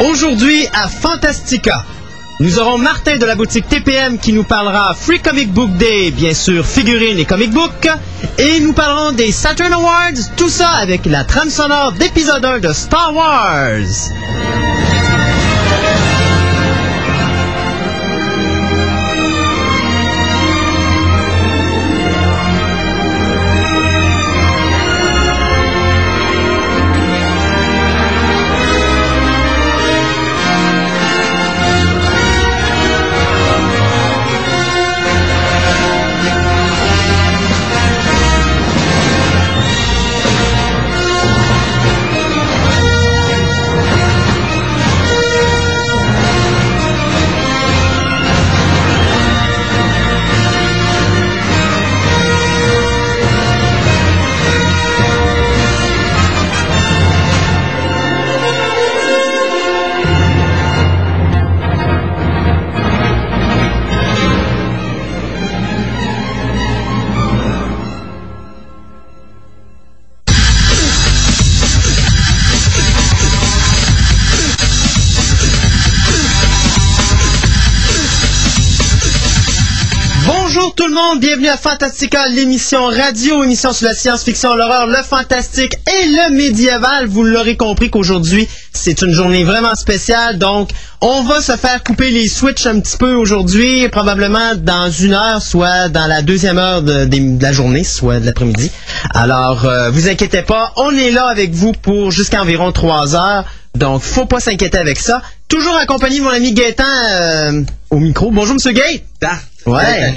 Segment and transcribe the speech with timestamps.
[0.00, 1.84] Aujourd'hui à Fantastica,
[2.38, 6.34] nous aurons Martin de la boutique TPM qui nous parlera Free Comic Book Day, bien
[6.34, 7.88] sûr figurines et comic book,
[8.38, 12.72] et nous parlerons des Saturn Awards, tout ça avec la trame sonore d'épisode 1 de
[12.72, 14.12] Star Wars.
[81.18, 87.08] Bienvenue à Fantastica, l'émission radio, émission sur la science-fiction, l'horreur, le fantastique et le médiéval.
[87.08, 92.10] Vous l'aurez compris qu'aujourd'hui, c'est une journée vraiment spéciale, donc on va se faire couper
[92.10, 96.82] les switches un petit peu aujourd'hui, probablement dans une heure, soit dans la deuxième heure
[96.82, 98.70] de, la journée, soit de l'après-midi.
[99.12, 103.44] Alors, euh, vous inquiétez pas, on est là avec vous pour jusqu'à environ trois heures.
[103.74, 105.22] Donc, faut pas s'inquiéter avec ça.
[105.48, 108.30] Toujours accompagné de mon ami Gaëtan euh, au micro.
[108.30, 109.02] Bonjour, Monsieur Gay.
[109.68, 110.14] Ouais.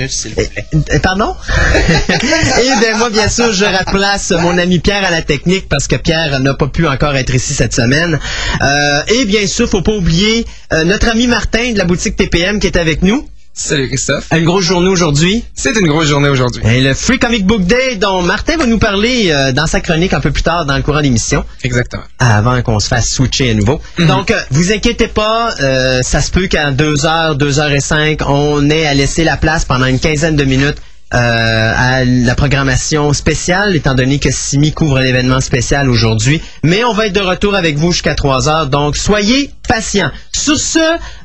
[0.73, 1.35] Euh, Pardon?
[2.09, 5.95] Et bien moi, bien sûr, je remplace mon ami Pierre à la technique parce que
[5.95, 8.19] Pierre n'a pas pu encore être ici cette semaine.
[8.61, 12.59] Euh, et bien sûr, faut pas oublier euh, notre ami Martin de la boutique TPM
[12.59, 13.27] qui est avec nous.
[13.53, 14.27] Salut Christophe.
[14.35, 15.43] Une grosse journée aujourd'hui.
[15.55, 16.61] C'est une grosse journée aujourd'hui.
[16.65, 20.13] Et le Free Comic Book Day dont Martin va nous parler euh, dans sa chronique
[20.13, 21.43] un peu plus tard dans le courant d'émission.
[21.63, 22.03] Exactement.
[22.19, 23.81] Avant qu'on se fasse switcher à nouveau.
[23.99, 24.07] Mhm.
[24.07, 28.93] Donc, euh, vous inquiétez pas, euh, ça se peut qu'à 2h, 2h05, on ait à
[28.93, 30.77] laisser la place pendant une quinzaine de minutes
[31.13, 36.41] euh, à la programmation spéciale, étant donné que Simi couvre l'événement spécial aujourd'hui.
[36.63, 40.11] Mais on va être de retour avec vous jusqu'à 3 heures, donc soyez patients.
[40.31, 40.79] Sur ce,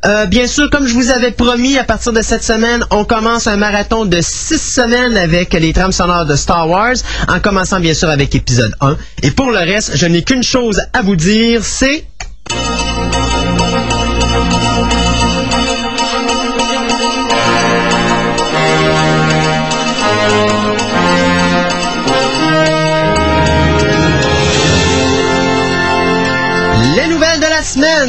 [0.05, 3.47] euh, bien sûr, comme je vous avais promis, à partir de cette semaine, on commence
[3.47, 6.97] un marathon de 6 semaines avec les trames sonores de Star Wars,
[7.29, 8.97] en commençant bien sûr avec épisode 1.
[9.23, 12.05] Et pour le reste, je n'ai qu'une chose à vous dire, c'est...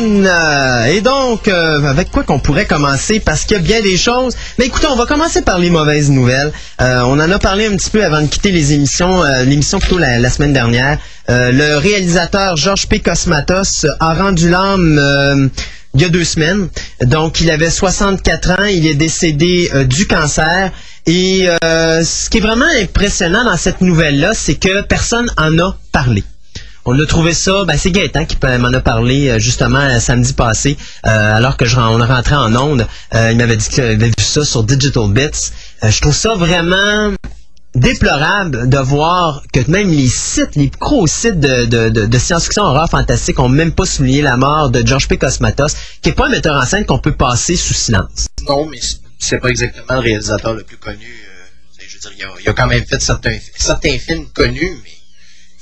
[0.08, 3.20] Euh, Et donc, euh, avec quoi qu'on pourrait commencer?
[3.20, 4.36] Parce qu'il y a bien des choses.
[4.58, 6.52] Mais écoutez, on va commencer par les mauvaises nouvelles.
[6.82, 9.80] Euh, on en a parlé un petit peu avant de quitter les émissions, euh, l'émission
[9.80, 10.98] plutôt la, semaine dernière.
[11.30, 13.00] Euh, le réalisateur Georges P.
[13.00, 15.48] Cosmatos a rendu l'âme euh,
[15.94, 16.70] il y a deux semaines.
[17.02, 18.66] Donc, il avait 64 ans.
[18.66, 20.72] Il est décédé du cancer.
[21.08, 26.24] Et ce qui est vraiment impressionnant dans cette nouvelle-là, c'est que personne en a parlé.
[26.90, 30.32] On a trouvé ça, ben c'est Gaëtan qui m'en a parlé euh, justement euh, samedi
[30.32, 32.88] passé, euh, alors que je, on rentrait en onde.
[33.14, 35.52] Il m'avait dit qu'il avait vu ça sur Digital Bits.
[35.84, 37.14] Je trouve ça vraiment
[37.76, 43.50] déplorable de voir que même les sites, les gros sites de, science-fiction horreur fantastique ont
[43.50, 45.18] même pas souligné la mort de George P.
[45.18, 48.28] Cosmatos, qui est pas un metteur en scène qu'on peut passer sous silence.
[48.48, 48.80] Non, mais
[49.20, 51.04] c'est- pas exactement le réalisateur le plus connu.
[51.04, 54.97] euh, je veux dire, il a, quand même fait certains films connus, mais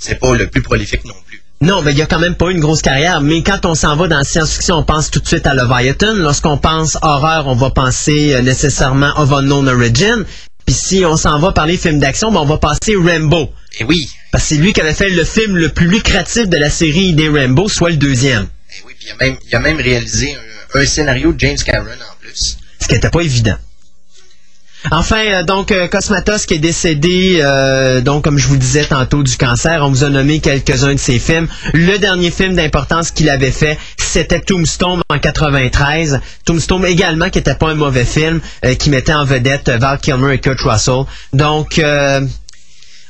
[0.05, 1.41] c'est pas le plus prolifique non plus.
[1.61, 3.21] Non, mais il y a quand même pas une grosse carrière.
[3.21, 6.13] Mais quand on s'en va dans la science-fiction, on pense tout de suite à Leviathan.
[6.13, 10.25] Lorsqu'on pense horreur, on va penser euh, nécessairement of Unknown Origin.
[10.66, 13.49] Puis si on s'en va par les films d'action, ben on va passer Rambo.
[13.79, 16.58] Et oui, Parce que c'est lui qui avait fait le film le plus lucratif de
[16.58, 18.43] la série des Rambo, soit le deuxième.
[18.43, 20.35] et oui, puis il a même, il a même réalisé
[20.75, 22.58] un, un scénario de James Cameron en plus.
[22.81, 23.55] Ce qui n'était pas évident.
[24.91, 29.23] Enfin, euh, donc euh, Cosmatos qui est décédé, euh, donc comme je vous disais tantôt
[29.23, 31.47] du cancer, on vous a nommé quelques-uns de ses films.
[31.73, 36.20] Le dernier film d'importance qu'il avait fait, c'était Tombstone en 93.
[36.46, 38.41] Tombstone également qui était pas un mauvais film,
[38.79, 41.05] qui mettait en vedette Val Kilmer et Kurt Russell.
[41.34, 41.82] Donc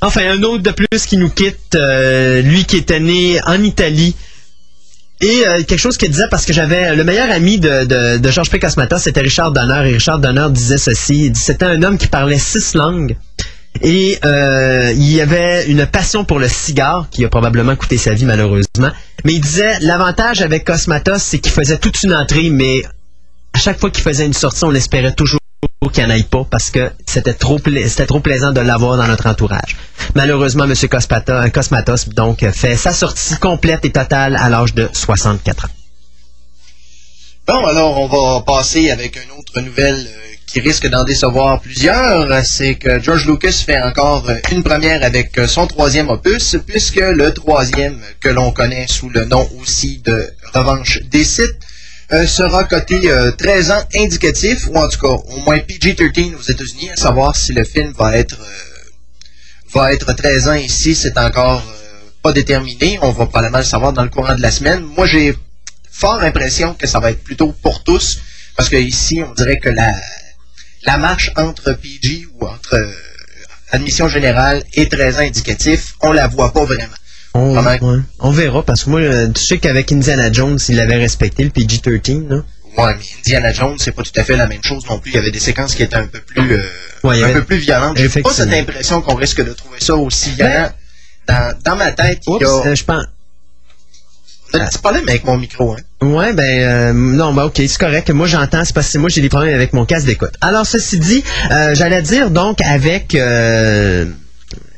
[0.02, 1.78] Enfin, un autre de plus qui nous quitte,
[2.44, 4.16] lui qui était né en Italie.
[5.22, 8.32] Et euh, quelque chose qu'il disait, parce que j'avais le meilleur ami de, de, de
[8.32, 8.60] Georges P.
[8.60, 9.90] Cosmatos, c'était Richard Donner.
[9.90, 11.32] Et Richard Donner disait ceci.
[11.36, 13.16] C'était un homme qui parlait six langues.
[13.82, 18.26] Et euh, il avait une passion pour le cigare qui a probablement coûté sa vie
[18.26, 18.92] malheureusement.
[19.26, 22.84] Mais il disait l'avantage avec Cosmatos, c'est qu'il faisait toute une entrée, mais
[23.54, 25.40] à chaque fois qu'il faisait une sortie, on espérait toujours
[25.92, 29.76] qu'il n'y en aille pas parce que c'était trop, plaisant de l'avoir dans notre entourage.
[30.16, 30.74] Malheureusement, M.
[30.74, 35.70] Cosmata- Cosmatos donc fait sa sortie complète et totale à l'âge de 64 ans.
[37.48, 42.44] Bon, alors on va passer avec une autre nouvelle euh, qui risque d'en décevoir plusieurs.
[42.44, 46.96] C'est que George Lucas fait encore euh, une première avec euh, son troisième opus, puisque
[46.96, 51.56] le troisième, que l'on connaît sous le nom aussi de Revanche des Sith,
[52.16, 56.42] euh, sera coté euh, 13 ans indicatif, ou en tout cas au moins PG-13 aux
[56.42, 58.76] États-Unis, à savoir si le film va être euh,
[59.74, 62.98] va être 13 ans ici, c'est encore euh, pas déterminé.
[63.02, 64.82] On va probablement le savoir dans le courant de la semaine.
[64.82, 65.36] Moi, j'ai
[65.92, 68.20] fort impression que ça va être plutôt pour tous,
[68.56, 69.94] parce que ici, on dirait que la,
[70.84, 72.92] la marche entre PG ou entre euh,
[73.72, 76.94] admission générale et 13 ans indicatif, on la voit pas vraiment.
[77.38, 77.70] On, Comment?
[77.94, 78.00] ouais.
[78.20, 81.50] On verra, parce que moi, euh, tu sais qu'avec Indiana Jones, il avait respecté le
[81.50, 82.36] PG-13, là.
[82.78, 85.12] Ouais, mais Indiana Jones, c'est pas tout à fait la même chose non plus.
[85.12, 86.64] Il y avait des séquences qui étaient un peu plus, euh,
[87.04, 87.98] Ouais, un avait- peu plus violentes.
[87.98, 90.72] J'ai pas cette impression qu'on risque de trouver ça aussi violent.
[91.28, 93.04] Dans, dans ma tête, il y a euh, je pense...
[94.54, 95.74] un petit problème avec mon micro.
[95.74, 96.06] Hein.
[96.06, 98.10] Ouais, ben euh, non, ben ok, c'est correct.
[98.12, 100.34] Moi j'entends, c'est parce que moi j'ai des problèmes avec mon casque d'écoute.
[100.42, 101.24] Alors ceci dit,
[101.74, 103.16] j'allais dire donc avec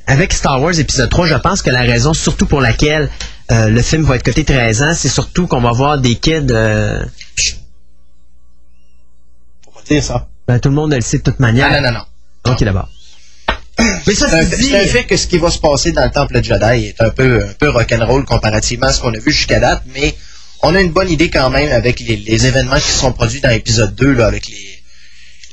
[0.07, 3.09] avec Star Wars épisode 3, je pense que la raison surtout pour laquelle
[3.51, 6.47] euh, le film va être coté 13 ans, c'est surtout qu'on va voir des kids
[6.51, 7.03] euh,
[9.73, 10.27] pas dire ça.
[10.47, 11.67] ben, tout le monde le sait de toute manière.
[11.71, 11.99] Ah, non, non,
[12.45, 12.51] non.
[12.51, 12.89] Ok d'abord.
[14.07, 14.75] Mais ça C'est dit.
[14.75, 17.43] un fait que ce qui va se passer dans le temple Jedi est un peu,
[17.43, 20.15] un peu rock'n'roll comparativement à ce qu'on a vu jusqu'à date, mais
[20.63, 23.41] on a une bonne idée quand même avec les, les événements qui se sont produits
[23.41, 24.83] dans l'épisode 2, là, avec les,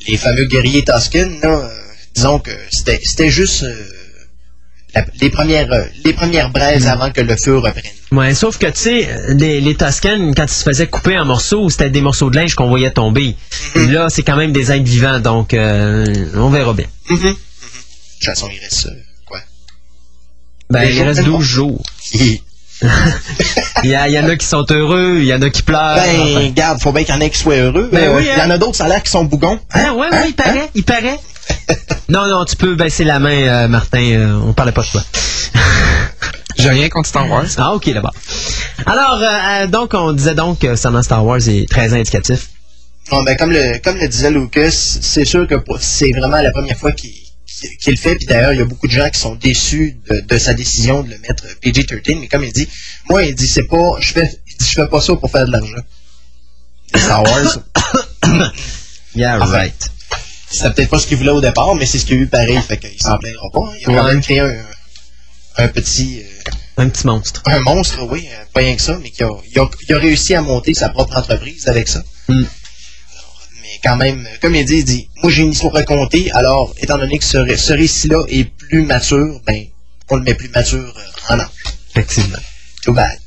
[0.09, 1.41] les fameux guerriers Tusken.
[1.43, 1.69] Là, euh,
[2.15, 3.75] disons que c'était c'était juste euh,
[4.95, 7.83] la- les, premières, euh, les premières braises avant que le feu reprenne.
[8.13, 11.69] Ouais, sauf que tu sais, les, les Tusken, quand ils se faisaient couper en morceaux,
[11.71, 13.35] c'était des morceaux de linge qu'on voyait tomber.
[13.75, 16.05] Et là, c'est quand même des êtres vivants, donc euh,
[16.37, 16.87] on verra bien.
[17.11, 17.17] Mhm.
[17.19, 18.91] De toute façon, il reste euh,
[19.27, 19.41] quoi?
[20.71, 21.39] Ben, il reste tellement.
[21.39, 21.83] 12 jours.
[23.83, 25.63] Il y, a- il y en a qui sont heureux, il y en a qui
[25.63, 25.95] pleurent.
[25.97, 26.39] Ben, enfin.
[26.41, 27.89] regarde, faut bien qu'il y en ait qui soient heureux.
[27.93, 28.47] Ben Euh, oui, Il y hein.
[28.47, 29.59] en a d'autres, ça a l'air qui sont bougons.
[29.71, 31.19] Ah ouais, ouais, il paraît, il paraît.
[32.09, 35.03] Non, non, tu peux baisser la main, euh, Martin, euh, on parlait pas de toi.
[36.59, 37.47] J'ai rien contre Star Wars.
[37.57, 38.15] Ah, ok, d'abord.
[38.87, 42.51] Alors, euh, euh, donc, on disait donc que Star Wars est très indicatif.
[43.11, 46.79] Bon, ben, comme, le, comme le disait Lucas, c'est sûr que c'est vraiment la première
[46.79, 47.13] fois qu'il
[47.87, 48.17] le fait.
[48.17, 51.03] Puis d'ailleurs, il y a beaucoup de gens qui sont déçus de, de sa décision
[51.03, 52.21] de le mettre PG-13.
[52.21, 52.69] Mais comme il dit,
[53.11, 54.31] moi, il dit, c'est pas, je fais,
[54.61, 55.83] je fais pas ça pour faire de l'argent.
[56.95, 57.59] Star Wars,
[59.17, 59.91] Yeah, Enfin, right.
[60.55, 62.61] C'était peut-être pas ce qu'il voulait au départ, mais c'est ce qu'il a eu pareil.
[62.61, 63.61] Fait qu'il s'en plaindra pas.
[63.61, 63.73] hein.
[63.81, 64.55] Il a quand même créé un,
[65.59, 67.43] un petit, euh, Un petit monstre.
[67.47, 69.99] un monstre, oui, euh, pas rien que ça, mais qui a, il a, il a
[69.99, 72.03] réussi à monter sa propre entreprise avec ça.
[72.29, 72.33] Mm.
[73.13, 76.31] Alors, mais quand même, comme il dit, il dit, moi j'ai une histoire à raconter,
[76.33, 79.65] alors étant donné que ce, ré- ce récit-là est plus mature, ben,
[80.11, 81.49] on le met plus mature euh, en âge.
[81.91, 82.39] Effectivement.
[82.83, 83.19] Too bad.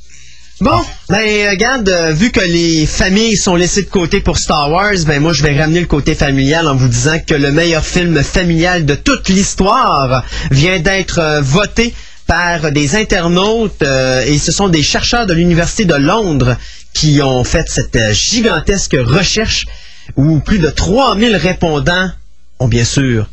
[0.60, 4.96] Bon, ben regarde, euh, vu que les familles sont laissées de côté pour Star Wars,
[5.06, 8.24] ben moi je vais ramener le côté familial en vous disant que le meilleur film
[8.24, 11.94] familial de toute l'histoire vient d'être euh, voté
[12.26, 16.58] par des internautes euh, et ce sont des chercheurs de l'Université de Londres
[16.92, 19.68] qui ont fait cette gigantesque recherche
[20.16, 22.10] où plus de 3000 répondants
[22.58, 23.28] ont bien sûr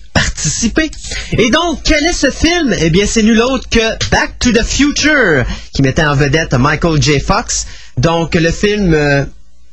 [1.39, 2.75] Et donc, quel est ce film?
[2.81, 7.01] Eh bien, c'est nul autre que Back to the Future, qui mettait en vedette Michael
[7.01, 7.21] J.
[7.21, 7.67] Fox.
[7.99, 8.95] Donc, le film...
[8.95, 9.25] euh,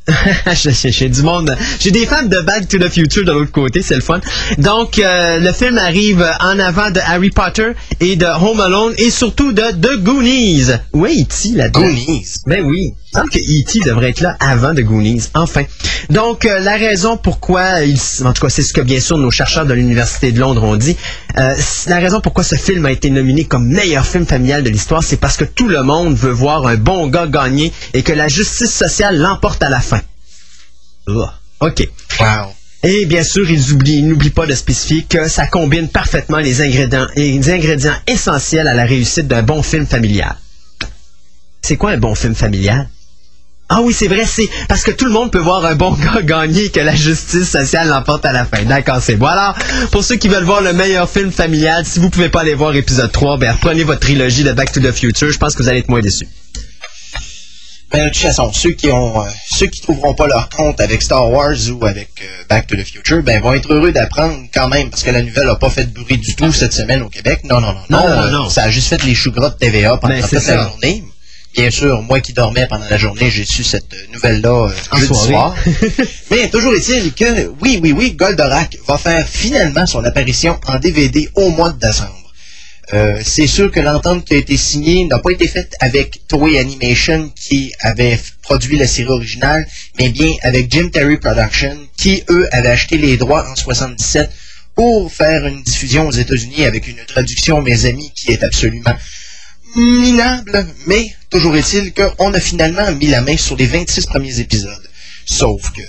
[0.54, 1.56] j'ai du monde.
[1.80, 4.20] J'ai des fans de Back to the Future de l'autre côté, c'est le fun.
[4.58, 9.12] Donc, euh, le film arrive en avant de Harry Potter et de Home Alone et
[9.12, 10.72] surtout de The Goonies.
[10.72, 11.50] Est E.T.
[11.56, 11.82] là-dedans?
[11.82, 12.34] Goonies.
[12.48, 13.80] Ben oui, semble que E.T.
[13.86, 15.64] devrait être là avant de Goonies, enfin.
[16.10, 19.32] Donc, euh, la raison pourquoi, il, en tout cas, c'est ce que bien sûr nos
[19.32, 20.96] chercheurs de l'Université de Londres ont dit,
[21.38, 21.56] euh,
[21.88, 25.18] la raison pourquoi ce film a été nominé comme meilleur film familial de l'histoire, c'est
[25.18, 28.72] parce que tout le monde veut voir un bon gars gagner et que la justice
[28.74, 30.02] sociale l'emporte à la fin.
[31.60, 31.88] OK.
[32.20, 32.54] Wow.
[32.84, 37.06] Et bien sûr, ils oublient- n'oublient pas de spécifier que ça combine parfaitement les ingrédients,
[37.16, 40.36] les ingrédients essentiels à la réussite d'un bon film familial.
[41.62, 42.90] C'est quoi un bon film familial?
[43.74, 46.22] Ah oui, c'est vrai, c'est parce que tout le monde peut voir un bon gars
[46.22, 48.64] gagner et que la justice sociale l'emporte à la fin.
[48.64, 49.28] D'accord, c'est bon.
[49.28, 49.56] Alors,
[49.92, 52.76] pour ceux qui veulent voir le meilleur film familial, si vous pouvez pas aller voir
[52.76, 55.32] épisode 3, ben reprenez votre trilogie de Back to the Future.
[55.32, 56.28] Je pense que vous allez être moins déçus.
[57.94, 61.02] Ben, de toute façon, ceux qui ont, euh, ceux qui trouveront pas leur compte avec
[61.02, 64.70] Star Wars ou avec euh, Back to the Future, ben, vont être heureux d'apprendre quand
[64.70, 67.10] même, parce que la nouvelle a pas fait de bruit du tout cette semaine au
[67.10, 67.42] Québec.
[67.44, 68.10] Non, non, non, Non, non.
[68.16, 68.50] non, euh, non.
[68.50, 71.04] Ça a juste fait les choux gras de TVA pendant Ben, toute la journée.
[71.54, 75.14] Bien sûr, moi qui dormais pendant la journée, j'ai su cette nouvelle-là euh, En jeudi
[75.14, 75.56] soir.
[76.32, 81.30] Mais toujours est-il que, oui, oui, oui, Goldorak va faire finalement son apparition en DVD
[81.36, 82.18] au mois de décembre.
[82.94, 86.58] Euh, c'est sûr que l'entente qui a été signée n'a pas été faite avec Toei
[86.58, 89.68] Animation qui avait produit la série originale,
[90.00, 94.30] mais bien avec Jim Terry Production qui, eux, avaient acheté les droits en 77
[94.76, 98.96] pour faire une diffusion aux États-Unis avec une traduction, mes amis, qui est absolument
[99.76, 104.88] minable, mais toujours est-il qu'on a finalement mis la main sur les 26 premiers épisodes.
[105.26, 105.82] Sauf que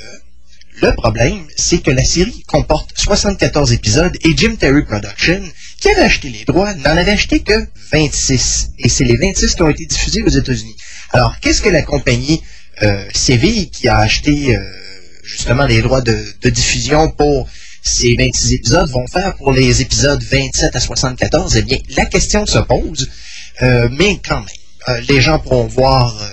[0.81, 5.43] le problème, c'est que la série comporte 74 épisodes et Jim Terry Production,
[5.81, 8.71] qui avait acheté les droits, n'en avait acheté que 26.
[8.79, 10.77] Et c'est les 26 qui ont été diffusés aux États-Unis.
[11.11, 12.41] Alors, qu'est-ce que la compagnie
[12.83, 14.61] euh, Séville, qui a acheté euh,
[15.25, 17.49] justement les droits de, de diffusion pour
[17.83, 21.57] ces 26 épisodes, vont faire pour les épisodes 27 à 74?
[21.57, 23.11] Eh bien, la question se pose,
[23.63, 26.27] euh, mais quand même, euh, les gens pourront voir euh,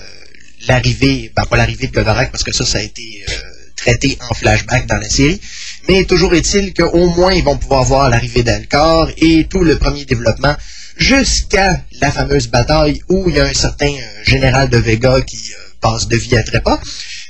[0.68, 3.34] l'arrivée, ben pas l'arrivée de Goldorak, parce que ça, ça a été euh,
[3.76, 5.40] traité en flashback dans la série,
[5.88, 10.06] mais toujours est-il qu'au moins ils vont pouvoir voir l'arrivée d'Alcor et tout le premier
[10.06, 10.56] développement
[10.98, 15.38] jusqu'à la fameuse bataille où il y a un certain général de Vega qui
[15.80, 16.80] passe de vie à trépas.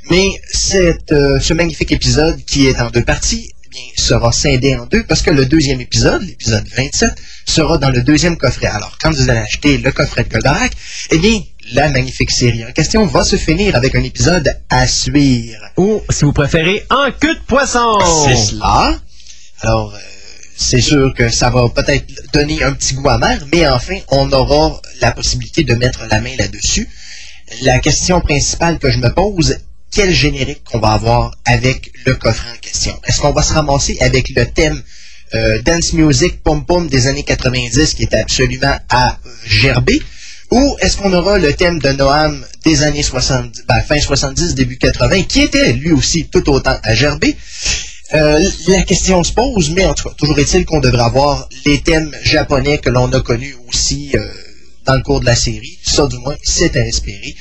[0.09, 5.03] Mais cette, ce magnifique épisode qui est en deux parties bien, sera scindé en deux
[5.03, 7.13] parce que le deuxième épisode, l'épisode 27,
[7.45, 8.67] sera dans le deuxième coffret.
[8.67, 10.71] Alors, quand vous allez acheter le coffret de Goldorak,
[11.11, 11.41] eh bien,
[11.73, 15.61] la magnifique série en question va se finir avec un épisode à suivre.
[15.77, 17.99] Ou, si vous préférez, un queue de poisson.
[18.25, 18.95] C'est cela.
[19.61, 19.99] Alors, euh,
[20.55, 24.79] c'est sûr que ça va peut-être donner un petit goût amer, mais enfin, on aura
[25.01, 26.89] la possibilité de mettre la main là-dessus.
[27.63, 29.57] La question principale que je me pose,
[29.91, 32.97] quel générique qu'on va avoir avec le coffret en question?
[33.05, 34.81] Est-ce qu'on va se ramasser avec le thème
[35.33, 40.01] euh, Dance Music Pom Pom des années 90 qui était absolument à gerber?
[40.51, 44.77] Ou est-ce qu'on aura le thème de Noam des années 70, ben, fin 70, début
[44.77, 47.35] 80, qui était lui aussi tout autant à gerber?
[48.15, 51.79] Euh, la question se pose, mais en tout cas, toujours est-il qu'on devrait avoir les
[51.81, 54.19] thèmes japonais que l'on a connus aussi euh,
[54.85, 55.77] dans le cours de la série.
[55.83, 57.35] Ça, du moins, c'est à espérer.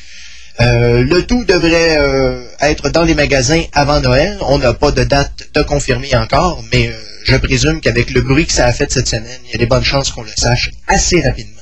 [0.61, 4.37] Euh, le tout devrait euh, être dans les magasins avant Noël.
[4.41, 6.93] On n'a pas de date de confirmer encore, mais euh,
[7.25, 9.67] je présume qu'avec le bruit que ça a fait cette semaine, il y a des
[9.67, 11.58] bonnes chances qu'on le sache assez rapidement.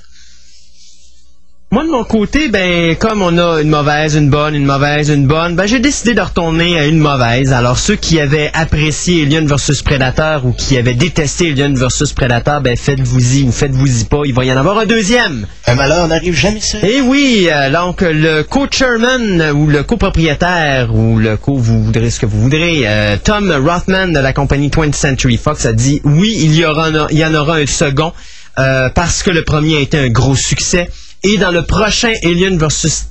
[1.72, 5.26] Moi, de mon côté, ben, comme on a une mauvaise, une bonne, une mauvaise, une
[5.26, 7.52] bonne, ben, j'ai décidé de retourner à une mauvaise.
[7.52, 12.60] Alors, ceux qui avaient apprécié Alien vs Predator ou qui avaient détesté Alien vs Predator,
[12.60, 14.20] ben, faites-vous-y ou faites-vous-y pas.
[14.26, 15.44] Il va y en avoir un deuxième.
[15.66, 16.84] Un malheur n'arrive jamais seul.
[16.84, 22.20] Et oui, euh, donc le co-chairman ou le copropriétaire ou le co, vous voudrez ce
[22.20, 26.32] que vous voudrez, euh, Tom Rothman de la compagnie 20th Century Fox a dit oui,
[26.42, 28.12] il y, aura un- il y en aura un second
[28.60, 30.88] euh, parce que le premier a été un gros succès.
[31.22, 33.08] Et dans le prochain Alien vs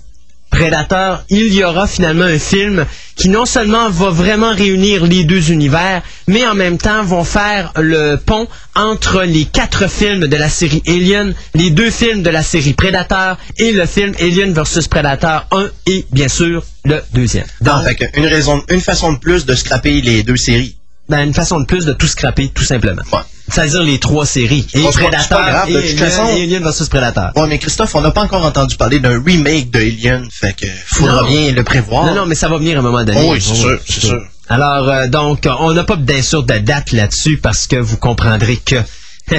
[0.52, 2.86] Predator, il y aura finalement un film
[3.16, 7.74] qui non seulement va vraiment réunir les deux univers, mais en même temps vont faire
[7.76, 12.42] le pont entre les quatre films de la série Alien, les deux films de la
[12.42, 17.46] série Predator et le film Alien vs Predator 1 et bien sûr le deuxième.
[17.62, 20.78] Donc, fait une raison, une façon de plus de scraper les deux séries.
[21.10, 23.02] ben, une façon de plus de tout scraper, tout simplement.
[23.12, 23.20] Ouais.
[23.48, 24.66] C'est-à-dire les trois séries.
[24.74, 25.76] Et Predator et,
[26.44, 27.30] Alien, vs Predator.
[27.36, 30.66] Ouais, mais Christophe, on n'a pas encore entendu parler d'un remake de Alien, fait que
[30.88, 31.28] faudra Non.
[31.28, 32.06] bien le prévoir.
[32.08, 33.20] Non, non, mais ça va venir à un moment donné.
[33.30, 34.22] Oui, c'est sûr, c'est sûr.
[34.50, 38.58] Alors, euh, donc, on n'a pas bien sûr de date là-dessus parce que vous comprendrez
[38.58, 38.76] que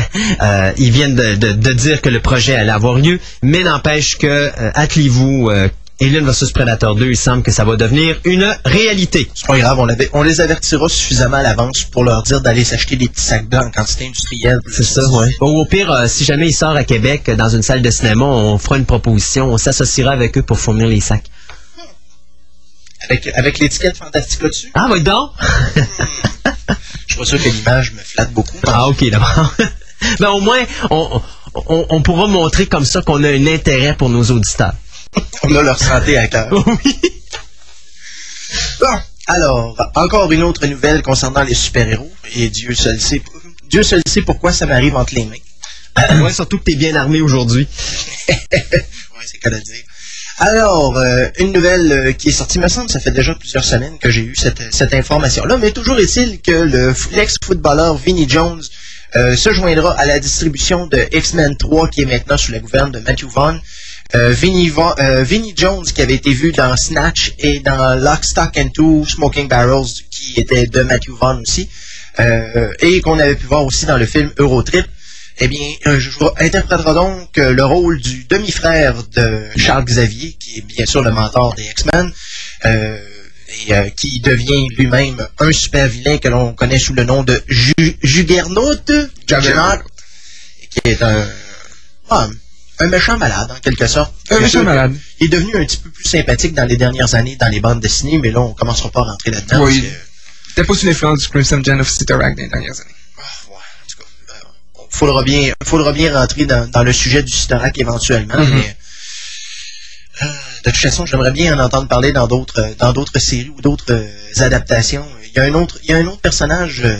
[0.42, 4.18] euh, ils viennent de, de- de dire que le projet allait avoir lieu, mais n'empêche
[4.18, 8.54] que, euh, attelez-vous, euh, Alien vs Predator 2, il semble que ça va devenir une
[8.66, 9.30] réalité.
[9.34, 9.78] C'est pas grave,
[10.12, 13.64] on, les avertira suffisamment à l'avance pour leur dire d'aller s'acheter des petits sacs blancs
[13.64, 14.58] en quantité industrielle.
[14.70, 15.30] C'est ça, ouais.
[15.40, 17.90] Ou au pire, euh, si jamais il sort à Québec euh, dans une salle de
[17.90, 21.30] cinéma, on fera une proposition, on s'associera avec eux pour fournir les sacs.
[23.08, 24.70] Avec, avec l'étiquette Fantastica dessus.
[24.74, 25.30] Ah, oui, donc!
[27.06, 28.58] Je suis pas sûr que l'image me flatte beaucoup.
[28.66, 29.54] Ah, ok, d'abord.
[30.20, 31.22] ben, au moins, on,
[31.54, 34.74] on, on pourra montrer comme ça qu'on a un intérêt pour nos auditeurs.
[35.42, 36.52] On a leur santé à cœur.
[36.66, 37.00] oui.
[38.80, 42.12] Bon, alors, encore une autre nouvelle concernant les super-héros.
[42.34, 43.22] Et Dieu seul sait,
[43.68, 46.20] Dieu seul sait pourquoi ça m'arrive entre les mains.
[46.22, 47.66] ouais, surtout que t'es bien armé aujourd'hui.
[48.28, 48.36] ouais,
[49.24, 49.84] c'est qu'à le dire.
[50.38, 53.98] Alors, euh, une nouvelle euh, qui est sortie, me semble, ça fait déjà plusieurs semaines
[53.98, 58.62] que j'ai eu cette, cette information-là, mais toujours est-il que le l'ex-footballeur Vinnie Jones
[59.16, 62.92] euh, se joindra à la distribution de X-Men 3 qui est maintenant sous la gouverne
[62.92, 63.58] de Matthew Vaughn.
[64.14, 68.56] Euh, Vinnie, euh, Vinnie Jones, qui avait été vu dans Snatch et dans Lock, Stock
[68.56, 71.68] and Two Smoking Barrels, qui était de Matthew Vaughn aussi,
[72.20, 74.86] euh, et qu'on avait pu voir aussi dans le film Eurotrip.
[75.38, 80.62] Eh bien, je vous interprétera donc le rôle du demi-frère de Charles Xavier, qui est
[80.62, 82.10] bien sûr le mentor des X-Men,
[82.64, 82.98] euh,
[83.68, 87.74] et qui devient lui-même un super vilain que l'on connaît sous le nom de Ju-
[88.02, 88.76] Juggernaut,
[90.70, 91.28] qui est un,
[92.08, 92.28] ah,
[92.78, 94.12] un méchant malade en quelque sorte.
[94.30, 94.94] Un méchant malade.
[95.20, 97.80] Il est devenu un petit peu plus sympathique dans les dernières années dans les bandes
[97.80, 99.64] dessinées, mais là on commencera pas à rentrer là-dedans.
[99.64, 99.82] Oui.
[100.54, 102.90] T'es pas sous l'influence du Crimson Gen of Citarac dans les dernières années.
[103.18, 107.32] Ah, ouais, en tout cas, faudra bien, faudra bien rentrer dans, dans le sujet du
[107.32, 108.54] Citarac éventuellement, Mhm.
[108.54, 108.76] mais
[110.22, 110.26] euh,
[110.64, 113.92] de toute façon, j'aimerais bien en entendre parler dans d'autres, dans d'autres séries ou d'autres
[113.92, 114.08] euh,
[114.44, 115.06] adaptations.
[115.26, 116.98] Il y a un autre, il y a un autre personnage euh,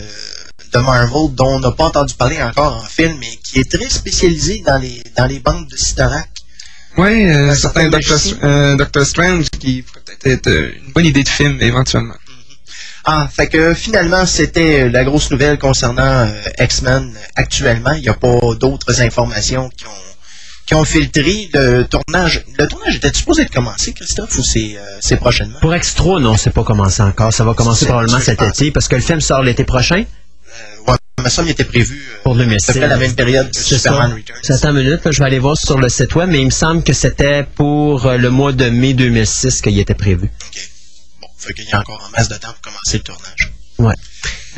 [0.73, 3.89] de Marvel dont on n'a pas entendu parler encore en film, mais qui est très
[3.89, 6.29] spécialisé dans les, dans les bandes de Citarac.
[6.97, 10.93] Ouais, euh, Un certain certain Doctor, euh, Doctor Strange qui pourrait peut-être être euh, une
[10.93, 12.15] bonne idée de film éventuellement.
[13.05, 17.93] Ah, fait que finalement, c'était euh, la grosse nouvelle concernant euh, X-Men actuellement.
[17.93, 19.91] Il n'y a pas d'autres informations qui ont,
[20.67, 22.45] qui ont filtré le tournage.
[22.59, 25.59] Le tournage était supposé de commencer, Christophe, ou c'est euh, c'est prochainement?
[25.61, 27.33] Pour X3, non, c'est pas commencé encore.
[27.33, 30.05] Ça va commencer C'est- probablement cet été parce que le film sort l'été prochain
[30.57, 32.77] Euh, ouais, mais ça, il était prévu euh, pour 2006.
[32.77, 34.15] à la même période que Superman ça.
[34.17, 34.39] Returns.
[34.43, 36.47] C'est attends une minute, là, je vais aller voir sur le site web, mais il
[36.47, 40.25] me semble que c'était pour euh, le mois de mai 2006 qu'il était prévu.
[40.27, 40.71] OK.
[41.21, 43.53] Bon, fait qu'il y a encore en masse de temps pour commencer le tournage.
[43.79, 43.95] Ouais.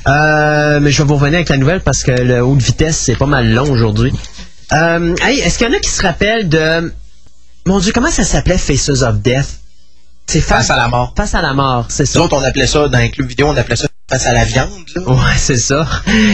[0.07, 3.17] Euh, mais je vais vous revenir avec la nouvelle parce que le haute vitesse, c'est
[3.17, 4.13] pas mal long aujourd'hui.
[4.73, 6.93] Euh, hey, est-ce qu'il y en a qui se rappellent de...
[7.67, 9.61] Mon Dieu, comment ça s'appelait Faces of Death?
[10.27, 11.15] C'est Face à la mort.
[11.17, 12.19] Face à la mort, c'est ça.
[12.19, 14.45] Nous autres, on appelait ça, dans les clubs vidéo, on appelait ça face à la
[14.45, 14.71] viande.
[14.95, 15.03] là.
[15.03, 15.87] Ouais, c'est ça.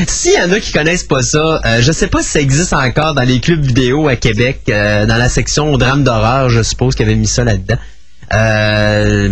[0.06, 2.72] S'il y en a qui connaissent pas ça, euh, je sais pas si ça existe
[2.72, 6.94] encore dans les clubs vidéo à Québec, euh, dans la section drame d'horreur, je suppose
[6.94, 7.78] qu'il avait mis ça là-dedans.
[8.32, 9.30] Euh,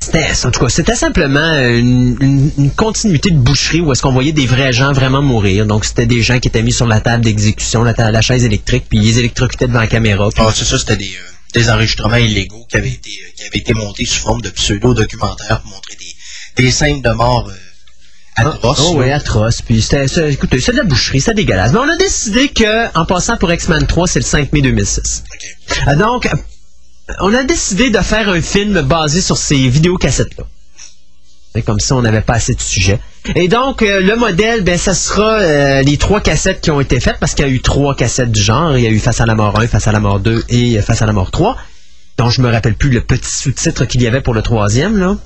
[0.00, 4.12] c'était, en tout cas, c'était simplement une, une- une continuité de boucherie où est-ce qu'on
[4.12, 5.66] voyait des vrais gens vraiment mourir.
[5.66, 8.44] Donc, c'était des gens qui étaient mis sur la table d'exécution, la, ta- la chaise
[8.44, 10.28] électrique, puis ils électrocutaient devant la caméra.
[10.38, 13.74] Ah, c'est ça, c'était des, euh, des enregistrements illégaux qui avaient été, qui avaient été
[13.74, 17.52] montés sous forme de pseudo-documentaires pour montrer des, des scènes de mort euh,
[18.36, 18.80] atroces.
[18.84, 19.16] Oh, oui, là.
[19.16, 19.62] atroce.
[19.62, 21.72] Puis c'était, écoutez, c'est de la boucherie, c'est dégueulasse.
[21.72, 25.24] Mais on a décidé que, en passant pour X-Men 3, c'est le 5 mai 2006.
[25.32, 25.88] Ok.
[25.88, 26.30] Euh, Donc, euh,
[27.20, 30.44] on a décidé de faire un film basé sur ces vidéocassettes-là.
[31.64, 33.00] Comme ça, on n'avait pas assez de sujets.
[33.34, 37.00] Et donc, euh, le modèle, ben, ça sera euh, les trois cassettes qui ont été
[37.00, 38.76] faites, parce qu'il y a eu trois cassettes du genre.
[38.76, 40.78] Il y a eu Face à la mort 1, Face à la mort 2 et
[40.82, 41.56] Face à la mort 3.
[42.18, 45.16] Donc, je me rappelle plus le petit sous-titre qu'il y avait pour le troisième, là.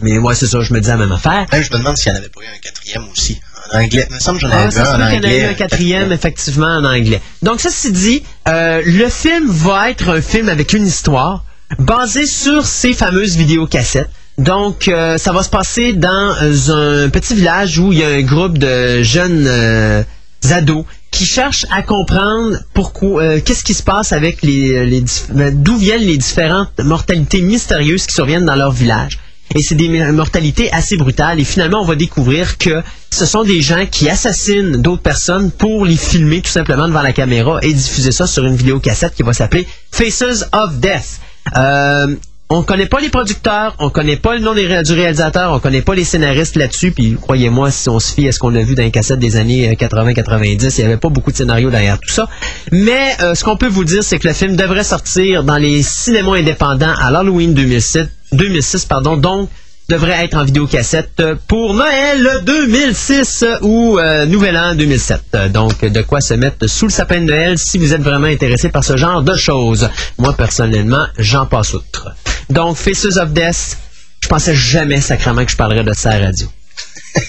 [0.00, 1.46] Mais moi, c'est ça, je me disais la même affaire.
[1.52, 3.40] Je me demande s'il n'y en avait pas eu un quatrième aussi.
[3.72, 4.06] En anglais.
[4.08, 5.32] Il me semble que j'en Ah, avais ça un en peut qu'il y en ait
[5.32, 5.48] eu anglais.
[5.50, 7.20] un quatrième, effectivement, en anglais.
[7.42, 11.44] Donc, ceci dit, euh, le film va être un film avec une histoire
[11.78, 14.08] basée sur ces fameuses vidéocassettes.
[14.38, 18.08] Donc, euh, ça va se passer dans euh, un petit village où il y a
[18.08, 20.02] un groupe de jeunes euh,
[20.50, 25.02] ados qui cherchent à comprendre pourquoi, euh, qu'est-ce qui se passe avec les, les
[25.36, 29.18] euh, d'où viennent les différentes mortalités mystérieuses qui surviennent dans leur village.
[29.54, 31.40] Et c'est des mortalités assez brutales.
[31.40, 35.84] Et finalement, on va découvrir que ce sont des gens qui assassinent d'autres personnes pour
[35.84, 39.32] les filmer tout simplement devant la caméra et diffuser ça sur une vidéocassette qui va
[39.32, 41.20] s'appeler Faces of Death.
[41.56, 42.14] Euh,
[42.50, 45.94] on connaît pas les producteurs, on connaît pas le nom du réalisateur, on connaît pas
[45.94, 48.82] les scénaristes là-dessus, puis croyez-moi, si on se fie à ce qu'on a vu dans
[48.82, 52.08] les cassettes des années euh, 80-90, il y avait pas beaucoup de scénarios derrière tout
[52.08, 52.26] ça.
[52.72, 55.82] Mais euh, ce qu'on peut vous dire, c'est que le film devrait sortir dans les
[55.82, 59.48] cinémas indépendants à l'Halloween 2006, 2006 pardon, donc
[59.88, 65.20] devrait être en vidéocassette pour Noël 2006 euh, ou euh, Nouvel An 2007.
[65.34, 68.26] Euh, Donc, de quoi se mettre sous le sapin de Noël si vous êtes vraiment
[68.26, 69.88] intéressé par ce genre de choses.
[70.18, 72.08] Moi, personnellement, j'en passe outre.
[72.50, 73.78] Donc, Faces of Death,
[74.20, 76.46] je pensais jamais sacrément que je parlerais de ça à la radio.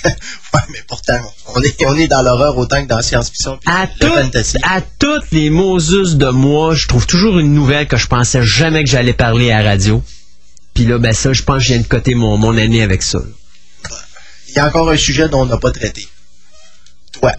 [0.51, 1.19] Ouais, mais pourtant,
[1.55, 3.59] on est, on est dans l'horreur autant que dans la science-fiction.
[3.67, 4.57] À, toutes- fantasy.
[4.63, 8.83] à toutes les Moses de moi, je trouve toujours une nouvelle que je pensais jamais
[8.83, 10.01] que j'allais parler à la radio.
[10.79, 13.03] Puis là, ben ça, je pense que je viens de coter mon, mon année avec
[13.03, 13.17] ça.
[13.17, 13.95] là.
[14.47, 16.07] Il y a encore un sujet dont on n'a pas traité.
[17.11, 17.33] Toi.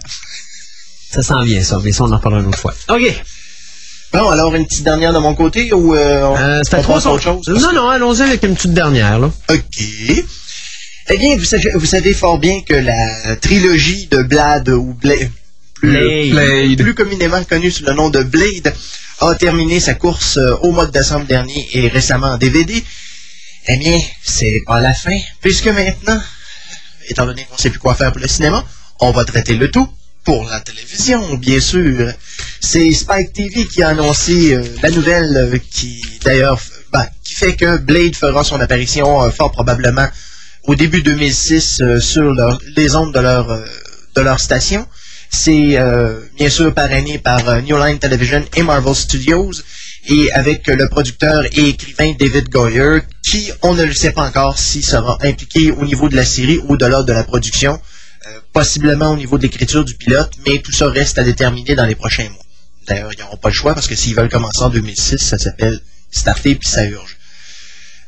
[1.09, 1.79] Ça s'en vient, ça.
[1.83, 2.75] Mais ça, on en parlera une autre fois.
[2.89, 3.01] OK.
[4.13, 7.05] Bon, alors une petite dernière de mon côté ou euh, on, Euh, on trois passe
[7.07, 7.47] autre chose?
[7.47, 9.31] Non, non, allons-y avec une petite dernière, là.
[9.49, 9.81] OK.
[11.09, 15.31] Eh bien, vous savez, vous savez fort bien que la trilogie de Blade ou Blade,
[15.73, 16.79] plus, Blade.
[16.79, 18.71] plus communément connue sous le nom de Blade,
[19.19, 22.83] a terminé sa course euh, au mois de décembre dernier et récemment en DVD.
[23.67, 26.19] Eh bien, c'est pas la fin, puisque maintenant,
[27.07, 28.65] étant donné qu'on sait plus quoi faire pour le cinéma,
[28.99, 29.87] on va traiter le tout
[30.23, 32.11] pour la télévision, bien sûr.
[32.59, 36.59] C'est Spike TV qui a annoncé euh, la nouvelle euh, qui, d'ailleurs,
[36.91, 40.07] ben, qui fait que Blade fera son apparition euh, fort probablement
[40.63, 42.35] au début 2006 sur
[42.75, 43.47] les ondes de leur,
[44.15, 44.87] de leur station.
[45.31, 45.79] C'est
[46.35, 49.53] bien sûr parrainé par New Line Television et Marvel Studios
[50.07, 54.57] et avec le producteur et écrivain David Goyer qui, on ne le sait pas encore,
[54.57, 57.79] s'il sera impliqué au niveau de la série ou de l'ordre de la production.
[58.27, 61.85] Euh, possiblement au niveau de l'écriture du pilote, mais tout ça reste à déterminer dans
[61.85, 62.45] les prochains mois.
[62.87, 65.79] D'ailleurs, ils n'auront pas le choix parce que s'ils veulent commencer en 2006, ça s'appelle
[66.11, 67.17] starter puis ça urge.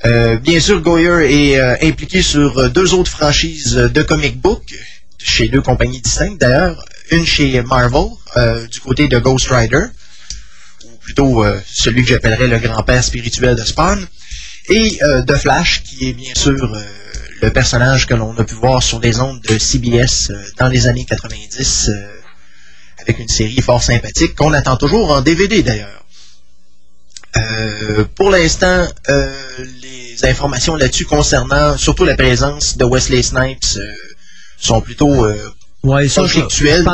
[0.06, 4.62] Euh, bien sûr, Goyer est euh, impliqué sur deux autres franchises de comic book
[5.17, 6.86] chez deux compagnies distinctes d'ailleurs.
[7.10, 8.10] Une chez Marvel
[8.69, 9.86] du côté de Ghost Rider,
[11.03, 14.05] plutôt celui que j'appellerais le grand-père spirituel de Spawn,
[14.69, 16.75] et de Flash qui est bien sûr
[17.43, 20.87] le personnage que l'on a pu voir sur les ondes de CBS euh, dans les
[20.87, 22.07] années 90, euh,
[22.99, 26.05] avec une série fort sympathique qu'on attend toujours en DVD d'ailleurs.
[27.35, 28.87] Euh, pour l'instant,
[29.81, 33.77] les informations là-dessus concernant surtout la présence de Wesley Snipes
[34.59, 35.25] sont plutôt
[35.83, 36.23] Ouais, ça,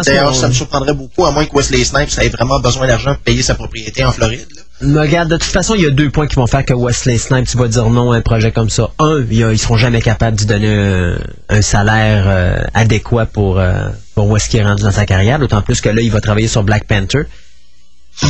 [0.04, 3.24] D'ailleurs, ça me surprendrait beaucoup, à moins que Wesley Snipes ait vraiment besoin d'argent pour
[3.24, 4.48] payer sa propriété en Floride.
[4.82, 7.56] Regarde, de toute façon, il y a deux points qui vont faire que Wesley Snipes
[7.56, 8.90] va dire non à un projet comme ça.
[8.98, 11.16] Un, ils, ne seront jamais capables de donner
[11.50, 15.38] un, salaire euh, adéquat pour, euh, pour où est-ce qu'il est rendu dans sa carrière,
[15.38, 17.24] d'autant plus que là, il va travailler sur Black Panther.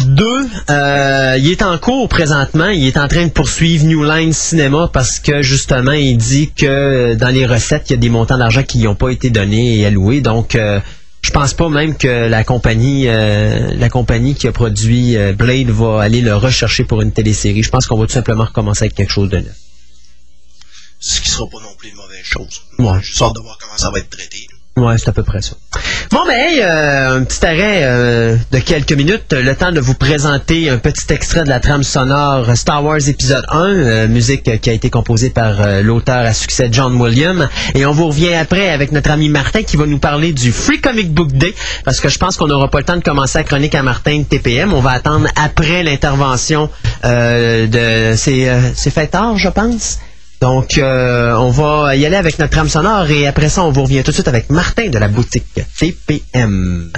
[0.06, 2.70] Deux, euh, il est en cours présentement.
[2.70, 7.16] Il est en train de poursuivre New Line Cinema parce que justement, il dit que
[7.16, 9.86] dans les recettes, il y a des montants d'argent qui n'ont pas été donnés et
[9.86, 10.22] alloués.
[10.22, 10.80] Donc, euh,
[11.22, 16.02] je pense pas même que la compagnie, euh, la compagnie qui a produit Blade va
[16.02, 17.64] aller le rechercher pour une télésérie.
[17.64, 19.56] Je pense qu'on va tout simplement recommencer avec quelque chose de neuf.
[21.00, 22.62] Ce qui sera pas non plus une mauvaise chose.
[22.78, 23.00] Ouais.
[23.02, 24.48] Je sors de voir comment ça va être traité.
[24.78, 25.54] Ouais, c'est à peu près ça.
[26.12, 29.94] Bon, ben, hey, euh, un petit arrêt euh, de quelques minutes, le temps de vous
[29.94, 34.70] présenter un petit extrait de la trame sonore Star Wars épisode 1, euh, musique qui
[34.70, 37.50] a été composée par l'auteur à succès John Williams.
[37.76, 40.80] Et on vous revient après avec notre ami Martin qui va nous parler du Free
[40.80, 41.54] Comic Book Day,
[41.84, 44.20] parce que je pense qu'on n'aura pas le temps de commencer à chronique à Martin
[44.20, 44.74] de TPM.
[44.74, 46.70] On va attendre après l'intervention
[47.04, 48.14] de...
[48.16, 50.00] C'est fait tard, je pense?
[50.42, 53.84] Donc, euh, on va y aller avec notre trame sonore et après ça, on vous
[53.84, 56.92] revient tout de suite avec Martin de la boutique TPM.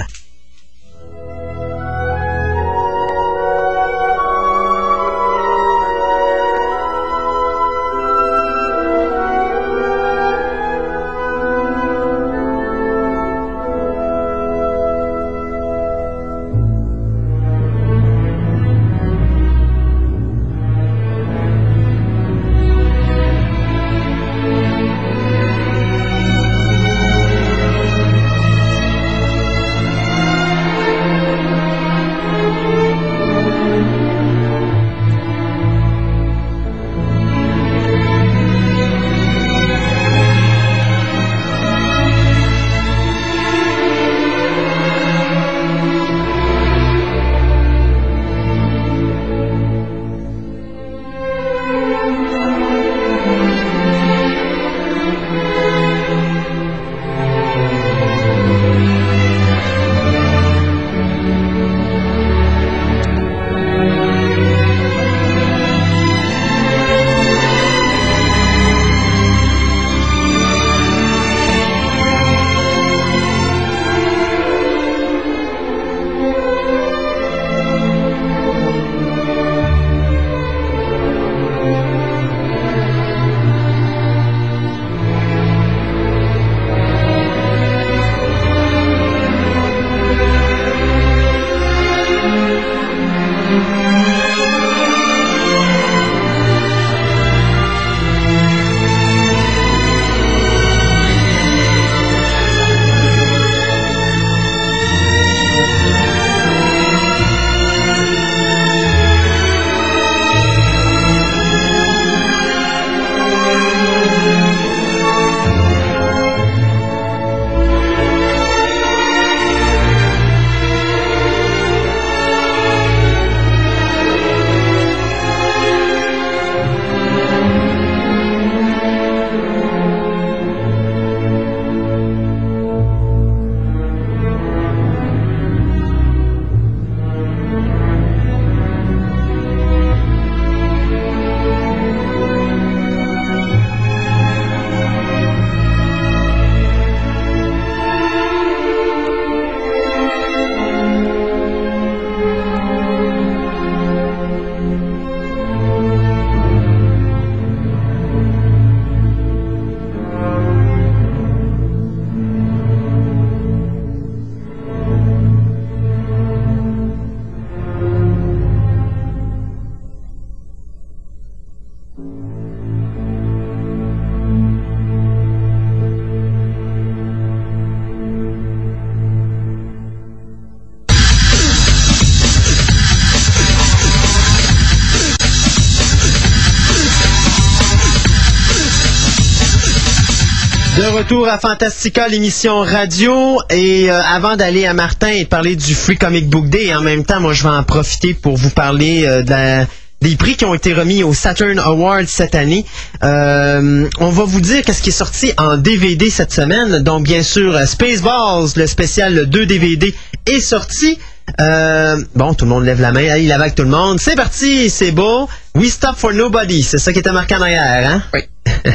[190.80, 193.38] Retour à Fantastica, l'émission radio.
[193.50, 196.80] Et euh, avant d'aller à Martin et de parler du Free Comic Book Day, en
[196.80, 199.66] même temps, moi, je vais en profiter pour vous parler euh, de
[200.00, 202.66] des prix qui ont été remis au Saturn Awards cette année.
[203.04, 206.78] Euh, on va vous dire qu'est-ce qui est sorti en DVD cette semaine.
[206.82, 209.94] Donc, bien sûr, Spaceballs, le spécial 2 DVD,
[210.26, 210.98] est sorti.
[211.40, 213.08] Euh, bon, tout le monde lève la main.
[213.10, 213.98] Allez, il avec tout le monde.
[214.00, 215.28] C'est parti, c'est beau.
[215.54, 218.02] We Stop for Nobody, c'est ça qui était marqué en arrière, hein?
[218.12, 218.20] Oui.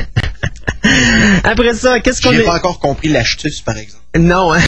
[1.44, 2.44] Après ça, qu'est-ce qu'on J'ai est...
[2.44, 4.04] pas encore compris l'astuce, par exemple.
[4.18, 4.62] Non, hein?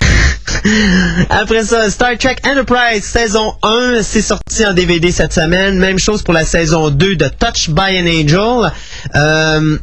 [1.29, 5.77] Après ça, Star Trek Enterprise saison 1, c'est sorti en DVD cette semaine.
[5.77, 8.71] Même chose pour la saison 2 de Touch by an Angel.
[9.15, 9.77] Euh,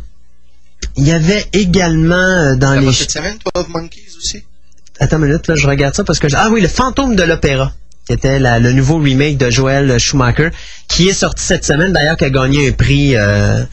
[0.96, 2.92] Il y avait également euh, dans les...
[2.92, 4.44] cette semaine, 12 Monkeys aussi?
[5.00, 6.28] Attends une minute, là, je regarde ça parce que...
[6.28, 7.72] je- Ah oui, le fantôme de l'opéra,
[8.06, 10.50] qui était le nouveau remake de Joel Schumacher,
[10.88, 13.64] qui est sorti cette semaine, d'ailleurs, qui a gagné un prix euh,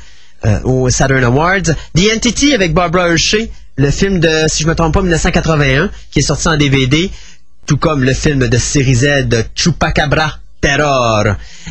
[0.46, 1.62] euh, au Saturn Awards.
[1.96, 6.20] The Entity avec Barbara Hershey, le film de, si je me trompe pas, 1981, qui
[6.20, 7.12] est sorti en DVD,
[7.68, 10.40] tout comme le film de série Z de Chupacabra.
[10.64, 11.26] Terror,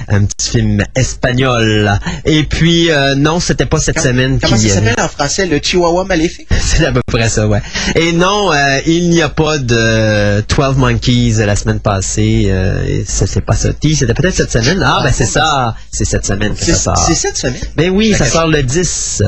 [0.09, 1.99] un petit film espagnol.
[2.27, 4.69] Et puis, euh, non, c'était pas cette semaine Comment qui...
[4.69, 5.47] ça euh, s'appelle en français?
[5.47, 6.47] Le Chihuahua maléfique?
[6.61, 7.63] c'est à peu près ça, ouais.
[7.95, 12.49] Et non, euh, il n'y a pas de 12 Monkeys la semaine passée.
[12.49, 13.97] Euh, ça s'est pas sorti.
[13.97, 14.83] C'était peut-être cette semaine.
[14.85, 15.75] Ah, ben c'est ça.
[15.91, 16.99] C'est cette semaine que ça sort.
[17.07, 17.63] c'est cette semaine?
[17.75, 19.23] Ben oui, ça sort le 10.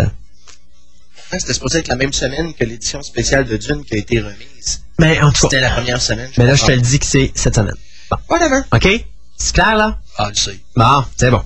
[1.33, 4.21] Ah, C'était supposé être la même semaine que l'édition spéciale de Dune qui a été
[4.21, 4.83] remise.
[5.01, 6.29] Mais en tout C'était cas, la première semaine.
[6.37, 7.75] mais là, je te le dis que c'est cette semaine.
[8.11, 8.19] Bon.
[8.29, 8.61] Whatever.
[8.71, 9.07] OK?
[9.37, 9.99] C'est clair, là?
[10.19, 10.59] Ah, je sais.
[10.77, 11.43] Bon, c'est bon.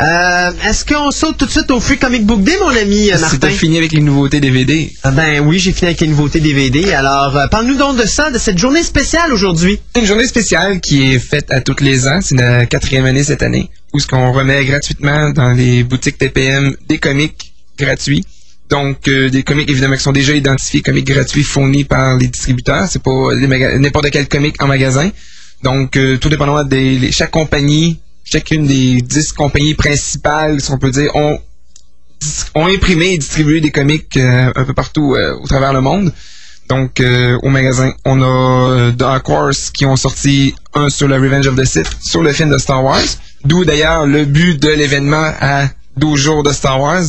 [0.00, 3.18] Euh, Est-ce qu'on saute tout de suite au Free Comic Book Day, mon ami euh,
[3.18, 3.38] Martin?
[3.38, 4.92] t'as fini avec les nouveautés DVD.
[5.02, 6.92] Ah ben oui, j'ai fini avec les nouveautés DVD.
[6.92, 9.80] Alors, euh, parle-nous donc de ça, de cette journée spéciale aujourd'hui.
[9.96, 12.20] Une journée spéciale qui est faite à tous les ans.
[12.20, 13.70] C'est la quatrième année cette année.
[13.94, 18.24] Où ce qu'on remet gratuitement dans les boutiques TPM des comics gratuits.
[18.68, 22.86] Donc, euh, des comics évidemment qui sont déjà identifiés, comics gratuits fournis par les distributeurs.
[22.90, 23.34] C'est pas
[23.78, 25.10] n'importe quel comic en magasin.
[25.64, 30.90] Donc, euh, tout dépendamment les- chaque compagnie, chacune des dix compagnies principales, si on peut
[30.90, 31.38] dire, ont
[32.54, 36.12] imprimé et distribué des comics euh, un peu partout euh, au travers le monde.
[36.68, 37.02] Donc,
[37.42, 41.64] au magasin, on a Dark Horse qui ont sorti un sur le Revenge of the
[41.66, 43.02] Sith, sur le film de Star Wars.
[43.44, 47.02] D'où d'ailleurs le but de l'événement à 12 jours de Star Wars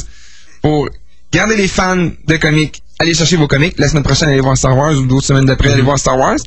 [0.61, 0.89] pour
[1.31, 1.95] garder les fans
[2.27, 2.81] de comics.
[2.99, 3.75] Allez chercher vos comics.
[3.77, 6.37] La semaine prochaine, allez voir Star Wars ou d'autres semaines d'après, allez voir Star Wars.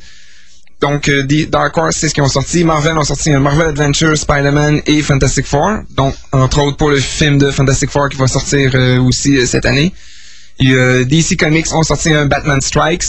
[0.81, 2.63] Donc, euh, des- Dark Horse, c'est ce qu'ils ont sorti.
[2.63, 5.79] Marvel ont sorti un Marvel Adventure, Spider-Man et Fantastic Four.
[5.95, 9.45] Donc, entre autres pour le film de Fantastic Four qui va sortir euh, aussi euh,
[9.45, 9.93] cette année.
[10.59, 13.03] Et, euh, DC Comics ont sorti un Batman Strikes.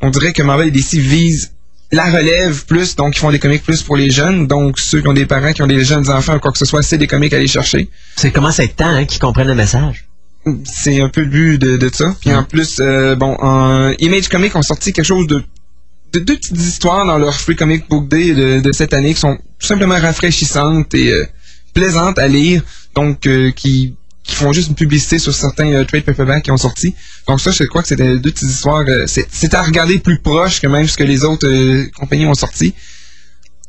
[0.00, 1.52] On dirait que Marvel et DC visent
[1.94, 4.46] la relève plus, donc ils font des comics plus pour les jeunes.
[4.46, 6.64] Donc, ceux qui ont des parents, qui ont des jeunes enfants ou quoi que ce
[6.64, 7.90] soit, c'est des comics à aller chercher.
[8.16, 10.06] C'est commence à être temps hein, qu'ils comprennent le message?
[10.64, 12.16] C'est un peu le but de, de ça.
[12.20, 15.44] Puis en plus, euh, bon, en Image Comics ont sorti quelque chose de
[16.20, 19.36] deux petites histoires dans leur Free Comic Book Day de, de cette année qui sont
[19.36, 21.26] tout simplement rafraîchissantes et euh,
[21.74, 22.62] plaisantes à lire.
[22.94, 23.94] Donc, euh, qui,
[24.24, 26.94] qui font juste une publicité sur certains euh, trade paperbacks qui ont sorti.
[27.26, 28.84] Donc ça, je crois que c'était deux petites histoires.
[28.88, 32.34] euh, c'est à regarder plus proche que même ce que les autres euh, compagnies ont
[32.34, 32.74] sorti.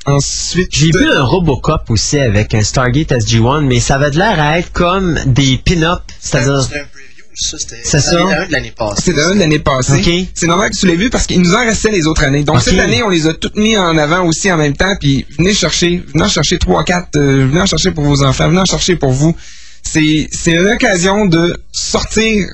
[0.06, 4.38] Ensuite, J'ai vu un Robocop aussi avec un Stargate SG-1, mais ça avait de l'air
[4.38, 6.68] à être comme des pin-up, c'est-à-dire...
[7.36, 7.58] C'était ça.
[7.58, 8.12] C'était C'est ça.
[8.12, 9.02] c'était un de l'année passée.
[9.06, 10.28] C'est un de l'année passée.
[10.34, 12.44] C'est normal que tu l'aies vu parce qu'il nous en restait les autres années.
[12.44, 14.94] Donc cette année, on les a toutes mis en avant aussi en même temps.
[15.00, 18.48] Puis venez chercher, venez en chercher trois, quatre, euh, venez en chercher pour vos enfants,
[18.50, 19.36] venez en chercher pour vous.
[19.84, 22.46] C'est c'est une occasion de sortir,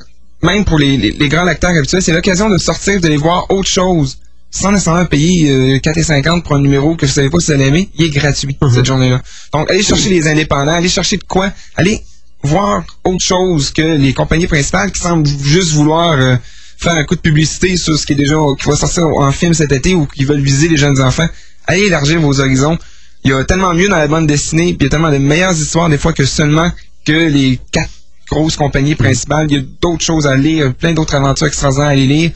[0.42, 3.70] même pour les, les, les grands lecteurs habituels, c'est l'occasion de sortir, d'aller voir autre
[3.70, 4.18] chose.
[4.52, 7.66] Sans nécessairement payer euh, 4,50 pour un numéro que vous savez pas si vous allez
[7.68, 8.74] aimer, il est gratuit Mhm.
[8.74, 9.22] cette journée-là.
[9.54, 12.02] Donc allez chercher les indépendants, allez chercher de quoi, allez
[12.44, 16.36] voir autre chose que les compagnies principales qui semblent juste vouloir euh,
[16.78, 19.54] faire un coup de publicité sur ce qui est déjà qui va sortir en film
[19.54, 21.28] cet été ou qui veulent viser les jeunes enfants.
[21.68, 22.78] Allez élargir vos horizons.
[23.24, 25.18] Il y a tellement mieux dans la bande dessinée, puis il y a tellement de
[25.18, 26.72] meilleures histoires des fois que seulement
[27.06, 27.90] que les quatre
[28.30, 29.48] grosses compagnies principales.
[29.50, 32.32] Il y a d'autres choses à lire, plein d'autres aventures extraordinaires à lire.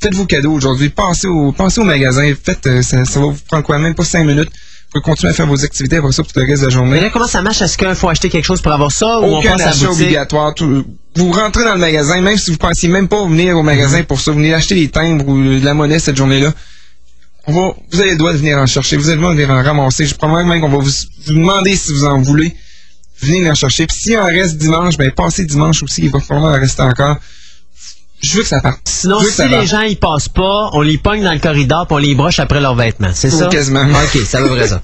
[0.00, 3.64] Faites-vous cadeau aujourd'hui, passez au, passez au magasin, faites, euh, ça, ça va vous prendre
[3.64, 4.50] quoi, même pas cinq minutes.
[4.88, 6.92] Vous pouvez continuer à faire vos activités après ça pour le reste de la journée.
[6.92, 7.60] Mais là, comment ça marche?
[7.60, 10.02] Est-ce qu'il faut acheter quelque chose pour avoir ça ou on passe à achat boutique?
[10.02, 10.54] obligatoire.
[10.54, 10.84] Tout-
[11.16, 14.18] vous rentrez dans le magasin, même si vous pensiez même pas venir au magasin pour
[14.20, 16.54] ça, vous venez acheter des timbres ou de la monnaie cette journée-là.
[17.46, 19.62] Vous avez le droit de venir en chercher, vous avez le droit de venir en
[19.62, 20.06] ramasser.
[20.06, 20.90] Je promets même qu'on va vous,
[21.26, 22.54] vous demander si vous en voulez.
[23.20, 23.86] Venez en chercher.
[23.86, 27.16] Puis s'il en reste dimanche, ben passez dimanche aussi, il va falloir en rester encore.
[28.20, 28.80] Je veux que ça parte.
[28.84, 31.98] Sinon, si les gens ils passent pas, on les pogne dans le corridor puis on
[31.98, 33.12] les broche après leurs vêtements.
[33.14, 33.46] C'est ça?
[33.46, 33.82] quasiment.
[33.90, 34.82] OK, ça veut vrai ça.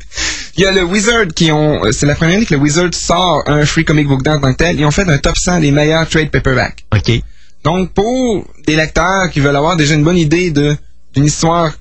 [0.56, 2.94] Il y a le Wizard qui ont, euh, c'est la première année que le Wizard
[2.94, 4.78] sort un free comic book dans tant que tel.
[4.78, 6.84] Ils ont fait un top 100 des meilleurs trade paperbacks.
[6.94, 7.20] OK.
[7.64, 10.76] Donc, pour des lecteurs qui veulent avoir déjà une bonne idée de
[11.14, 11.72] d'une histoire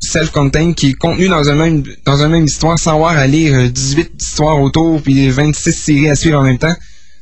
[0.00, 3.70] self-contained qui est contenue dans un même dans un même histoire sans avoir à lire
[3.70, 6.74] 18 euh, histoires autour puis 26 séries à suivre en même temps,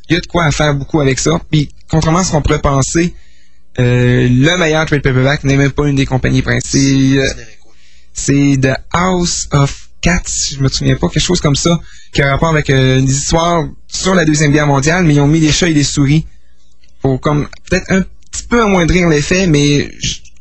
[0.09, 1.41] il y a de quoi à faire beaucoup avec ça.
[1.51, 3.15] Puis contrairement à ce qu'on pourrait penser,
[3.79, 7.23] euh, le meilleur trade paperback n'est même pas une des compagnies principales.
[8.15, 11.81] C'est The House of Cats, je me souviens pas, quelque chose comme ça,
[12.13, 15.29] qui a rapport avec euh, une histoire sur la Deuxième Guerre mondiale, mais ils ont
[15.29, 16.27] mis des chats et des souris
[17.01, 19.91] pour comme peut-être un petit peu amoindrir l'effet, mais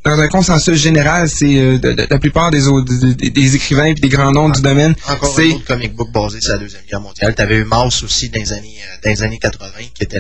[0.04, 1.78] dans un consensus général, c'est euh,
[2.10, 4.96] la plupart des, autres, des, écrivains et des grands noms du domaine.
[5.08, 7.36] Encore un autre comic book basé sur la Deuxième Guerre mondiale.
[7.36, 10.20] Tu avais eu Mouse aussi dans les années, dans les années 80, qui était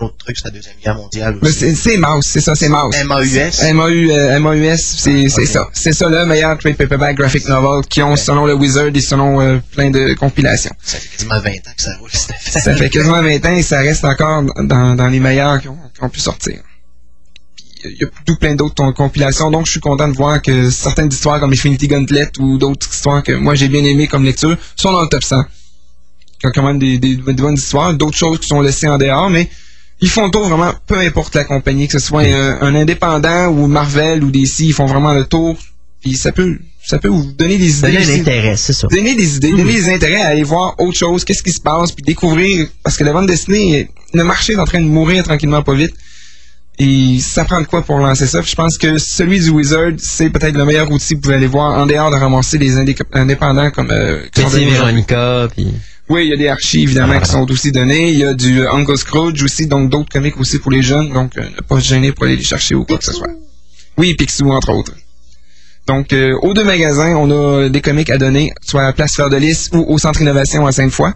[0.00, 1.74] un autre truc sur la Deuxième Guerre mondiale aussi.
[1.74, 2.94] C'est Mouse, c'est ça, c'est Mouse.
[2.94, 3.62] M-A-U-S.
[3.62, 5.68] M-A-U-S, c'est ça.
[5.72, 9.40] C'est ça le meilleur trade paperback graphic novel qui ont selon le Wizard et selon
[9.40, 10.72] euh, plein de compilations.
[10.82, 13.78] Ça fait quasiment 20 ans que ça roule, Ça fait quasiment 20 ans et ça
[13.78, 16.60] reste encore dans, les meilleurs qui ont, pu sortir
[17.84, 19.48] il y a tout plein d'autres compilations.
[19.50, 23.22] Donc, je suis content de voir que certaines histoires comme Infinity Gauntlet ou d'autres histoires
[23.22, 25.44] que moi j'ai bien aimées comme lecture sont dans le top 100.
[26.42, 29.30] Il y a quand même des, bonnes histoires, d'autres choses qui sont laissées en dehors,
[29.30, 29.48] mais
[30.00, 33.66] ils font le tour vraiment, peu importe la compagnie, que ce soit un, indépendant ou
[33.66, 35.56] Marvel ou DC, ils font vraiment le tour.
[36.02, 37.92] Puis ça peut, ça peut vous donner des idées.
[37.92, 38.88] Donner intérêt, c'est ça.
[38.88, 41.92] Donner des idées, donner des intérêts à aller voir autre chose, qu'est-ce qui se passe,
[41.92, 45.62] puis découvrir, parce que la bande dessinée, le marché est en train de mourir tranquillement
[45.62, 45.94] pas vite.
[46.78, 48.42] Et ça prend de quoi pour lancer ça?
[48.42, 51.46] je pense que celui du Wizard, c'est peut-être le meilleur outil que vous pouvez aller
[51.46, 55.48] voir en dehors de ramasser des indépendants comme euh, Veronica.
[55.56, 55.68] Puis...
[56.08, 58.12] Oui, il y a des archives évidemment qui sont aussi données.
[58.12, 61.12] Il y a du euh, Uncle Scrooge aussi, donc d'autres comics aussi pour les jeunes.
[61.12, 63.30] Donc euh, ne pas se gêner pour aller les chercher ou quoi que ce soit.
[63.96, 64.92] Oui, Picsou entre autres.
[65.86, 69.30] Donc, euh, aux deux magasins, on a des comics à donner, soit à Place Fleur
[69.30, 71.12] de Lys ou au Centre Innovation à Sainte-Foy.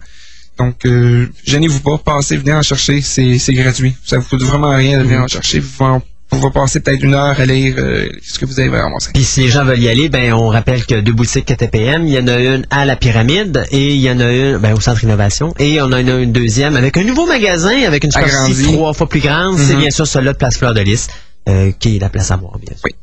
[0.57, 3.95] Donc, euh, gênez-vous pas, passez, venez en chercher, c'est gratuit.
[4.05, 5.59] Ça vous coûte vraiment rien de venir en chercher.
[5.59, 6.01] Vous
[6.39, 9.41] pouvez passer peut-être une heure à lire euh, ce que vous avez vraiment Puis si
[9.41, 12.27] les gens veulent y aller, ben on rappelle que deux boutiques TPM, il y en
[12.27, 15.53] a une à la Pyramide et il y en a une ben, au Centre Innovation
[15.59, 19.07] et on en a une deuxième avec un nouveau magasin avec une superficie trois fois
[19.07, 19.57] plus grande.
[19.57, 19.77] C'est mm-hmm.
[19.79, 21.07] bien sûr celui-là de Place Fleur de Lys,
[21.49, 22.83] euh, qui est la place à voir, bien sûr.
[22.85, 22.95] Oui.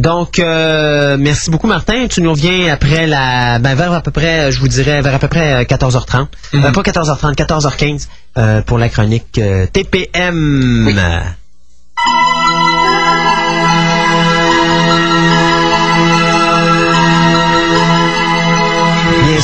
[0.00, 2.06] Donc, euh, merci beaucoup, Martin.
[2.08, 5.18] Tu nous reviens après la, ben, vers à peu près, je vous dirais, vers à
[5.18, 6.16] peu près 14h30.
[6.54, 6.64] Euh, mhm.
[6.64, 9.38] euh, pas 14h30, 14h15 pour la chronique
[9.72, 10.88] TPM.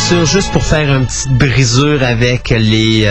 [0.08, 3.08] Sûr, juste pour faire une petite brisure avec les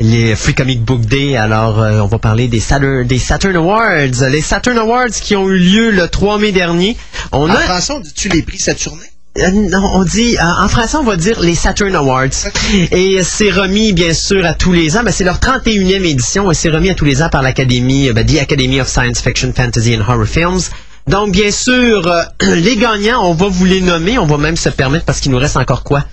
[0.00, 1.36] les Free Comic Book Day.
[1.36, 4.28] Alors, euh, on va parler des Saturn, des Saturn Awards.
[4.30, 6.96] Les Saturn Awards qui ont eu lieu le 3 mai dernier.
[7.32, 9.02] On en français, on dit-tu les prix Saturnin?
[9.38, 12.48] Euh, non, on dit, euh, en français, on va dire les Saturn Awards.
[12.90, 15.02] Et c'est remis, bien sûr, à tous les ans.
[15.04, 18.26] Ben, c'est leur 31e édition et c'est remis à tous les ans par l'Académie, ben,
[18.26, 20.60] The Academy of Science Fiction, Fantasy and Horror Films.
[21.06, 24.18] Donc, bien sûr, les gagnants, on va vous les nommer.
[24.18, 26.04] On va même se permettre, parce qu'il nous reste encore quoi?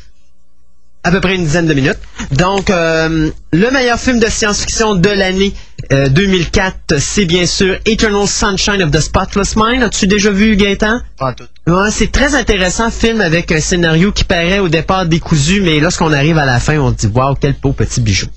[1.03, 1.99] À peu près une dizaine de minutes.
[2.31, 5.53] Donc, euh, le meilleur film de science-fiction de l'année
[5.91, 9.83] 2004, euh, c'est bien sûr Eternal Sunshine of the Spotless Mind.
[9.83, 11.01] As-tu déjà vu, Gaëtan?
[11.17, 11.43] Pas tout.
[11.67, 16.13] Ouais, c'est très intéressant, film avec un scénario qui paraît au départ décousu, mais lorsqu'on
[16.13, 18.27] arrive à la fin, on se dit «Wow, quel beau petit bijou».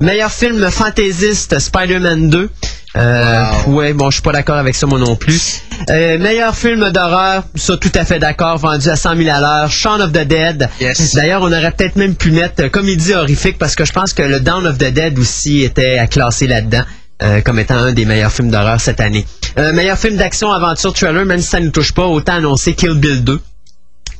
[0.00, 2.50] Meilleur film fantaisiste, Spider-Man 2.
[2.96, 5.60] Euh, Ouais, bon, je suis pas d'accord avec ça moi non plus.
[5.90, 9.70] Euh, meilleur film d'horreur, ça tout à fait d'accord, vendu à 100 000 à l'heure.
[9.70, 10.68] Shaun of the Dead.
[11.14, 14.22] D'ailleurs, on aurait peut-être même pu mettre euh, comédie horrifique parce que je pense que
[14.22, 16.84] le Dawn of the Dead aussi était à classer là-dedans.
[17.20, 19.26] Euh, comme étant un des meilleurs films d'horreur cette année.
[19.58, 22.94] Euh, meilleur film d'action, aventure, trailer, même si ça ne touche pas, autant annoncé Kill
[22.94, 23.40] Bill 2.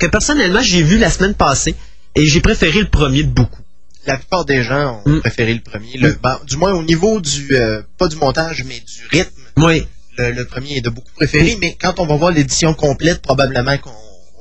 [0.00, 1.76] Que personnellement, j'ai vu la semaine passée
[2.16, 3.60] et j'ai préféré le premier de beaucoup
[4.06, 5.20] la plupart des gens ont mm.
[5.20, 5.96] préféré le premier.
[5.98, 9.42] Le, ben, du moins au niveau du, euh, pas du montage, mais du rythme.
[9.56, 9.86] Oui.
[10.16, 13.92] Le, premier est de beaucoup préféré, mais quand on va voir l'édition complète, probablement qu'on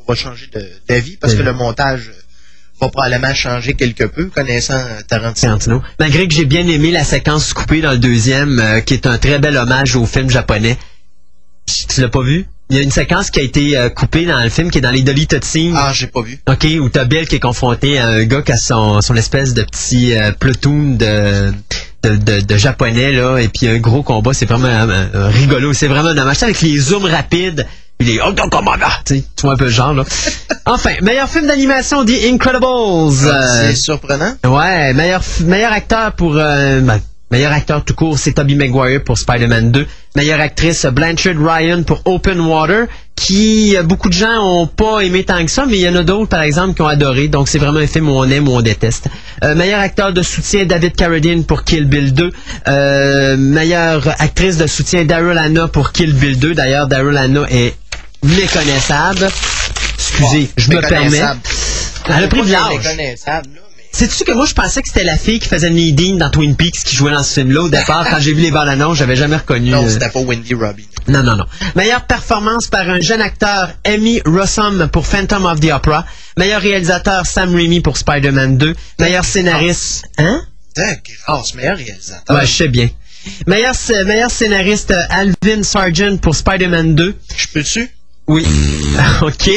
[0.08, 0.50] va changer
[0.88, 2.12] d'avis parce que le montage
[2.82, 5.84] va probablement changer quelque peu, connaissant Tarantino.
[6.00, 9.20] Malgré que j'ai bien aimé la séquence coupée dans le deuxième, euh, qui est un
[9.20, 10.78] très bel hommage au film japonais.
[11.68, 12.48] Tu l'as pas vu?
[12.70, 14.82] Il y a une séquence qui a été euh, coupée dans le film qui est
[14.82, 15.74] dans les deleted scenes.
[15.78, 16.38] Ah, j'ai pas vu.
[16.50, 19.54] OK, où t'as Bill qui est confronté à un gars qui a son, son espèce
[19.54, 21.54] de petit euh, platoon de,
[22.04, 25.72] de, de, japonais, là, et puis un gros combat, c'est vraiment euh, rigolo.
[25.72, 26.44] C'est vraiment dommage.
[26.44, 27.66] Avec les zooms rapides,
[28.02, 30.04] il est oh, tu vois un peu le genre, là.
[30.66, 33.30] enfin, meilleur film d'animation, The Incredibles.
[33.32, 34.34] Ah, c'est surprenant.
[34.44, 36.34] Ouais, meilleur, meilleur acteur pour...
[36.34, 37.00] Ben,
[37.30, 39.86] Meilleur acteur tout court, c'est Tobey Maguire pour Spider-Man 2.
[40.16, 45.26] Meilleure actrice, Blanchard Ryan pour Open Water, qui euh, beaucoup de gens ont pas aimé
[45.26, 47.28] tant que ça, mais il y en a d'autres, par exemple, qui ont adoré.
[47.28, 49.10] Donc, c'est vraiment un film où on aime ou on déteste.
[49.44, 52.32] Euh, meilleur acteur de soutien, David Carradine pour Kill Bill 2.
[52.70, 56.56] Euh, meilleure actrice de soutien, Daryl Anna pour Kill Bill 2.
[56.56, 57.76] D'ailleurs, Daryl Anna est
[58.24, 59.28] méconnaissable.
[59.96, 61.22] Excusez, je me permets.
[62.08, 63.67] Elle a pris de l'âge.
[63.98, 66.84] Sais-tu que moi, je pensais que c'était la fille qui faisait Nadine dans Twin Peaks
[66.84, 68.08] qui jouait dans ce film-là au départ.
[68.08, 69.72] Quand j'ai vu les bandes annonces, j'avais jamais reconnu.
[69.72, 70.84] Non, euh, c'était pas Wendy Robin.
[71.08, 71.46] non, non, non.
[71.76, 76.06] Meilleure performance par un jeune acteur, Amy Rossum pour Phantom of the Opera.
[76.38, 78.76] Meilleur réalisateur, Sam Raimi pour Spider-Man 2.
[79.00, 80.06] Meilleur scénariste...
[80.20, 80.44] Hein?
[81.26, 82.36] Grâce, meilleur réalisateur.
[82.36, 82.90] Ouais, je sais bien.
[83.48, 83.74] Meilleur,
[84.06, 87.16] meilleur scénariste, euh, Alvin Sargent pour Spider-Man 2.
[87.36, 87.90] Je peux-tu?
[88.28, 88.46] Oui.
[89.22, 89.50] OK.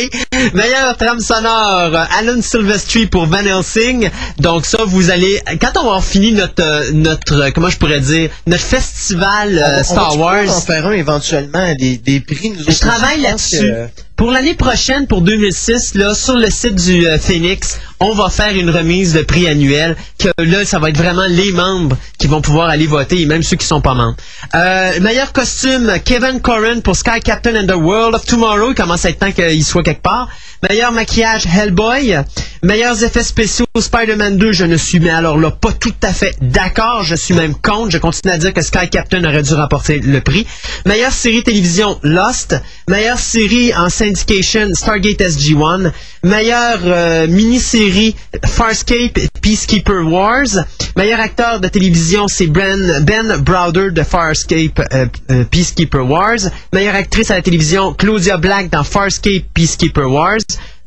[0.54, 4.10] Meilleure trame sonore, Alan Silvestri pour Van Helsing.
[4.38, 5.40] Donc ça, vous allez...
[5.60, 9.78] Quand on va avoir fini notre, notre euh, comment je pourrais dire, notre festival euh,
[9.78, 10.40] On on Star Wars...
[10.42, 12.50] pouvoir en faire un éventuellement, des, des prix.
[12.50, 13.72] Nous Je travaille là-dessus.
[14.20, 18.54] Pour l'année prochaine, pour 2006, là, sur le site du euh, Phoenix, on va faire
[18.54, 19.96] une remise de prix annuel.
[20.18, 23.42] Que là, ça va être vraiment les membres qui vont pouvoir aller voter, et même
[23.42, 24.18] ceux qui sont pas membres.
[24.54, 28.72] Euh, meilleur costume, Kevin Corrin pour Sky Captain and the World of Tomorrow.
[28.72, 30.28] Il commence à être temps qu'il soit quelque part.
[30.68, 32.18] Meilleur maquillage, Hellboy.
[32.62, 34.52] Meilleurs effets spéciaux, Spider-Man 2.
[34.52, 37.02] Je ne suis, mais alors là, pas tout à fait d'accord.
[37.02, 37.90] Je suis même contre.
[37.90, 40.46] Je continue à dire que Sky Captain aurait dû remporter le prix.
[40.84, 42.60] Meilleure série télévision, Lost.
[42.88, 45.92] Meilleure série en syndication, Stargate SG-1.
[46.22, 50.64] Meilleure euh, mini-série, Farscape, Peacekeeper Wars.
[50.96, 56.38] Meilleur acteur de télévision, c'est Ben, ben Browder de Farscape, euh, euh, Peacekeeper Wars.
[56.72, 60.38] Meilleure actrice à la télévision, Claudia Black dans Farscape, Peacekeeper Wars.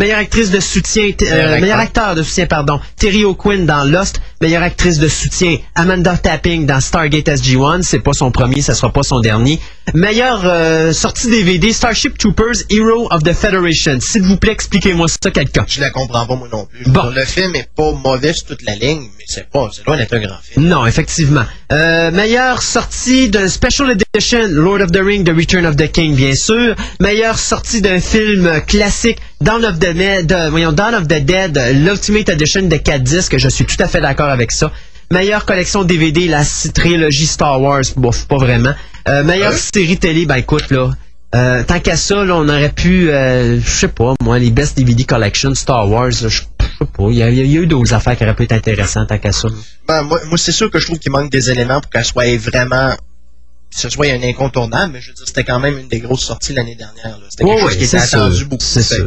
[0.04, 2.04] Meilleure actrice de soutien, euh, Meilleur meilleur acteur.
[2.04, 4.20] acteur de soutien, pardon, Terry O'Quinn dans Lost.
[4.42, 7.84] Meilleure actrice de soutien, Amanda Tapping dans Stargate SG-1.
[7.84, 9.62] C'est pas son premier, ça sera pas son dernier.
[9.94, 13.98] Meilleure euh, sortie DVD, Starship Troopers, Hero of the Federation.
[14.02, 15.64] S'il vous plaît, expliquez-moi ça, quelqu'un.
[15.70, 16.84] Je la comprends pas, moi non plus.
[16.92, 17.10] Bon.
[17.16, 20.12] Le film est pas mauvais sur toute la ligne, mais c'est pas, c'est loin d'être
[20.14, 20.68] un grand film.
[20.68, 21.46] Non, effectivement.
[21.72, 26.14] Euh, meilleure sortie d'un Special Edition, Lord of the Ring, The Return of the King,
[26.16, 26.76] bien sûr.
[27.00, 31.20] Meilleure sortie d'un film euh, classique, Dawn of the, Me- de- voyons, Dawn of the
[31.26, 33.36] Dead, euh, l'Ultimate Edition de 4 disques.
[33.40, 34.72] Je suis tout à fait d'accord avec ça.
[35.12, 36.44] Meilleure collection DVD, la
[36.76, 38.76] trilogie Star Wars, bof, pas vraiment.
[39.08, 39.58] Euh, meilleure Hein?
[39.74, 40.92] série télé, ben écoute, là,
[41.34, 44.78] euh, tant qu'à ça, là, on aurait pu, euh, je sais pas, moi, les Best
[44.78, 46.44] DVD Collection Star Wars, je sais
[46.96, 49.10] pas, il y, a- il y a eu d'autres affaires qui auraient pu être intéressantes
[49.10, 49.48] tant qu'à ça.
[49.88, 52.38] Ben, moi, moi c'est sûr que je trouve qu'il manque des éléments pour qu'elle soit
[52.38, 52.94] vraiment.
[53.74, 56.24] Que ce soit un incontournable, mais je veux dire, c'était quand même une des grosses
[56.24, 57.20] sorties l'année dernière.
[57.30, 58.64] C'était quelque Oui, chose qui était attendu sûr, beaucoup.
[58.64, 59.02] c'est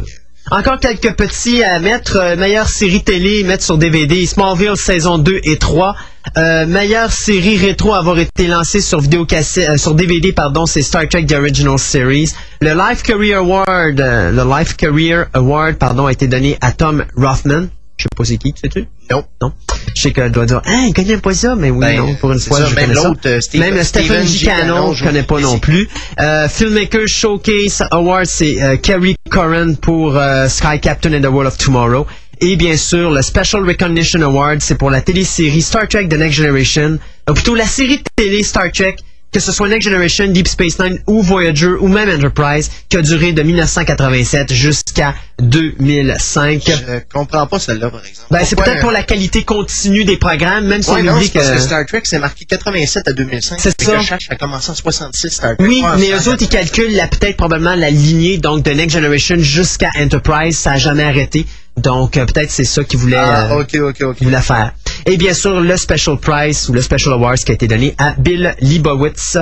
[0.49, 2.15] Encore quelques petits à mettre.
[2.17, 4.25] Euh, meilleure série télé, mettre sur DVD.
[4.25, 5.95] Smallville saison 2 et 3.
[6.37, 10.81] Euh, meilleure série rétro à avoir été lancée sur vidéocassette, euh, sur DVD, pardon, c'est
[10.81, 12.31] Star Trek The Original Series.
[12.61, 17.05] Le Life Career Award, euh, le Life Career Award, pardon, a été donné à Tom
[17.15, 17.69] Rothman.
[17.97, 18.85] Je sais pas c'est qui, tu sais-tu?
[19.11, 19.23] Non.
[19.41, 19.51] Non.
[19.95, 22.31] Je sais qu'elle doit dire, ah, il connaît pas ça, mais oui, Ben, non, pour
[22.31, 23.07] une fois, ça, je même connais ça.
[23.07, 24.37] l'autre, euh, même Stephen Stephen G.
[24.39, 24.45] G.
[24.45, 25.59] Cannell, Cannell, je connais pas non sais.
[25.59, 25.89] plus.
[26.19, 31.47] Euh, Filmmaker Showcase Award, c'est euh, Kerry Corran pour euh, Sky Captain and the World
[31.47, 32.05] of Tomorrow.
[32.39, 36.37] Et bien sûr, le Special Recognition Award, c'est pour la télésérie Star Trek The Next
[36.37, 38.97] Generation, ou plutôt la série de télé Star Trek,
[39.31, 43.01] que ce soit Next Generation, Deep Space Nine ou Voyager ou même Enterprise, qui a
[43.01, 46.61] duré de 1987 jusqu'à 2005.
[46.65, 48.27] Je comprends pas celle-là, par exemple.
[48.31, 51.27] Ben, c'est peut-être pour la qualité continue des programmes, même si Ouais, on non, oublie
[51.27, 51.53] c'est parce que...
[51.55, 53.59] que Star Trek, c'est marqué 87 à 2005.
[53.59, 53.93] C'est ça.
[53.93, 55.67] que Je cherche à commencer en 66 Star Trek.
[55.67, 59.89] Oui, mais eux autres, ils calculent peut-être probablement la lignée donc de Next Generation jusqu'à
[59.99, 60.57] Enterprise.
[60.57, 61.45] Ça a jamais arrêté.
[61.77, 64.15] Donc, euh, peut-être c'est ça qu'ils voulaient, Ah, euh, ok, ok, ok.
[64.17, 64.71] qu'ils voulaient faire.
[65.05, 68.15] Et bien sûr, le Special Prize ou le Special Awards qui a été donné à
[68.17, 69.37] Bill Leibowitz.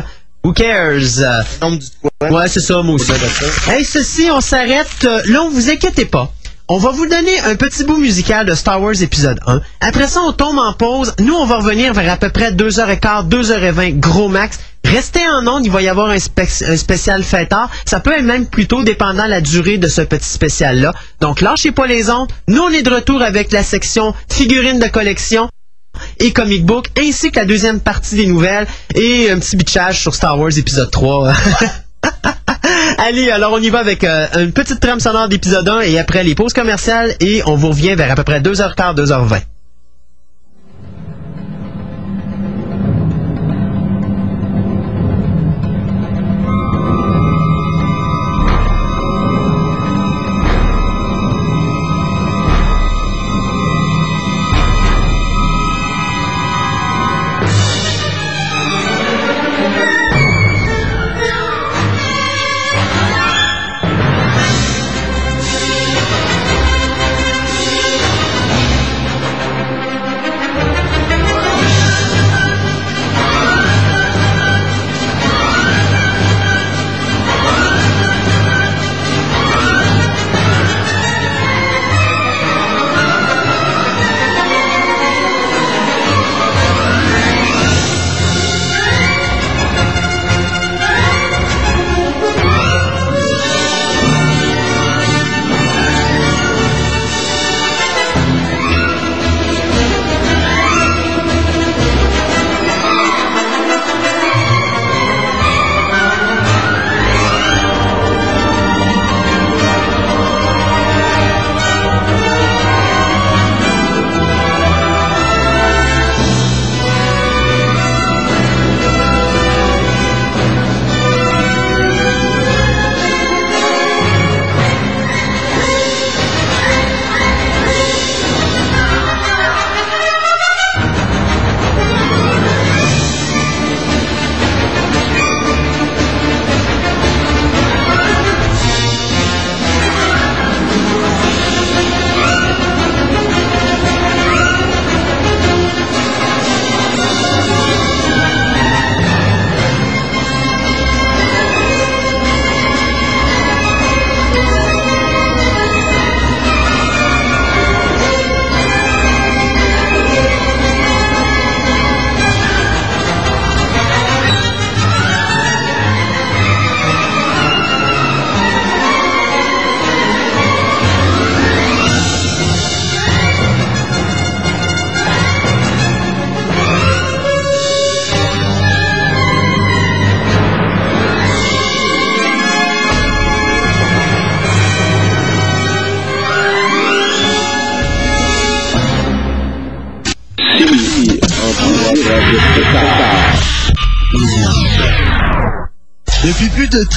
[0.45, 1.01] Who cares?
[2.29, 3.11] Ouais, c'est ça, moi aussi.
[3.67, 4.87] Hey, ceci, on s'arrête.
[5.03, 6.31] Euh, Là, on vous inquiétez pas.
[6.67, 9.59] On va vous donner un petit bout musical de Star Wars épisode 1.
[9.81, 11.15] Après ça, on tombe en pause.
[11.19, 14.59] Nous, on va revenir vers à peu près 2h15, 2h20, gros max.
[14.83, 17.23] Restez en onde, il va y avoir un, spec- un spécial.
[17.85, 20.93] Ça peut être même plutôt dépendant la durée de ce petit spécial-là.
[21.21, 22.29] Donc, lâchez pas les ondes.
[22.47, 25.49] Nous, on est de retour avec la section figurines de collection
[26.19, 30.15] et comic book, ainsi que la deuxième partie des nouvelles et un petit bitchage sur
[30.15, 31.33] Star Wars épisode 3.
[32.97, 36.23] Allez, alors on y va avec euh, une petite trame sonore d'épisode 1 et après
[36.23, 39.54] les pauses commerciales et on vous revient vers à peu près 2h15, 2h20.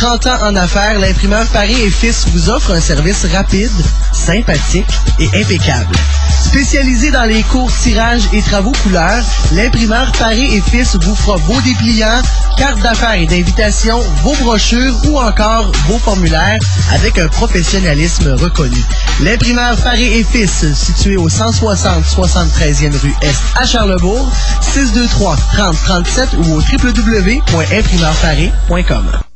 [0.09, 3.71] 40 ans en affaires, l'imprimeur Paris et Fils vous offre un service rapide,
[4.15, 4.89] sympathique
[5.19, 5.95] et impeccable.
[6.47, 11.61] Spécialisé dans les cours tirages et travaux couleurs, l'imprimeur Paris et Fils vous fera vos
[11.61, 12.23] dépliants,
[12.57, 16.59] cartes d'affaires et d'invitation, vos brochures ou encore vos formulaires
[16.95, 18.83] avec un professionnalisme reconnu.
[19.21, 24.27] L'imprimeur Paris et Fils, situé au 160 73e rue Est à Charlebourg,
[24.63, 29.28] 623 30 37 ou au www.imprimeurparis.com.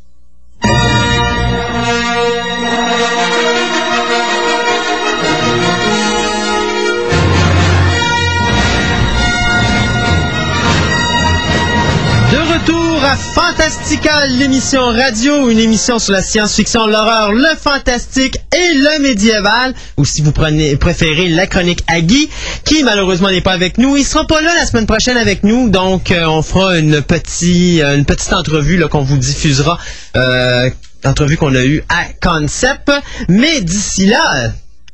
[13.13, 19.75] à Fantastica, l'émission radio, une émission sur la science-fiction, l'horreur, le fantastique et le médiéval.
[19.99, 22.31] Ou si vous prenez, préférez la chronique Agui,
[22.65, 23.99] qui malheureusement n'est pas avec nous.
[23.99, 27.83] Il sera pas là la semaine prochaine avec nous, donc euh, on fera une, petite
[27.83, 29.79] une petite entrevue qu'on vous diffusera.
[30.17, 30.71] Euh,
[31.05, 32.91] entrevue qu'on a eue à Concept.
[33.29, 34.53] Mais d'ici là,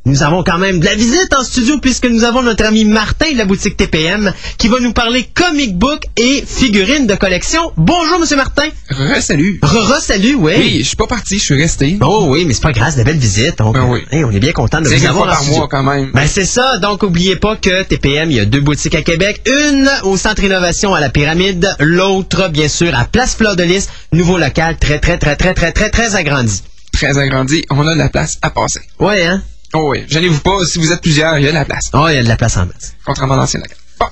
[0.08, 3.30] nous avons quand même de la visite en studio puisque nous avons notre ami Martin
[3.32, 7.72] de la boutique TPM qui va nous parler comic book et figurines de collection.
[7.76, 8.68] Bonjour, Monsieur Martin.
[8.90, 9.60] Re-salut.
[9.62, 10.52] Re-salut, oui.
[10.56, 11.98] Oui, je suis pas parti, je suis resté.
[12.00, 13.58] Oh oui, mais c'est pas grave, c'est de belles visites.
[13.58, 14.00] Donc, Ben oui.
[14.10, 15.56] hey, on est bien content de vous avoir fois en par studio.
[15.58, 16.10] mois quand même.
[16.14, 19.42] Ben c'est ça, donc oubliez pas que TPM, il y a deux boutiques à Québec,
[19.46, 23.88] une au centre innovation à la pyramide, l'autre bien sûr à Place Fleur de Lys,
[24.14, 26.62] nouveau local très très très très très très très agrandi.
[26.94, 28.80] Très agrandi, on a de la place à passer.
[28.98, 29.42] Ouais hein?
[29.74, 31.90] Oh oui, gênez-vous pas, si vous êtes plusieurs, il y a de la place.
[31.92, 32.94] Oh, il y a de la place en masse.
[33.04, 33.76] Contrairement à l'ancien local.
[34.00, 34.06] Bon.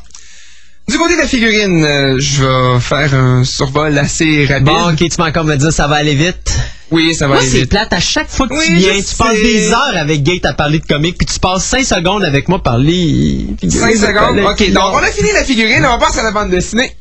[0.89, 2.45] Du côté de la figurine, euh, je
[2.75, 4.67] vais faire un survol assez rapide.
[4.67, 6.55] Bon, ok, tu m'as encore me dire ça va aller vite.
[6.93, 7.71] Oui, ça va Moi, aller c'est vite.
[7.71, 7.93] plate.
[7.93, 10.53] À chaque fois que tu Oui, viens, je tu passes des heures avec Gate à
[10.53, 13.47] parler de comics, puis tu passes 5 secondes avec moi à parler.
[13.63, 14.39] 5 secondes?
[14.51, 16.95] Ok, donc on a fini la figurine, on passe à la bande dessinée.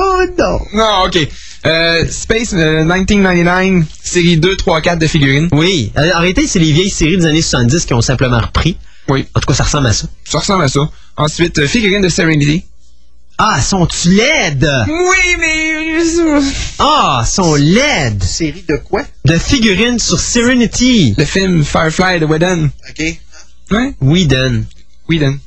[0.00, 0.58] Oh non.
[0.74, 1.18] Non, ok.
[1.66, 5.48] Euh, Space euh, 1999, série 2, 3, 4 de figurines.
[5.52, 5.92] Oui.
[5.98, 8.76] Euh, En réalité, c'est les vieilles séries des années 70 qui ont simplement repris.
[9.08, 10.06] Oui, En tout cas, ça ressemble à ça.
[10.24, 10.88] ça ressemble à ça.
[11.16, 12.64] Ensuite, euh, figurines de Serenity.
[13.38, 14.68] Ah, sont-tu laides?
[14.88, 16.02] Oui, mais...
[16.78, 18.22] Ah, sont laides.
[18.22, 19.02] Série de quoi?
[19.24, 21.14] De figurines sur Serenity.
[21.16, 22.70] Le film Firefly de Whedon.
[22.90, 23.04] OK.
[23.70, 24.64] Ouais, Whedon.
[25.08, 25.38] Whedon.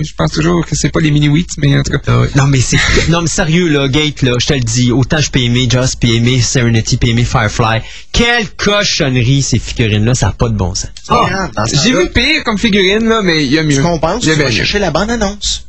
[0.00, 2.12] Ah, Je pense toujours que c'est pas les mini-wheats, mais en tout cas.
[2.36, 2.78] Non, mais c'est.
[3.08, 4.92] non, mais sérieux, là, Gate, là, je te le dis.
[4.92, 7.80] Autant je peux aimer Just, puis aimer Serenity, puis aimer Firefly.
[8.12, 10.90] Quelle cochonnerie, ces figurines-là, ça n'a pas de bon sens.
[11.08, 13.72] Ah, ce J'ai vu pire comme figurine, là, mais il y a mieux.
[13.72, 15.66] Il y tu vas chercher la bande-annonce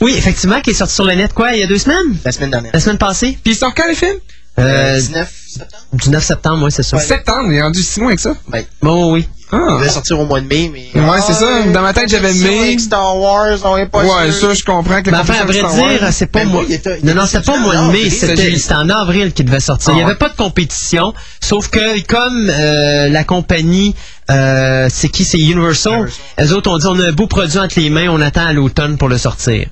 [0.00, 2.16] Oui, effectivement, qui est sorti sur le net, quoi, il y a deux semaines?
[2.24, 2.72] la semaine dernière.
[2.72, 3.38] La semaine passée?
[3.42, 4.16] Puis il sort quand le film?
[4.60, 5.82] Euh, 19 septembre?
[5.92, 6.98] du 9 septembre, moi, c'est ça.
[6.98, 8.34] Septembre, il est rendu si loin que ça.
[8.48, 9.26] Ben, Bon, oui.
[9.52, 9.78] il Ah.
[9.80, 11.00] devait sortir au mois de mai, mais...
[11.00, 11.62] Ouais, c'est ça.
[11.74, 12.48] Dans ma tête, j'avais mai.
[12.74, 12.78] mai.
[12.78, 14.48] Star Wars, on est pas Ouais, sûr.
[14.48, 15.54] ça, je comprends que Mais la enfin, à vrai
[15.98, 16.60] dire, c'est pas Ben moi.
[16.60, 19.32] oui, il était- il Non, non, était c'était pas mois de mai, c'était en avril
[19.32, 19.88] qu'il devait sortir.
[19.88, 20.18] Ah Il n'y avait ouais.
[20.18, 23.96] pas de compétition, sauf que comme euh, la compagnie,
[24.30, 26.20] euh, c'est qui, c'est Universal, Universal.
[26.36, 28.52] elles autres ont dit on a un beau produit entre les mains, on attend à
[28.52, 29.66] l'automne pour le sortir.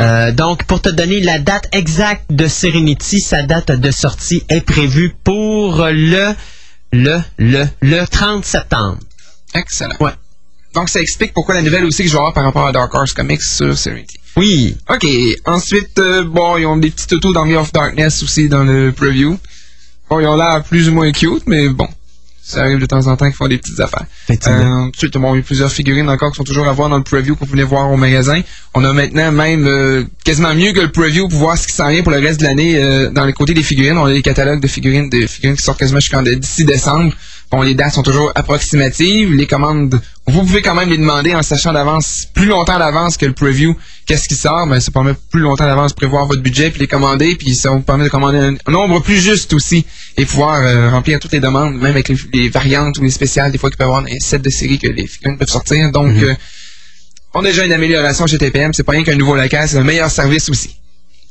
[0.00, 4.62] Euh, donc, pour te donner la date exacte de Serenity, sa date de sortie est
[4.62, 6.34] prévue pour le
[6.92, 8.98] le le le 30 septembre.
[9.54, 9.96] Excellent.
[10.00, 10.12] Ouais.
[10.74, 12.94] Donc, ça explique pourquoi la nouvelle aussi que je vais avoir par rapport à Dark
[12.94, 14.18] Horse Comics sur Serenity.
[14.36, 14.76] Oui.
[14.88, 15.06] OK.
[15.44, 19.38] Ensuite, euh, bon, ils ont des petits autos d'Army of Darkness aussi dans le preview.
[20.08, 21.88] Bon, ils ont l'air plus ou moins cute, mais bon.
[22.42, 24.06] Ça arrive de temps en temps qu'ils font des petites affaires.
[24.30, 26.96] Euh, ensuite, bon, il y a plusieurs figurines encore qui sont toujours à voir dans
[26.96, 28.40] le preview vous venez voir au magasin.
[28.74, 31.88] On a maintenant même euh, quasiment mieux que le preview pour voir ce qui s'en
[31.88, 33.98] vient pour le reste de l'année euh, dans les côtés des figurines.
[33.98, 37.12] On a des catalogues de figurines, de figurines qui sortent quasiment jusqu'en d'ici décembre.
[37.50, 39.32] Bon, les dates sont toujours approximatives.
[39.32, 43.26] Les commandes, vous pouvez quand même les demander en sachant d'avance, plus longtemps d'avance que
[43.26, 43.76] le preview,
[44.06, 44.68] qu'est-ce qui sort.
[44.68, 47.34] Ben, ça permet plus longtemps d'avance prévoir votre budget puis les commander.
[47.34, 49.84] Puis ça vous permet de commander un, nombre plus juste aussi
[50.16, 53.50] et pouvoir euh, remplir toutes les demandes, même avec les, les variantes ou les spéciales,
[53.50, 55.90] des fois qu'il peut y avoir un set de séries que les figurines peuvent sortir.
[55.90, 56.34] Donc, euh,
[57.34, 58.72] on a déjà une amélioration chez TPM.
[58.74, 60.76] C'est pas rien qu'un nouveau local, c'est un meilleur service aussi.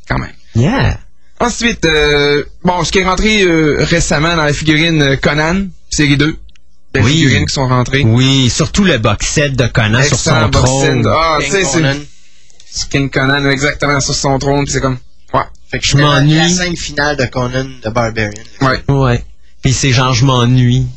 [0.08, 0.34] Quand même.
[0.54, 1.00] Yeah.
[1.40, 5.68] Ensuite, euh, bon, ce qui est rentré euh, récemment dans la figurine Conan,
[6.04, 6.38] série 2.
[6.96, 7.12] Les Oui.
[7.12, 8.04] figurines qui sont rentrées.
[8.06, 11.06] Oui, surtout le box set de Conan sur son trône.
[11.08, 14.98] Ah, tu sais, c'est King Conan exactement sur son trône, puis c'est comme,
[15.34, 16.36] ouais, Fait que Je m'ennuie.
[16.38, 18.32] La scène finale de Conan de Barbarian.
[18.62, 18.82] ouais.
[18.88, 19.24] Ouais.
[19.62, 20.88] Puis c'est genre, je m'ennuie.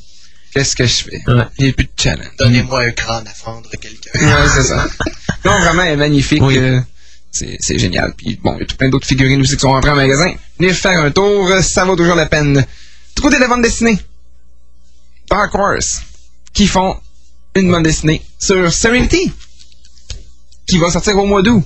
[0.55, 1.20] Qu'est-ce que je fais?
[1.26, 1.44] Ouais.
[1.59, 2.26] Il n'y a plus de challenge.
[2.38, 4.11] Donnez-moi un crâne à fendre quelqu'un.
[4.14, 4.86] Ouais, c'est ça.
[5.44, 6.40] Non, vraiment, elle est magnifique.
[6.42, 6.57] Oui.
[6.59, 6.78] euh,
[7.32, 8.12] c'est c'est génial.
[8.16, 10.32] Puis bon, il y a tout plein d'autres figurines aussi qui sont rentrées en magasin.
[10.61, 12.64] Venez faire un tour, ça vaut toujours la peine.
[13.16, 13.98] Du côté de la bande dessinée,
[15.33, 16.03] Dark Horse,
[16.53, 16.95] qui font
[17.55, 19.33] une bande dessinée sur Serenity,
[20.66, 21.64] qui va sortir au mois d'août.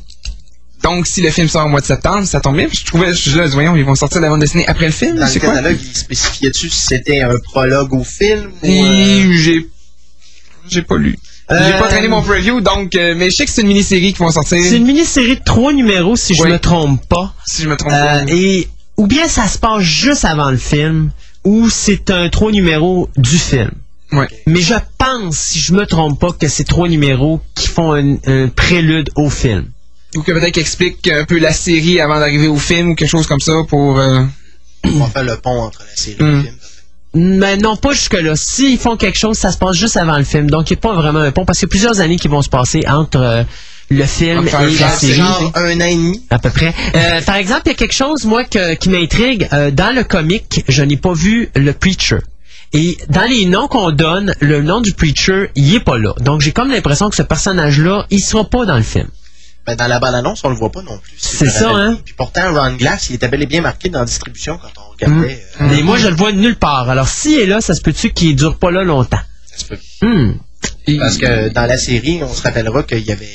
[0.84, 2.68] Donc, si le film sort au mois de septembre, ça tombe bien.
[2.72, 5.16] Je trouvais, je suis là, voyons, ils vont sortir la bande dessinée après le film.
[5.18, 5.48] Dans le quoi?
[5.48, 8.66] catalogue, il spécifiait-tu si c'était un prologue au film ou...
[8.68, 9.68] euh, j'ai,
[10.68, 11.18] j'ai pas lu.
[11.50, 14.12] J'ai Euh, pas traîné mon preview, donc, euh, mais je sais que c'est une mini-série
[14.12, 14.62] qui vont sortir.
[14.62, 16.50] C'est une mini-série de trois numéros, si je Oui.
[16.50, 17.34] me trompe pas.
[17.46, 18.32] Si je me trompe Euh, pas.
[18.32, 21.10] et ou bien ça se passe juste avant le film,
[21.46, 23.70] ou c'est un trois numéros du film.
[24.12, 24.28] Ouais.
[24.46, 28.16] Mais je pense, si je me trompe pas, que c'est trois numéros qui font un,
[28.26, 29.66] un prélude au film.
[30.16, 33.08] Ou que peut-être qu'ils expliquent un peu la série avant d'arriver au film ou quelque
[33.10, 33.98] chose comme ça pour.
[33.98, 34.24] euh,
[34.84, 36.36] On va faire le pont entre la série et Hmm.
[36.36, 36.54] le film.
[37.14, 38.34] Mais non, pas jusque-là.
[38.36, 40.50] S'ils font quelque chose, ça se passe juste avant le film.
[40.50, 42.28] Donc, il n'y a pas vraiment un pont, parce qu'il y a plusieurs années qui
[42.28, 43.42] vont se passer entre euh,
[43.90, 45.14] le film et la série.
[45.14, 46.22] Genre un an et demi.
[46.30, 46.74] À peu près.
[46.94, 49.48] Euh, par exemple, il y a quelque chose, moi, que- qui m'intrigue.
[49.52, 52.18] Euh, dans le comic, je n'ai pas vu le Preacher.
[52.72, 56.14] Et dans les noms qu'on donne, le nom du Preacher, il est pas là.
[56.20, 59.06] Donc, j'ai comme l'impression que ce personnage-là, il sera pas dans le film.
[59.66, 61.14] Ben, dans la bande-annonce, on le voit pas non plus.
[61.16, 61.98] C'est ça, rappelle hein?
[62.04, 64.92] Puis pourtant, Ron Glass, il était bel et bien marqué dans la distribution quand on
[64.92, 65.42] regardait.
[65.60, 66.88] euh, Et moi, je le vois de nulle part.
[66.90, 69.18] Alors, s'il est là, ça se peut-tu qu'il dure pas là longtemps?
[69.52, 69.78] ça se peut.
[70.86, 73.26] Et- Parce que dans la série, on se rappellera qu'il y avait...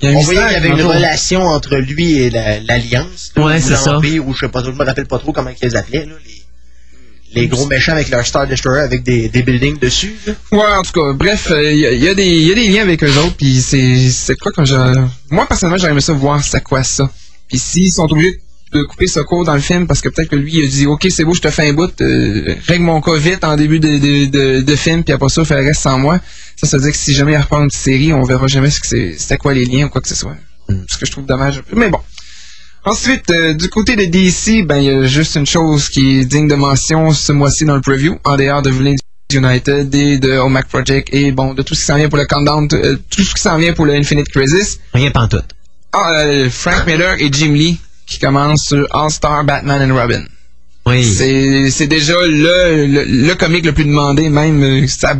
[0.00, 2.60] il y a un On voyait qu'il y avait une relation entre lui et la-
[2.60, 3.32] l'Alliance.
[3.36, 3.98] Ouais, ou c'est ça.
[3.98, 6.12] Ou je sais pas trop, je me rappelle pas trop comment ils les appelaient, là,
[7.34, 10.14] les, les gros méchants avec leur Star Destroyer avec des, des buildings dessus.
[10.26, 10.32] là.
[10.52, 12.52] Ouais, en tout cas, bref, euh, il y, a- il y a des il y
[12.52, 14.76] a des liens avec eux autres, puis c'est c'est quoi comme je...
[15.30, 17.10] Moi, personnellement, aimé ça voir c'est quoi ça.
[17.48, 18.40] Puis s'ils sont obligés
[18.72, 20.86] de couper ce cours dans le film, parce que peut-être que lui, il a dit,
[20.86, 23.80] OK, c'est beau, je te fais un bout, euh, règle mon cas vite en début
[23.80, 26.20] de, de, de, de film, puis après ça, fais le reste sans moi.
[26.56, 28.80] Ça, ça veut dire que si jamais il reprend une série, on verra jamais ce
[28.80, 30.36] que c'est c'était quoi les liens ou quoi que ce soit.
[30.68, 31.62] Ce que je trouve dommage.
[31.74, 32.00] Mais bon.
[32.84, 36.24] Ensuite, euh, du côté de DC, ben il y a juste une chose qui est
[36.24, 38.96] digne de mention ce mois-ci dans le preview, en dehors de Villains
[39.32, 42.26] United et de OMAC Project et bon de tout ce qui s'en vient pour le
[42.26, 44.80] countdown, euh, tout ce qui s'en vient pour le Infinite Crisis.
[44.94, 45.54] Rien pantoute.
[45.92, 47.78] Ah, euh, Frank Miller et Jim Lee
[48.08, 50.24] qui commencent sur All Star Batman and Robin.
[50.86, 51.04] Oui.
[51.70, 55.14] C'est déjà le, le le comic le plus demandé, même euh, ça.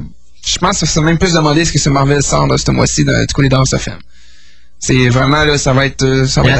[0.46, 3.04] Je pense que c'est même plus demandé ce que ce Marvel sort de ce mois-ci
[3.04, 3.98] de- du côté d'House of M.
[4.78, 6.58] C'est vraiment là, ça va être euh, ça va être.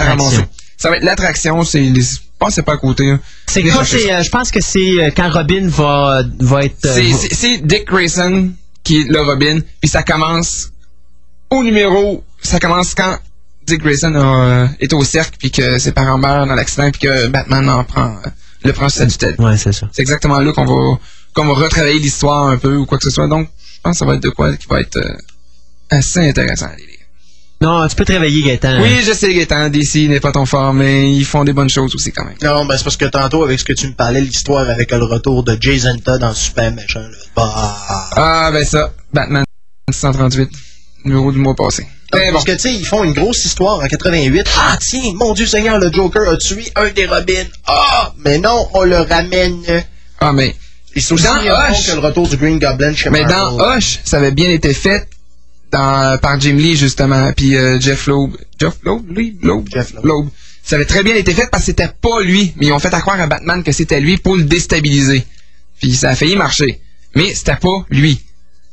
[0.76, 2.03] Ça va être l'attraction, c'est les
[2.39, 3.12] passez pas à côté.
[3.47, 6.64] C'est Les quoi, chercher c'est, euh, je pense que c'est euh, quand Robin va, va
[6.64, 6.85] être...
[6.87, 8.53] euh, C'est- va- C'est c'est Dick Grayson
[8.85, 10.68] qui est le Robin, puis ça commence
[11.51, 13.18] au numéro, ça commence quand
[13.68, 17.02] Dick Grayson a, euh, est au cercle, puis que ses parents meurent dans l'accident, puis
[17.02, 18.28] que Batman en prend, euh,
[18.64, 19.36] le prend sur sa tutelle.
[19.38, 19.88] Ouais, c'est ça.
[19.92, 20.98] C'est exactement là qu'on va,
[21.34, 23.28] qu'on va retravailler l'histoire un peu ou quoi que ce soit.
[23.28, 25.16] Donc, je pense que ça va être de quoi qui va être euh,
[25.90, 26.86] assez intéressant à lire.
[27.60, 28.80] Non, tu peux te réveiller, Gaëtan.
[28.80, 31.94] Oui, je sais, Gaëtan, DC n'est pas ton fort, mais ils font des bonnes choses
[31.94, 32.36] aussi quand même.
[32.42, 35.04] Non, ben c'est parce que tantôt, avec ce que tu me parlais, l'histoire avec le
[35.04, 37.76] retour de Jason Todd en super méchant, là, bah...
[38.12, 39.44] Ah, ben ça, Batman
[39.90, 40.48] 138,
[41.04, 41.86] numéro du mois passé.
[42.11, 42.18] Bon.
[42.32, 44.46] Parce que, tu sais, ils font une grosse histoire en 88.
[44.56, 47.44] Ah, tiens, mon Dieu Seigneur, le Joker a tué un des Robins?
[47.66, 49.62] Ah, mais non, on le ramène.
[50.20, 50.54] Ah, mais
[50.94, 51.86] Et c'est aussi Dans Hush.
[51.86, 53.59] que le retour du Green Goblin chez Mais Marvel.
[53.59, 55.06] dans Hush, ça avait bien été fait
[55.70, 58.36] dans, par Jim Lee, justement, puis euh, Jeff Loeb.
[58.59, 59.02] Jeff Loeb?
[59.11, 59.38] Lui?
[59.42, 59.68] Loeb?
[59.70, 60.06] Jeff Loeb.
[60.06, 60.28] Loeb.
[60.64, 62.92] Ça avait très bien été fait parce que c'était pas lui, mais ils ont fait
[62.94, 65.24] à croire à Batman que c'était lui pour le déstabiliser.
[65.80, 66.80] Puis ça a failli marcher.
[67.14, 68.20] Mais c'était pas lui.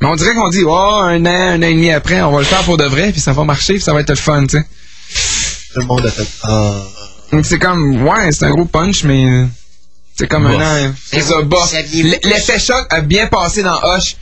[0.01, 2.39] Mais on dirait qu'on dit, oh, un an, un an et demi après, on va
[2.39, 4.45] le faire pour de vrai, puis ça va marcher, puis ça va être le fun,
[4.45, 4.65] tu sais.
[5.73, 6.27] Tout le monde a fait.
[6.43, 6.73] Ah.
[7.31, 9.45] Donc c'est comme, ouais, c'est un gros punch, mais
[10.17, 10.61] c'est comme Bof.
[10.61, 10.93] un an.
[11.11, 11.73] C'est ça, bof.
[12.23, 14.17] L'effet choc a bien passé dans Hush.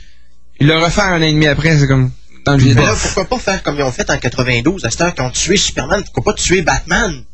[0.60, 2.10] Il le refait un an et demi après, c'est comme
[2.44, 2.76] dans le vide.
[2.76, 5.24] Mais là, pourquoi pas faire comme ils ont fait en 92, à cette heure qu'ils
[5.24, 7.24] ont tué Superman, pourquoi pas tuer Batman?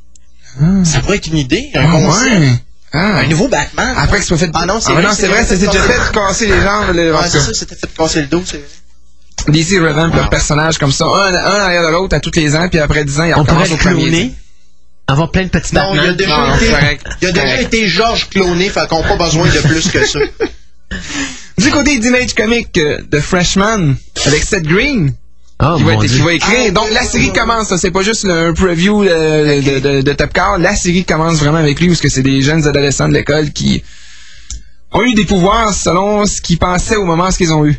[0.85, 2.31] Ça pourrait être une idée, un Ah, concept.
[2.41, 2.53] ouais.
[2.93, 3.19] Ah.
[3.21, 3.95] Un nouveau Batman.
[3.97, 4.51] Après que ce soit fait.
[4.55, 6.91] Ah non, c'est ah, vrai, non, c'est vrai, c'était déjà fait casser les jambes.
[6.95, 7.11] Les...
[7.11, 8.67] Ouais, c'est ça, c'était fait casser le dos, c'est vrai.
[9.49, 12.69] DC revamp leur personnage comme ça, un, un arrière de l'autre à tous les ans,
[12.69, 14.03] puis après 10 ans, ils On pourrait recommencent le au premier.
[14.11, 14.35] cloner.
[15.07, 17.07] Avoir plein de petits Non, il a déjà Non, été, correct.
[17.23, 20.19] il a déjà été Georges cloné, fait qu'on n'a pas besoin de plus que ça.
[21.59, 25.13] Du côté d'Image Comic euh, de Freshman, avec Seth Green,
[25.63, 26.25] Oh, qui va, être- qui Dieu.
[26.25, 26.59] va écrire.
[26.69, 27.33] Ah, Donc la série oui.
[27.39, 30.59] commence, c'est pas juste le- un preview euh, de, de, de Top Car.
[30.59, 33.83] La série commence vraiment avec lui, parce que c'est des jeunes adolescents de l'école qui
[34.93, 37.79] ont eu des pouvoirs selon ce qu'ils pensaient au moment où ils ont eu.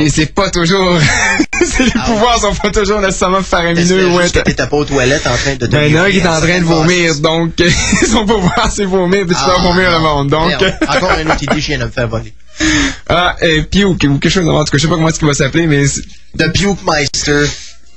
[0.00, 0.98] Et c'est pas toujours...
[1.62, 4.84] c'est- les pouvoirs sont pas toujours nécessairement faramineux ou Juste que int- t'étais pas aux
[4.86, 6.64] toilettes en train de Ben, il y en a un qui est en train de
[6.64, 7.52] vomir, Ah, donc
[8.10, 10.28] son pouvoir c'est vomir, puis tu peux vomir le monde.
[10.30, 10.78] Donc, merde.
[10.88, 12.32] Encore une autre idée, je viens de me faire voler.
[13.08, 15.28] Ah, euh, Puke, ou quelque chose, en tout cas, je sais pas comment est-ce qu'il
[15.28, 15.84] va s'appeler, mais
[16.38, 17.44] The Puke Meister.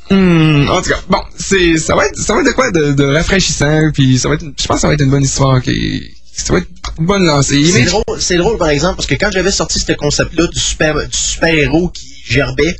[0.10, 2.92] Hmm, en tout cas, bon, c'est ça va être ça va être de quoi de,
[2.94, 5.62] de rafraîchissant, puis ça va être, je pense que ça va être une bonne histoire
[5.62, 6.68] qui ça va être
[7.00, 7.64] une bonne lancée.
[7.66, 10.96] C'est drôle, c'est drôle, par exemple, parce que quand j'avais sorti ce concept-là du super,
[10.96, 12.76] du super-héros qui gerbait,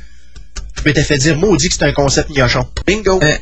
[0.78, 2.68] je m'étais fait dire, maudit que c'est un concept gnochon.
[2.86, 3.20] Bingo!
[3.24, 3.34] Euh,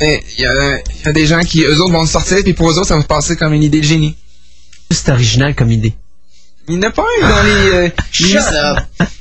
[0.00, 2.52] Mais il y a, y a des gens qui, eux autres, vont se sortir, puis
[2.52, 4.16] pour eux autres, ça va passer comme une idée de génie.
[4.90, 5.94] C'est original comme idée.
[6.70, 7.92] Il n'y en a pas un dans les, euh, les,
[8.28, 8.78] Shut up!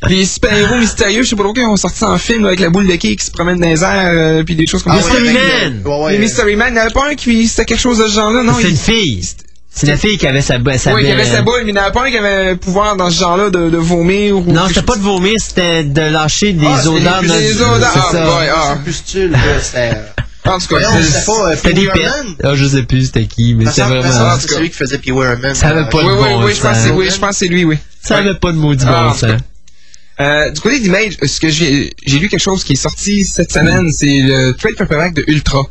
[0.07, 2.59] les super-héros mystérieux, je sais pas pourquoi, ils ont sorti ça en film là, avec
[2.59, 4.93] la boule de quai qui se promène dans les airs, euh, puis des choses comme
[4.97, 5.13] Ah ça.
[5.19, 5.81] Mystery Man.
[5.85, 7.97] ouais, ouais, Les Mystery Man, il n'y en avait pas un qui c'était quelque chose
[7.97, 8.53] de ce genre-là, non?
[8.61, 9.27] C'est une fille.
[9.71, 11.73] C'est la fille qui avait sa, bo- sa Oui, y avait sa boule, mais il
[11.73, 14.35] n'y en avait pas un qui avait le pouvoir dans ce genre-là de, de vomir
[14.37, 14.43] ou.
[14.51, 17.21] Non, c'était pas de vomir, c'était de lâcher des Ah, c'est odeurs.
[17.21, 18.73] des odeurs, c'est ah, ah.
[18.75, 19.91] C'est plus style, là, c'était...
[20.45, 22.01] En tout cas, c'était euh, C'était Pee des Wee pets.
[22.03, 22.35] Herman?
[22.43, 24.37] Ah, je sais plus c'était qui, mais c'était vraiment.
[24.39, 25.53] C'est celui qui faisait Pee Wee Herman.
[25.55, 26.97] Ça avait pas Oui, de oui, bon oui, je pense que c'est sens.
[26.97, 27.77] oui, je pense que c'est lui, oui.
[28.01, 29.31] Ça avait pas de maudit Ah, bon sens.
[30.21, 33.89] Euh, du côté d'Image, ce que j'ai lu quelque chose qui est sorti cette semaine,
[33.91, 35.65] c'est le trade paperback de Ultra,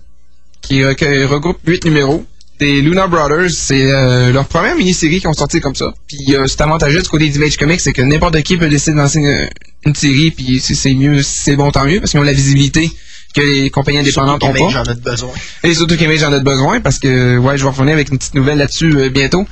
[0.63, 2.25] qui recueille- regroupe 8 numéros.
[2.59, 5.95] Des Luna Brothers, c'est euh, leur première mini-série qui ont sorti comme ça.
[6.09, 8.97] Puis euh, c'est avantageux du côté d'Image Comics, c'est que n'importe qui peut décider de
[8.99, 9.49] lancer une,
[9.87, 12.33] une série, puis si c'est mieux, si c'est bon, tant mieux, parce qu'ils ont la
[12.33, 12.91] visibilité
[13.35, 14.95] que les compagnies indépendantes qu'Image pas.
[14.95, 15.31] besoin.
[15.63, 18.35] Et surtout qu'Image en a besoin, parce que, ouais, je vais revenir avec une petite
[18.35, 19.47] nouvelle là-dessus euh, bientôt.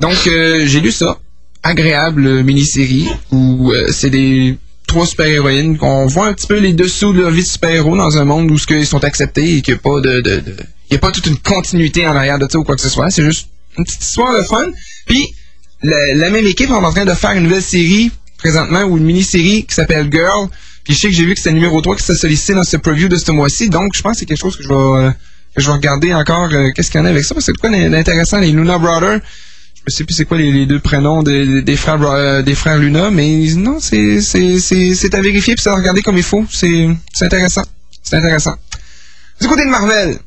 [0.00, 1.18] Donc, euh, j'ai lu ça.
[1.62, 4.56] Agréable euh, mini-série, où euh, c'est des
[4.86, 8.16] trois super-héroïnes, qu'on voit un petit peu les dessous de leur vie de super-héros dans
[8.16, 10.20] un monde où ce qu'ils sont acceptés et qu'il n'y a pas de...
[10.20, 10.56] de, de
[10.90, 13.10] y a pas toute une continuité en arrière de ça ou quoi que ce soit.
[13.10, 13.48] C'est juste
[13.78, 14.66] une petite histoire de fun.
[15.06, 15.28] Puis,
[15.82, 19.04] la, la même équipe est en train de faire une nouvelle série présentement, ou une
[19.04, 20.48] mini-série qui s'appelle Girl.
[20.90, 23.06] Je sais que j'ai vu que c'était numéro 3 qui s'est sollicité dans ce preview
[23.08, 23.68] de ce mois-ci.
[23.70, 25.10] Donc, je pense que c'est quelque chose que je vais, euh,
[25.72, 26.48] regarder encore.
[26.52, 27.36] euh, Qu'est-ce qu'il y en a avec ça?
[27.38, 28.38] C'est quoi d'intéressant?
[28.40, 29.20] Les Luna Brothers?
[29.86, 33.54] Je sais plus c'est quoi les, deux prénoms des, frères euh, des frères Luna, mais
[33.56, 34.18] non, c'est
[35.14, 36.44] à vérifier puis c'est à regarder comme il faut.
[36.50, 36.88] C'est
[37.20, 37.62] intéressant.
[38.02, 38.56] C'est intéressant.
[39.40, 40.18] Du côté de Marvel,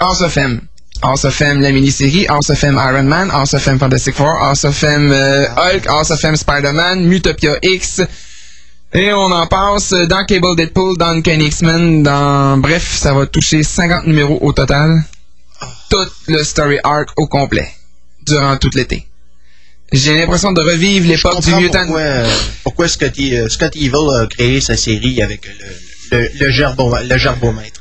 [0.00, 0.60] House of M.
[1.02, 4.42] House of M, la mini-série, House of M Iron Man, House of M Fantastic Four,
[4.42, 8.00] House of M Hulk, House of M Spider-Man, Mutopia X.
[8.94, 12.58] Et on en passe dans Cable Deadpool, dans Uncanny X-Men, dans...
[12.58, 15.02] Bref, ça va toucher 50 numéros au total.
[15.88, 17.68] Tout le story arc au complet.
[18.26, 19.06] Durant tout l'été.
[19.92, 21.80] J'ai l'impression de revivre l'époque du Mutant...
[21.86, 22.30] pourquoi, euh,
[22.64, 26.94] pourquoi Scott, E- euh, Scott Evil a créé sa série avec le, le, le, gerbo,
[27.02, 27.80] le gerbomètre.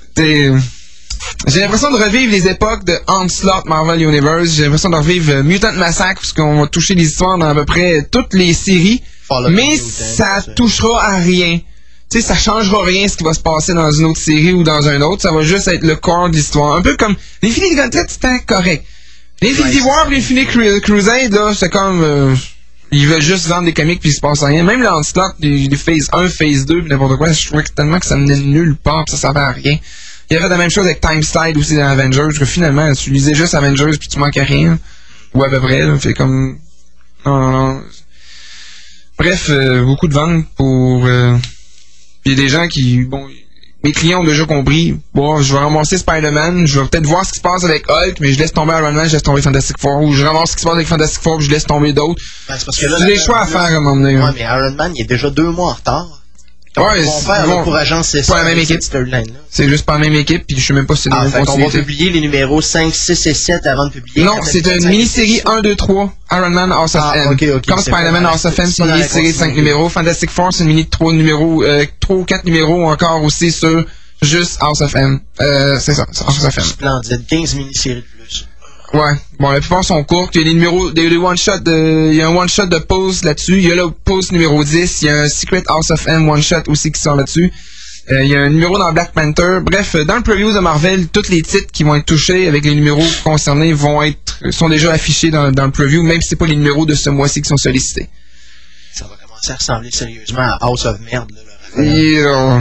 [1.48, 4.50] J'ai l'impression de revivre les époques de Onslaught Marvel Universe.
[4.50, 7.56] J'ai l'impression de revivre euh, Mutant Massacre, parce qu'on va toucher les histoires dans à
[7.56, 9.02] peu près toutes les séries.
[9.50, 11.60] Mais ça touchera à rien.
[12.12, 14.64] Tu sais, ça changera rien ce qui va se passer dans une autre série ou
[14.64, 15.22] dans un autre.
[15.22, 16.76] Ça va juste être le corps de l'histoire.
[16.76, 18.86] Un peu comme l'Infinity Gauntlet, c'était correct.
[19.42, 22.04] L'Infinity Ouais, War l'Infinity Cru- Crusade, là, c'est comme...
[22.04, 22.36] euh,
[22.92, 24.64] ils veulent juste vendre des comics puis il se passe rien.
[24.64, 28.00] Même l'Onslaught, les, les Phase 1, Phase 2, pis n'importe quoi, je trouvais que tellement
[28.00, 29.78] que ça menait nulle part pis ça servait à rien.
[30.30, 33.10] Il y avait la même chose avec Time Slide aussi dans Avengers, que finalement, tu
[33.12, 34.78] lisais juste Avengers puis tu manquais rien.
[35.34, 35.98] Ou à peu près, là.
[35.98, 36.58] Fait comme...
[37.26, 37.82] Non, non, non.
[39.22, 41.06] Bref, euh, beaucoup de ventes pour...
[41.06, 41.38] Euh...
[42.26, 43.04] Il y a des gens qui...
[43.04, 43.28] Bon,
[43.84, 45.00] mes clients ont déjà compris.
[45.14, 48.20] Bon, je vais ramasser Spider-Man, je vais peut-être voir ce qui se passe avec Hulk,
[48.20, 50.02] mais je laisse tomber Iron Man, je laisse tomber Fantastic Four.
[50.02, 52.20] Ou je ramasse ce qui se passe avec Fantastic Four, je laisse tomber d'autres.
[52.48, 54.18] Ben, c'est parce que là, des choix à faire à un moment donné.
[54.18, 54.34] Ouais, hein.
[54.36, 56.21] mais Iron Man, il est déjà deux mois en retard.
[56.78, 57.28] Ouais, c'est-
[58.24, 58.80] c'est pas la même équipe.
[59.50, 61.32] C'est juste pas la même équipe, puis je sais même pas si c'est Ah, même
[61.32, 64.24] fait qu'on va publier les numéros 5, 6 et 7 avant de publier.
[64.24, 65.42] Non, c'est une mini-série six.
[65.46, 67.38] 1, 2, 3, Iron Man House of Ah, M.
[67.68, 69.56] Comme Spider-Man House of M, c'est une mini-série de 5 continuité.
[69.62, 69.90] numéros.
[69.90, 73.52] Fantastic Four, c'est une mini de 3 numéros, euh, 3 ou 4 numéros encore aussi
[73.52, 73.84] sur
[74.22, 75.20] juste House of M.
[75.42, 76.64] Euh, c'est ça, c'est House of M.
[76.64, 77.26] Splendide.
[77.28, 78.48] 15 mini-séries de plus.
[78.94, 79.14] Ouais.
[79.40, 80.36] Bon, la plupart sont courtes.
[80.36, 82.78] Il y a des numéros, des, des one-shot de, il y a un one-shot de
[82.78, 83.58] pause là-dessus.
[83.58, 85.02] Il y a le pause numéro 10.
[85.02, 87.52] Il y a un Secret House of M one-shot aussi qui sort là-dessus.
[88.12, 89.60] Euh, il y a un numéro dans Black Panther.
[89.64, 92.66] Bref, euh, dans le preview de Marvel, tous les titres qui vont être touchés avec
[92.66, 96.36] les numéros concernés vont être, sont déjà affichés dans, dans le preview, même si c'est
[96.36, 98.10] pas les numéros de ce mois-ci qui sont sollicités.
[98.94, 101.84] Ça va commencer à ressembler sérieusement à House of Merde, là.
[101.84, 102.60] Et, euh,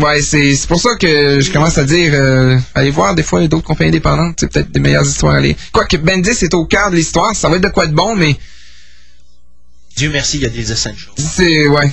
[0.00, 3.46] ouais, c'est c'est pour ça que je commence à dire, euh, allez voir des fois
[3.46, 5.56] d'autres compagnies indépendantes, c'est peut-être des meilleures histoires à aller.
[5.72, 8.36] Quoique Bendis est au cœur de l'histoire, ça va être de quoi de bon, mais
[9.96, 11.10] Dieu merci, il y a des essentials.
[11.16, 11.90] c'est ouais.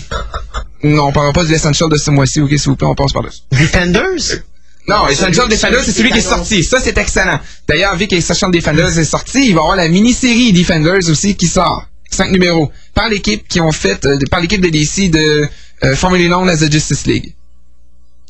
[0.84, 3.12] Non, on parlera pas de l'essential de ce mois-ci, ok, s'il vous plaît, on passe
[3.12, 3.42] par dessus.
[3.52, 4.42] Defenders?
[4.88, 6.64] Non, Essential Defenders, c'est celui qui est sorti.
[6.64, 7.40] Ça, c'est excellent.
[7.68, 11.48] D'ailleurs, vu qu'Essential Defenders est sorti, il va y avoir la mini-série Defenders aussi qui
[11.48, 11.86] sort.
[12.10, 12.72] Cinq numéros.
[12.94, 15.46] Par l'équipe qui ont fait, euh, par l'équipe de DC de,
[15.84, 17.36] euh, formerly known as the Justice League.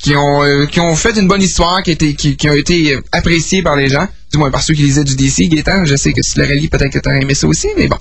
[0.01, 2.53] Qui ont, euh, qui ont fait une bonne histoire, qui a été, qui, qui ont
[2.53, 4.07] été euh, appréciés par les gens.
[4.31, 5.85] Du moins, par ceux qui lisaient du DC, Gaétan.
[5.85, 7.97] Je sais que si tu l'aurais lu, peut-être que t'aurais aimé ça aussi, mais bon.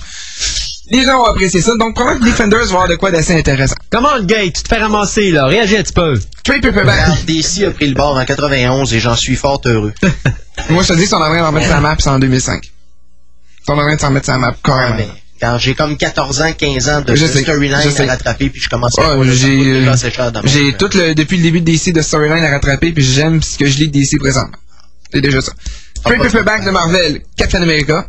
[0.90, 1.74] Les gens ont apprécié ça.
[1.76, 3.74] Donc, probablement que Defenders va avoir de quoi d'assez intéressant.
[3.90, 5.47] Comment le tu te fais ramasser, là?
[5.47, 6.20] Réagis un petit peu.
[6.44, 7.24] Trade Paperback.
[7.24, 9.94] DC a pris le bord en 91 et j'en suis fort heureux.
[10.70, 12.62] Moi, je te dis, si on devrait en mettre sa map, c'est en 2005.
[12.64, 12.70] Si
[13.68, 15.12] on devrait s'en mettre sa map, Ouais, carrément.
[15.47, 19.12] Quand j'ai comme 14 ans, 15 ans de, storyline à rattraper, puis je commence à
[19.12, 19.94] Ah, le j'ai, euh.
[20.44, 23.57] J'ai tout le, depuis le début de DC de storyline à rattraper, puis j'aime ce
[23.57, 24.59] que je lis de DC présentement.
[25.12, 25.53] C'est déjà ça.
[26.05, 28.09] Trade pas Paperback de Marvel, Captain America.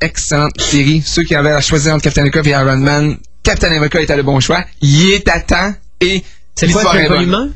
[0.00, 1.02] Excellente série.
[1.04, 4.22] Ceux qui avaient à choisir entre Captain America et Iron Man, Captain America était le
[4.22, 4.64] bon choix.
[4.82, 6.22] Il est à temps et
[6.54, 7.50] C'est quoi, l'histoire est le volume un?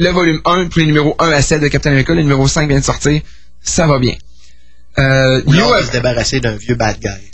[0.00, 2.14] Le volume 1 pour les numéros 1 à 7 de Captain America.
[2.14, 3.20] Le numéro 5 vient de sortir.
[3.62, 4.14] Ça va bien.
[4.98, 7.27] Euh, là, on va se débarrasser d'un vieux bad guy.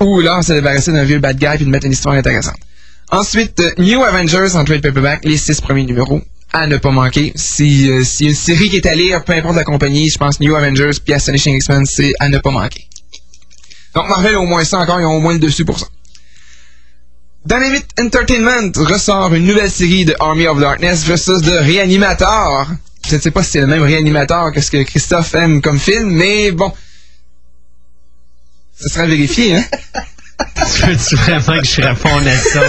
[0.00, 2.56] Ou là, on s'est débarrassé d'un vieux bad guy puis de mettre une histoire intéressante.
[3.10, 6.20] Ensuite, euh, New Avengers en paperback, les six premiers numéros
[6.52, 7.32] à ne pas manquer.
[7.34, 10.40] Si, euh, si une série qui est à lire, peu importe la compagnie, je pense
[10.40, 12.86] New Avengers puis Astonishing X-Men, c'est à ne pas manquer.
[13.94, 15.86] Donc Marvel a au moins ça encore, ils ont au moins le dessus pour ça.
[17.44, 22.66] Dynamite Entertainment ressort une nouvelle série de Army of Darkness versus de Reanimator.
[23.08, 25.78] Je ne sais pas si c'est le même Reanimator que ce que Christophe aime comme
[25.78, 26.72] film, mais bon.
[28.80, 29.64] Ce sera vérifié, hein?
[30.86, 32.60] Veux-tu vraiment que je réponde à ça?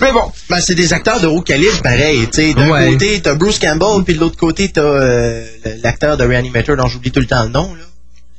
[0.00, 2.26] Mais bon, Ben, c'est des acteurs de haut calibre, pareil.
[2.30, 2.54] tu sais.
[2.54, 2.92] D'un Ouais.
[2.92, 5.44] côté, t'as Bruce Campbell, puis de l'autre côté, t'as euh,
[5.82, 7.74] l'acteur de Reanimator dont j'oublie tout le temps le nom.
[7.74, 7.82] Là.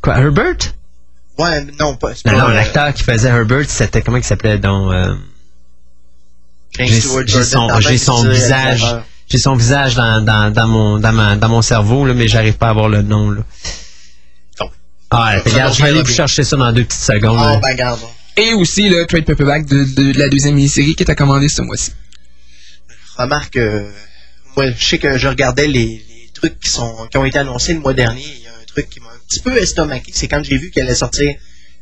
[0.01, 0.57] Quoi, Herbert?
[1.37, 2.09] Ouais, non, pas.
[2.09, 4.91] Non, pas, non, euh, l'acteur qui faisait Herbert, c'était comment il s'appelait dans...
[4.91, 5.13] euh,
[6.79, 8.85] J'ai son, visage,
[9.27, 12.53] j'ai son visage dans, dans, dans mon, dans ma, dans mon cerveau, là, mais j'arrive
[12.57, 13.41] pas à avoir le nom, là.
[15.11, 17.37] Ah, regarde, je vais aller vous chercher ça dans deux petites secondes.
[17.39, 17.99] Ah, ben, garde.
[18.37, 21.49] et aussi le trade paperback de, de, de la deuxième mini-série qui est à commander
[21.49, 21.91] ce mois-ci.
[23.17, 23.89] Remarque, euh,
[24.55, 27.73] moi, je sais que je regardais les, les trucs qui, sont, qui ont été annoncés
[27.73, 28.23] le mois dernier.
[28.23, 30.11] Il y a un truc qui m'a un petit peu estomaqué.
[30.15, 31.33] C'est quand j'ai vu qu'elle allait sortir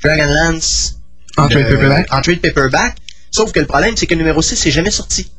[0.03, 0.95] Dragonlance
[1.37, 2.07] En de- trade paperback.
[2.13, 2.95] en trade paperback.
[3.31, 5.31] Sauf que le problème, c'est que le numéro 6 n'est jamais sorti.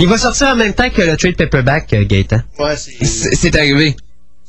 [0.00, 2.40] Il va sortir en même temps que le trade paperback, euh, Gaëtan.
[2.58, 3.94] Ouais, c'est arrivé.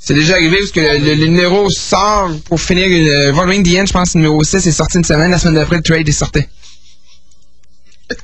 [0.06, 3.94] C'est déjà arrivé parce que le, numéro sort pour finir le Wolverine The End, je
[3.94, 5.32] pense, le numéro 6 est sorti une semaine.
[5.32, 6.42] La semaine d'après, le trade est sorti.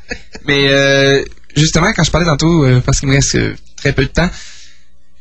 [0.46, 1.24] Mais euh,
[1.56, 4.30] justement, quand je parlais tantôt, euh, parce qu'il me reste euh, très peu de temps,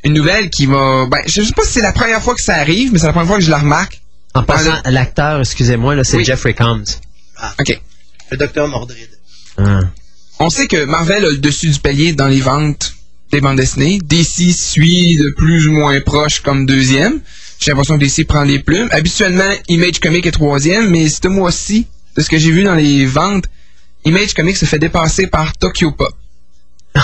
[0.03, 1.05] une nouvelle qui m'a...
[1.05, 3.13] Ben, je sais pas si c'est la première fois que ça arrive, mais c'est la
[3.13, 4.01] première fois que je la remarque.
[4.33, 6.25] En passant, l'acteur, excusez-moi, là, c'est Oui.
[6.25, 6.99] Jeffrey Combs.
[7.57, 7.81] OK.
[8.31, 9.09] Le docteur Mordred.
[9.57, 9.79] Ah.
[10.39, 12.93] On sait que Marvel a le dessus du palier dans les ventes
[13.31, 13.99] des bandes dessinées.
[14.03, 17.19] DC suit de plus ou moins proche comme deuxième.
[17.59, 18.87] J'ai l'impression que DC prend les plumes.
[18.91, 23.05] Habituellement, Image Comics est troisième, mais ce mois-ci, de ce que j'ai vu dans les
[23.05, 23.45] ventes,
[24.05, 26.13] Image Comics se fait dépasser par Tokyo Pop.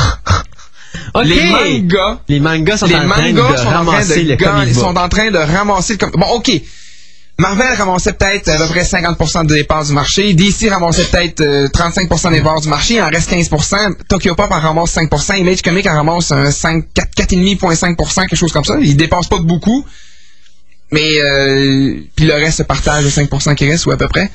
[1.23, 4.35] Les mangas, Les mangas sont les en train de sont en train ramasser de le
[4.35, 4.83] gagner- comic book.
[4.83, 6.51] sont en train de ramasser le com- Bon, OK.
[7.37, 10.33] Marvel ramassait peut-être à peu près 50% des parts du marché.
[10.33, 12.95] DC ramassait peut-être euh, 35% des parts du marché.
[12.95, 13.95] Il en reste 15%.
[14.07, 15.37] Tokyo Pop en ramasse 5%.
[15.39, 18.77] Image Comics en ramasse un 5, 4, 4,5%, quelque chose comme ça.
[18.79, 19.85] Il dépasse pas de beaucoup.
[20.91, 24.31] Mais, euh, puis le reste se partage le 5% qui reste, ou à peu près.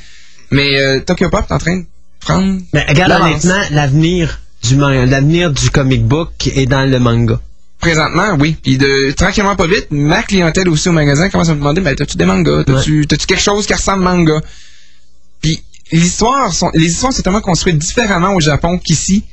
[0.51, 1.85] Mais euh, Tokyo Pop est en train de
[2.21, 2.61] prendre...
[2.75, 7.41] Mais regarde, honnêtement, l'avenir du, l'avenir du comic book est dans le manga.
[7.81, 8.57] Présentement, oui.
[8.63, 11.95] Puis de tranquillement pas vite, ma clientèle aussi au magasin commence à me demander ben
[11.95, 14.41] t'as-tu des mangas, t'as-tu quelque chose qui ressemble à manga?
[15.41, 19.25] Puis l'histoire sont les histoires sont tellement construites différemment au Japon qu'ici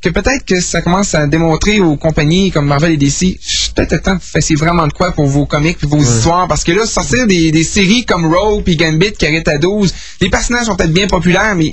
[0.00, 3.36] que peut-être que ça commence à démontrer aux compagnies comme Marvel et DC,
[3.74, 6.46] peut-être le temps que vous fassiez vraiment de quoi pour vos comics et vos histoires?
[6.46, 9.92] Parce que là sortir des, des séries comme Rogue puis Gambit qui arrêtent à 12,
[10.20, 11.72] les personnages sont peut-être bien populaires mais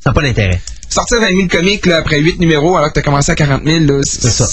[0.00, 0.60] Ça n'a pas d'intérêt.
[0.88, 3.84] sortir 20 000 comics là, après 8 numéros alors que t'as commencé à 40 000,
[3.84, 4.48] là, C'est ça.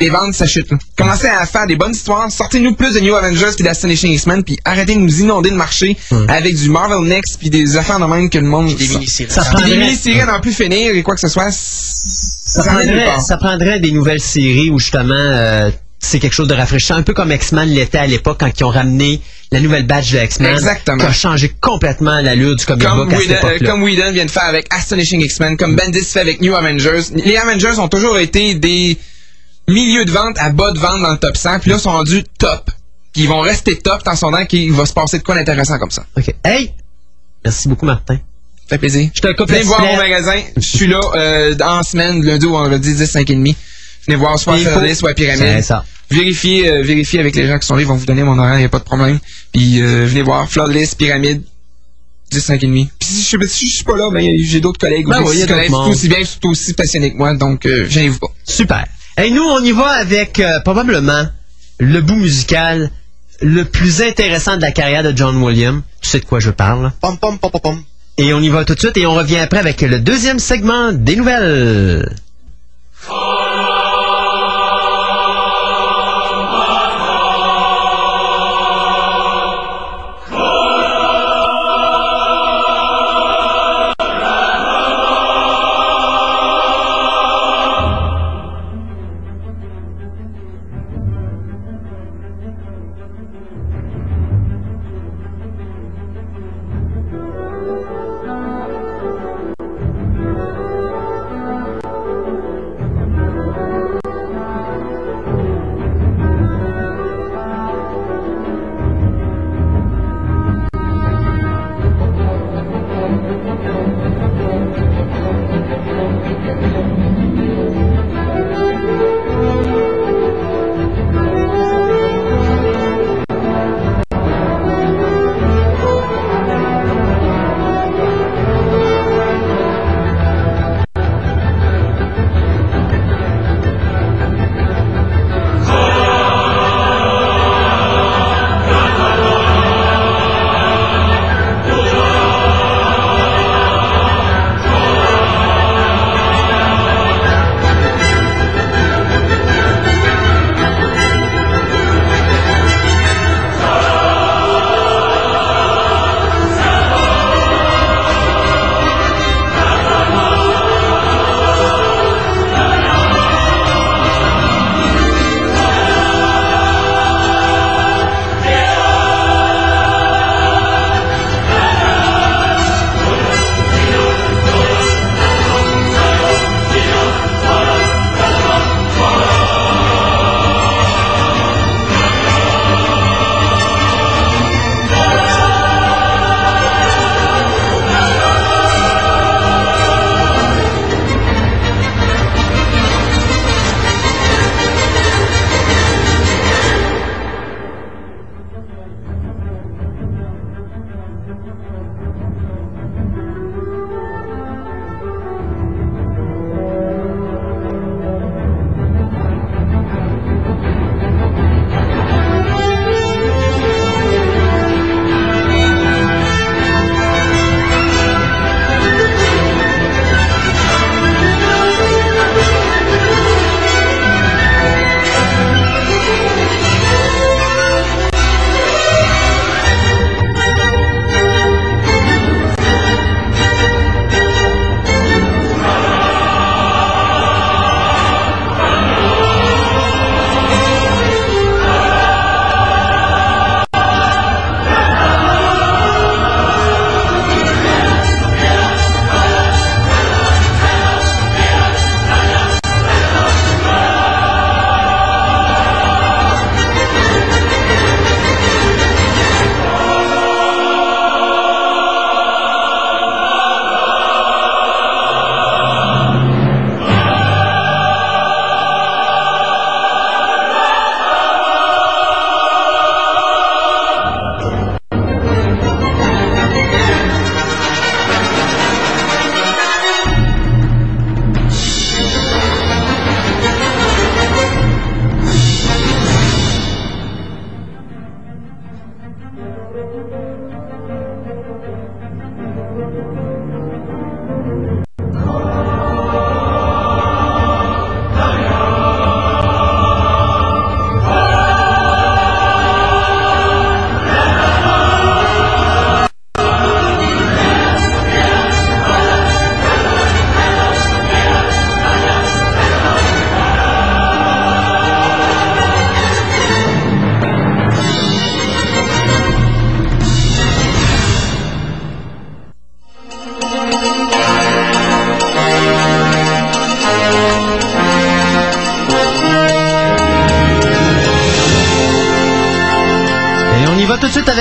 [0.00, 0.70] Les ventes, ça chute.
[0.70, 0.78] Là.
[0.96, 2.30] Commencez à faire des bonnes histoires.
[2.30, 5.96] Sortez-nous plus de New Avengers puis d'Astonishing X-Men puis arrêtez de nous inonder le marché
[6.28, 8.74] avec du Marvel Next puis des affaires de même que le monde...
[8.74, 9.30] Des mini-séries.
[9.30, 11.50] Ça prendrait- des mini-séries à n'en plus finir et quoi que ce soit.
[11.50, 16.54] Ça Ça prendrait, ça prendrait des nouvelles séries où justement euh, c'est quelque chose de
[16.54, 19.20] rafraîchissant, un peu comme X-Men l'était à l'époque quand ils ont ramené
[19.52, 20.52] la nouvelle batch de X-Men.
[20.54, 20.96] Exactement.
[20.98, 23.70] Qui a changé complètement l'allure du comic comme book à cette Whedon, euh, époque-là.
[23.70, 27.02] comme Whedon vient de faire avec Astonishing X-Men, comme Bendis fait avec New Avengers.
[27.14, 28.96] Les Avengers ont toujours été des
[29.70, 31.90] milieux de vente à bas de vente dans le top 100, puis là, ils sont
[31.92, 32.70] rendus top.
[33.12, 35.78] Puis ils vont rester top tant son temps qu'il va se passer de quoi d'intéressant
[35.78, 36.04] comme ça.
[36.16, 36.34] OK.
[36.44, 36.72] Hey!
[37.44, 38.16] Merci beaucoup, Martin.
[38.16, 39.10] Ça fait plaisir.
[39.12, 40.40] Je te coupe Venez voir mon magasin.
[40.56, 43.56] Je suis là euh, en semaine, lundi ou vendredi, 10, 5 et demi.
[44.06, 45.62] Venez voir soit Fairless, soit Pyramide.
[45.62, 45.84] ça.
[46.10, 48.54] Vérifiez, euh, vérifiez avec les gens qui sont là, ils vont vous donner mon horaire,
[48.56, 49.18] il n'y a pas de problème.
[49.52, 51.42] Puis euh, venez voir Floodless, Pyramide,
[52.30, 52.90] 10, 5 et demi.
[52.98, 55.46] Puis si je, sais- si je suis pas là, ben, j'ai d'autres collègues Ben qui
[55.46, 58.28] connaissent tout aussi bien, tout aussi passionnés que moi, donc euh, gênez-vous pas.
[58.44, 58.86] Super.
[59.22, 61.26] Et nous, on y va avec euh, probablement
[61.78, 62.90] le bout musical
[63.42, 65.82] le plus intéressant de la carrière de John Williams.
[66.00, 66.90] Tu sais de quoi je parle?
[67.02, 67.82] Pom pom pom pom pom.
[68.16, 70.92] Et on y va tout de suite et on revient après avec le deuxième segment
[70.92, 72.08] des nouvelles.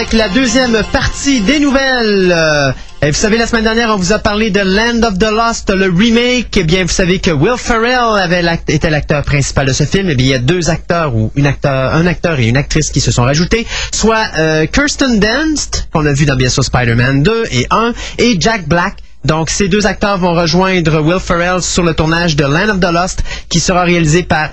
[0.10, 2.34] Avec la deuxième partie des nouvelles.
[2.36, 5.70] Euh, vous savez, la semaine dernière, on vous a parlé de Land of the Lost,
[5.70, 6.56] le remake.
[6.58, 10.10] Eh bien, vous savez que Will Ferrell avait était l'acteur principal de ce film.
[10.10, 12.90] Eh bien, il y a deux acteurs ou une acteur, un acteur et une actrice
[12.90, 17.22] qui se sont rajoutés, soit euh, Kirsten Dunst, qu'on a vu dans bien sûr Spider-Man
[17.22, 18.98] 2 et 1, et Jack Black.
[19.26, 22.92] Donc, ces deux acteurs vont rejoindre Will Ferrell sur le tournage de Land of the
[22.92, 24.50] Lost, qui sera réalisé par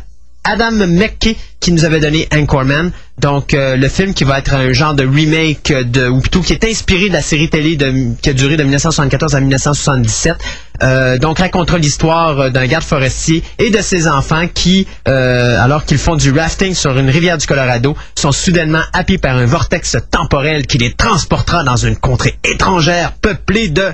[0.47, 2.93] Adam McKay qui nous avait donné Anchorman.
[3.19, 6.53] Donc euh, le film qui va être un genre de remake de ou plutôt qui
[6.53, 7.77] est inspiré de la série télé
[8.23, 10.37] qui a duré de 1974 à 1977.
[10.83, 15.99] Euh, donc racontera l'histoire d'un garde forestier et de ses enfants qui, euh, alors qu'ils
[15.99, 20.67] font du rafting sur une rivière du Colorado, sont soudainement happés par un vortex temporel
[20.67, 23.87] qui les transportera dans une contrée étrangère peuplée de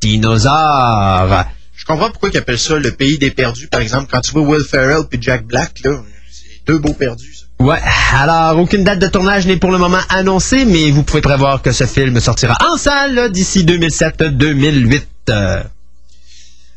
[0.00, 1.44] dinosaures.
[1.84, 4.08] Je comprends pourquoi ils appellent ça le pays des perdus, par exemple.
[4.10, 6.00] Quand tu vois Will Ferrell puis Jack Black, là,
[6.32, 7.44] c'est deux beaux perdus, ça.
[7.62, 7.76] Ouais,
[8.14, 11.72] alors aucune date de tournage n'est pour le moment annoncée, mais vous pouvez prévoir que
[11.72, 15.02] ce film sortira en salle d'ici 2007-2008.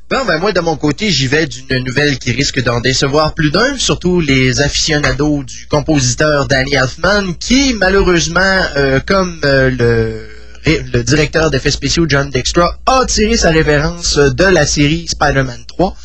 [0.10, 3.49] Bon, ben moi, de mon côté, j'y vais d'une nouvelle qui risque d'en décevoir plus
[3.49, 10.36] d'un, surtout les aficionados du compositeur Danny Elfman, qui, malheureusement, euh, comme euh, le
[10.68, 15.95] le directeur d'effets spéciaux John Dextra a tiré sa révérence de la série Spider-Man 3.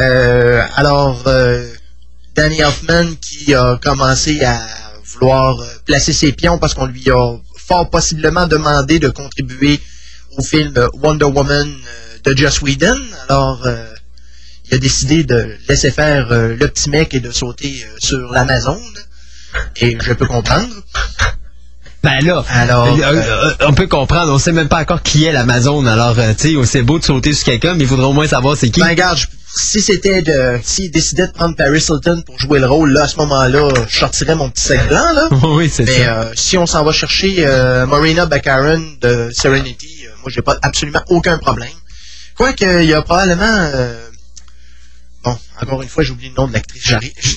[0.00, 1.66] Euh, alors, euh,
[2.34, 4.66] Danny Elfman qui a commencé à
[5.04, 9.78] vouloir euh, placer ses pions parce qu'on lui a fort possiblement demandé de contribuer
[10.38, 11.70] au film Wonder Woman
[12.24, 12.98] de Joss Whedon.
[13.28, 13.68] Alors,
[14.70, 18.80] il a décidé de laisser faire le petit mec et de sauter sur l'Amazon.
[19.76, 20.68] Et je peux comprendre.
[22.04, 23.22] Ben là, alors, euh, euh,
[23.60, 25.84] euh, on peut comprendre, on sait même pas encore qui est l'Amazon.
[25.86, 28.56] Alors, tu sais, c'est beau de sauter sur quelqu'un, mais il faudrait au moins savoir
[28.56, 28.78] c'est qui.
[28.78, 29.18] Ben regarde,
[29.56, 33.08] si c'était de, s'il décidait de prendre Paris Hilton pour jouer le rôle, là, à
[33.08, 35.28] ce moment-là, je sortirais mon petit sac blanc, là.
[35.48, 35.92] oui, c'est ça.
[35.98, 37.44] Mais si on s'en va chercher
[37.88, 41.68] Marina Baccarin de Serenity, moi, j'ai pas absolument aucun problème.
[42.36, 43.70] Quoique, il y a probablement
[45.24, 46.92] Bon, encore une fois, j'oublie le nom de l'actrice.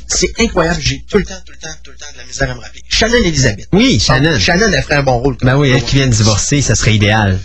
[0.08, 2.52] C'est incroyable, j'ai tout le temps, tout le temps, tout le temps de la misère
[2.52, 2.82] à me rappeler.
[2.88, 3.68] Shannon Elizabeth.
[3.74, 4.38] Oui, Shannon.
[4.40, 5.38] Shannon, elle ferait un bon rôle.
[5.42, 7.40] Ben oui, elle qui vient de divorcer, ça serait idéal.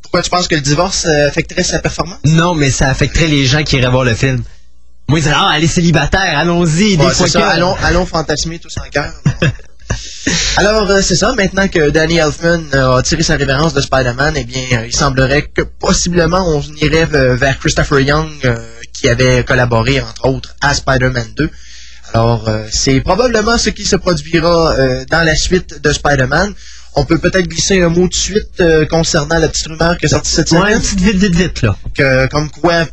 [0.00, 2.18] Pourquoi tu penses que le divorce euh, affecterait sa performance?
[2.24, 4.42] Non, mais ça affecterait les gens qui iraient voir le film.
[5.08, 8.74] Moi, ils diraient, ah, elle est célibataire, allons-y, des fois ça, allons, allons fantasmer tous
[8.78, 9.12] en cœur.
[10.56, 11.34] Alors, euh, c'est ça.
[11.34, 15.42] Maintenant que Danny Elfman euh, a tiré sa révérence de Spider-Man, eh bien, il semblerait
[15.42, 18.30] que possiblement on irait vers Christopher Young
[18.92, 21.50] qui avait collaboré, entre autres, à Spider-Man 2.
[22.14, 26.52] Alors, euh, c'est probablement ce qui se produira euh, dans la suite de Spider-Man.
[26.94, 30.10] On peut peut-être glisser un mot de suite euh, concernant la petite rumeur qui est
[30.10, 30.64] sortie cette semaine.
[30.64, 31.76] Ouais, petite vite, vite, vite, là.
[31.94, 32.86] Que, comme quoi,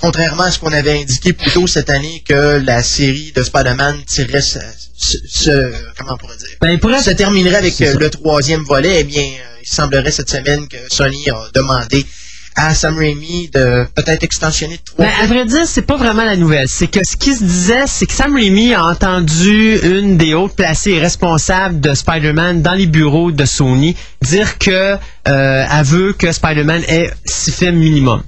[0.00, 4.02] contrairement à ce qu'on avait indiqué plus tôt cette année, que la série de Spider-Man
[4.04, 4.58] tirerait ce,
[5.96, 7.02] comment on pourrait dire, ben, pourrait...
[7.02, 9.22] se terminerait avec le troisième volet, eh bien,
[9.62, 12.04] il semblerait cette semaine que Sony a demandé
[12.56, 15.04] à Sam Raimi de peut-être extensionner trois.
[15.04, 16.68] Ben, à vrai dire, c'est pas vraiment la nouvelle.
[16.68, 20.56] C'est que ce qui se disait, c'est que Sam Raimi a entendu une des hautes
[20.56, 24.96] placées responsables de Spider-Man dans les bureaux de Sony dire que
[25.28, 28.22] euh, elle veut que Spider-Man ait six films minimum.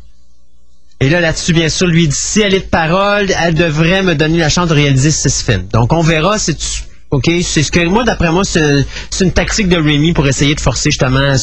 [1.01, 4.15] Et là, là-dessus, bien sûr, lui dit, si elle est de parole, elle devrait me
[4.15, 5.69] donner la chance de réaliser six films.
[5.73, 7.31] Donc, on verra si tu OK?
[7.43, 8.85] C'est ce que moi, d'après moi, c'est
[9.21, 11.37] une tactique de Rémi pour essayer de forcer justement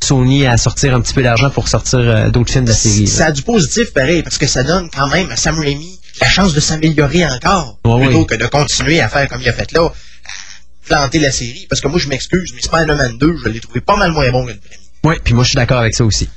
[0.00, 3.06] Sony à sortir un petit peu d'argent pour sortir euh, d'autres films de la série.
[3.06, 6.28] Ça a du positif, pareil, parce que ça donne quand même à Sam Raimi la
[6.28, 9.84] chance de s'améliorer encore, plutôt que de continuer à faire comme il a fait là,
[9.84, 11.66] à planter la série.
[11.68, 14.46] Parce que moi, je m'excuse, mais Spider-Man 2, je l'ai trouvé pas mal moins bon
[14.46, 14.78] que le premier.
[15.04, 16.28] Oui, puis moi, je suis d'accord avec ça aussi.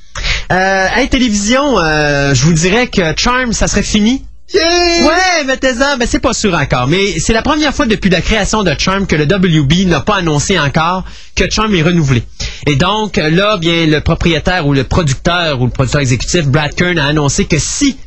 [0.52, 5.74] Euh, hey, télévision, euh, je vous dirais que Charm, ça serait fini Ouais, mais t'es
[5.98, 6.88] mais c'est pas sûr encore.
[6.88, 10.18] Mais c'est la première fois depuis la création de Charm que le WB n'a pas
[10.18, 11.04] annoncé encore
[11.36, 12.24] que Charm est renouvelé.
[12.68, 17.00] Et donc, là, bien, le propriétaire ou le producteur ou le producteur exécutif, Brad Kern,
[17.00, 17.98] a annoncé que si,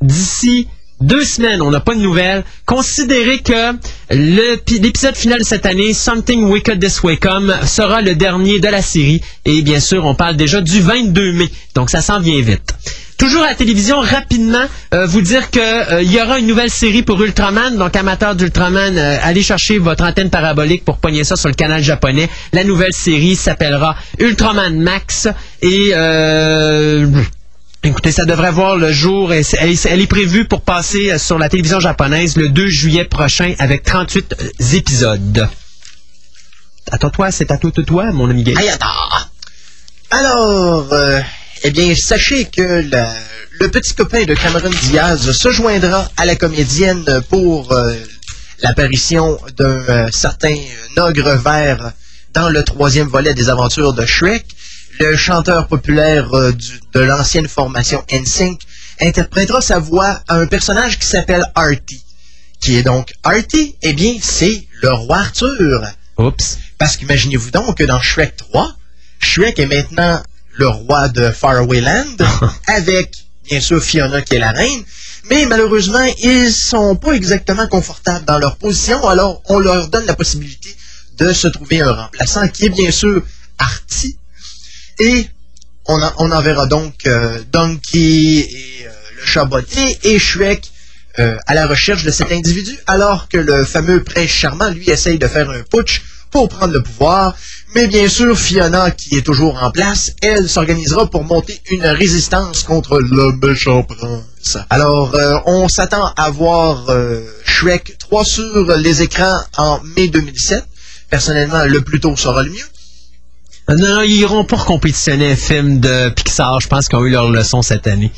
[0.00, 0.68] d'ici
[1.00, 3.76] deux semaines, on n'a pas de nouvelles, considérez que
[4.10, 8.82] l'épisode final de cette année, Something Wicked This Way Come, sera le dernier de la
[8.82, 9.20] série.
[9.44, 11.48] Et bien sûr, on parle déjà du 22 mai.
[11.74, 12.74] Donc, ça s'en vient vite.
[13.18, 14.64] Toujours à la télévision, rapidement,
[14.94, 17.76] euh, vous dire qu'il euh, y aura une nouvelle série pour Ultraman.
[17.76, 21.82] Donc, amateurs d'Ultraman, euh, allez chercher votre antenne parabolique pour pogner ça sur le canal
[21.82, 22.30] japonais.
[22.52, 25.26] La nouvelle série s'appellera Ultraman Max.
[25.62, 25.92] Et...
[27.84, 29.32] Écoutez, ça devrait voir le jour.
[29.32, 33.82] Elle, elle, est prévue pour passer sur la télévision japonaise le 2 juillet prochain avec
[33.82, 34.34] 38
[34.74, 35.48] épisodes.
[36.90, 38.54] Attends, toi, c'est à toi, toi, mon ami gay.
[40.10, 40.86] Alors,
[41.64, 42.82] eh bien, sachez que
[43.60, 47.94] le petit copain de Cameron Diaz se joindra à la comédienne pour euh,
[48.62, 50.56] l'apparition d'un euh, certain
[50.96, 51.92] ogre vert
[52.34, 54.44] dans le troisième volet des aventures de Shrek.
[55.00, 58.60] Le chanteur populaire euh, du- de l'ancienne formation NSYNC
[59.00, 62.02] interprétera sa voix à un personnage qui s'appelle Artie.
[62.60, 63.76] Qui est donc Artie?
[63.82, 65.82] Eh bien, c'est le roi Arthur.
[66.18, 66.58] Oups.
[66.78, 68.74] Parce qu'imaginez-vous donc que dans Shrek 3,
[69.20, 70.20] Shrek est maintenant
[70.58, 72.16] le roi de Faraway Land,
[72.66, 73.14] avec,
[73.48, 74.82] bien sûr, Fiona qui est la reine,
[75.30, 80.14] mais malheureusement, ils sont pas exactement confortables dans leur position, alors on leur donne la
[80.14, 80.74] possibilité
[81.18, 83.22] de se trouver un remplaçant, qui est bien sûr
[83.58, 84.16] Artie,
[84.98, 85.28] et
[85.86, 90.70] on, en- on enverra donc euh, Donkey et euh, le chat botté et Shrek
[91.18, 95.18] euh, à la recherche de cet individu, alors que le fameux prince charmant, lui, essaye
[95.18, 97.34] de faire un putsch pour prendre le pouvoir.
[97.74, 102.62] Mais bien sûr, Fiona, qui est toujours en place, elle s'organisera pour monter une résistance
[102.62, 104.56] contre le méchant prince.
[104.70, 110.64] Alors, euh, on s'attend à voir euh, Shrek 3 sur les écrans en mai 2007.
[111.10, 112.68] Personnellement, le plus tôt sera le mieux.
[113.68, 116.60] Non, non, ils iront pas compétitionner un film de Pixar.
[116.60, 118.10] Je pense qu'ils ont eu leur leçon cette année.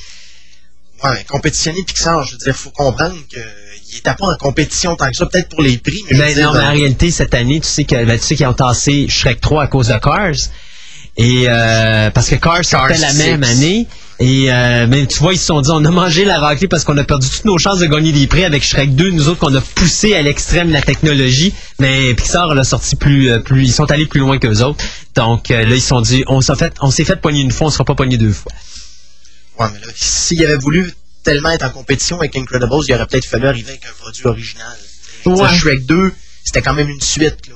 [1.02, 3.16] Ouais, compétitionner Pixar, je veux dire, faut comprendre
[3.91, 6.53] qu'il n'était pas en compétition tant que ça, peut-être pour les prix, mais, Ben, non,
[6.53, 9.07] mais en euh, réalité, cette année, tu sais que- ben, tu sais qu'ils ont tassé
[9.09, 10.33] Shrek 3 à cause de Cars.
[11.17, 13.19] Et euh, parce que Cars sortait la 6.
[13.19, 13.87] même année.
[14.21, 16.85] Et euh, mais tu vois, ils se sont dit, on a mangé la raclée parce
[16.85, 19.11] qu'on a perdu toutes nos chances de gagner des prix avec Shrek 2.
[19.11, 21.53] Nous autres, qu'on a poussé à l'extrême la technologie.
[21.79, 24.85] Mais Pixar l'a sorti plus, plus, ils sont allés plus loin que les autres.
[25.15, 27.67] Donc là, ils se sont dit, on s'est fait, on s'est fait poigner une fois,
[27.69, 28.53] on sera pas poigné deux fois.
[29.59, 30.93] Ouais, mais là, s'il avait voulu
[31.23, 34.77] tellement être en compétition avec Incredibles, il aurait peut-être fallu arriver avec un produit original.
[35.27, 35.55] Ouais.
[35.55, 36.13] Shrek 2,
[36.45, 37.55] c'était quand même une suite, là.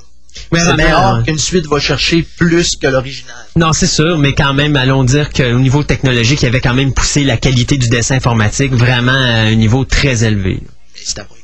[0.53, 1.23] Mais C'est ouais.
[1.25, 3.37] qu'une suite va chercher plus que l'original.
[3.57, 6.93] Non, c'est sûr, mais quand même, allons dire qu'au niveau technologique, il avait quand même
[6.93, 10.61] poussé la qualité du dessin informatique vraiment à un niveau très élevé.
[10.61, 11.44] Mais c'était pas Incredibles.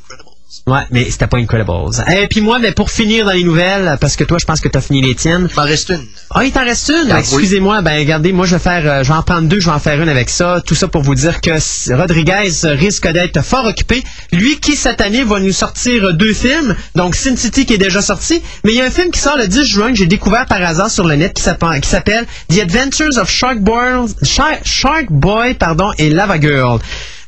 [0.66, 1.70] Ouais, mais c'était pas Incredibles.
[2.12, 4.68] Et puis moi, mais pour finir dans les nouvelles, parce que toi, je pense que
[4.68, 5.48] t'as fini les tiennes.
[5.51, 6.05] Il m'en reste une.
[6.31, 7.10] Ah, il t'en reste une?
[7.12, 7.18] Oui.
[7.18, 9.74] Excusez-moi, ben regardez, moi je vais faire, euh, je vais en prendre deux, je vais
[9.74, 10.60] en faire une avec ça.
[10.64, 11.51] Tout ça pour vous dire que
[11.94, 14.02] Rodriguez risque d'être fort occupé.
[14.32, 17.78] Lui qui cette année va nous sortir euh, deux films, donc Sin City qui est
[17.78, 20.06] déjà sorti, mais il y a un film qui sort le 10 juin que j'ai
[20.06, 24.06] découvert par hasard sur le net qui s'appelle qui s'appelle The Adventures of Shark Boy,
[24.22, 26.81] Shark, Shark Boy pardon, et Lava Girl.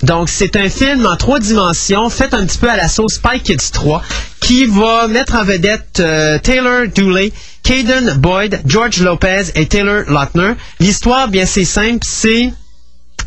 [0.02, 3.40] Donc, c'est un film en trois dimensions, fait un petit peu à la sauce Spy
[3.40, 4.02] Kids 3,
[4.40, 10.54] qui va mettre en vedette euh, Taylor Dooley, Caden Boyd, George Lopez et Taylor Lautner.
[10.80, 12.52] L'histoire, bien, c'est simple, c'est...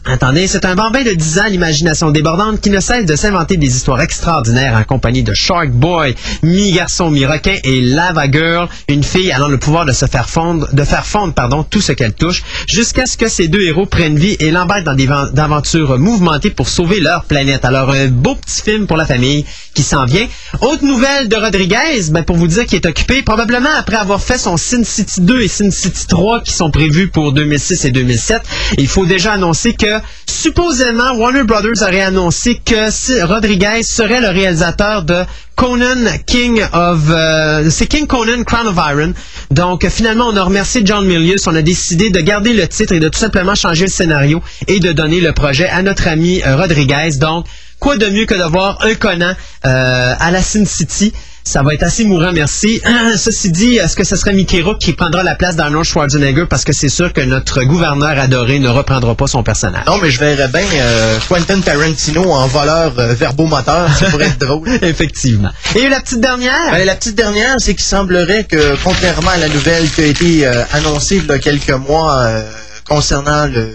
[0.07, 3.75] Attendez, c'est un bambin de 10 ans l'imagination débordante qui ne cesse de s'inventer des
[3.75, 9.47] histoires extraordinaires en compagnie de Shark Boy, mi-garçon, mi-requin et Lava Girl, une fille ayant
[9.47, 13.07] le pouvoir de se faire fondre, de faire fondre, pardon, tout ce qu'elle touche, jusqu'à
[13.07, 16.99] ce que ces deux héros prennent vie et l'embarquent dans des aventures mouvementées pour sauver
[16.99, 17.65] leur planète.
[17.65, 20.27] Alors, un beau petit film pour la famille qui s'en vient.
[20.61, 24.37] Autre nouvelle de Rodriguez, ben, pour vous dire qu'il est occupé, probablement après avoir fait
[24.37, 28.41] son Sin City 2 et Sin City 3 qui sont prévus pour 2006 et 2007.
[28.77, 29.94] Il faut déjà annoncer que,
[30.25, 35.23] supposément, Warner Brothers aurait annoncé que Rodriguez serait le réalisateur de
[35.55, 36.99] Conan King of...
[37.09, 39.13] euh, c'est King Conan Crown of Iron.
[39.51, 41.47] Donc, finalement, on a remercié John Milius.
[41.47, 44.79] On a décidé de garder le titre et de tout simplement changer le scénario et
[44.79, 47.17] de donner le projet à notre ami euh, Rodriguez.
[47.19, 47.45] Donc,
[47.79, 49.33] quoi de mieux que de voir un Conan
[49.65, 51.13] euh, à la Sin City
[51.47, 52.81] ça va être assez mourant, merci.
[53.17, 56.45] Ceci dit, est-ce que ce serait Mickey Rourke qui prendra la place d'Arnold Schwarzenegger?
[56.49, 59.85] Parce que c'est sûr que notre gouverneur adoré ne reprendra pas son personnage.
[59.85, 63.87] Non, mais je verrais bien euh, Quentin Tarantino en voleur euh, verbomoteur.
[63.97, 64.67] Ça pourrait être drôle.
[64.81, 65.51] Effectivement.
[65.75, 66.71] Et la petite dernière?
[66.71, 70.47] Ben, la petite dernière, c'est qu'il semblerait que, contrairement à la nouvelle qui a été
[70.47, 72.41] euh, annoncée il y a quelques mois euh,
[72.89, 73.69] concernant le-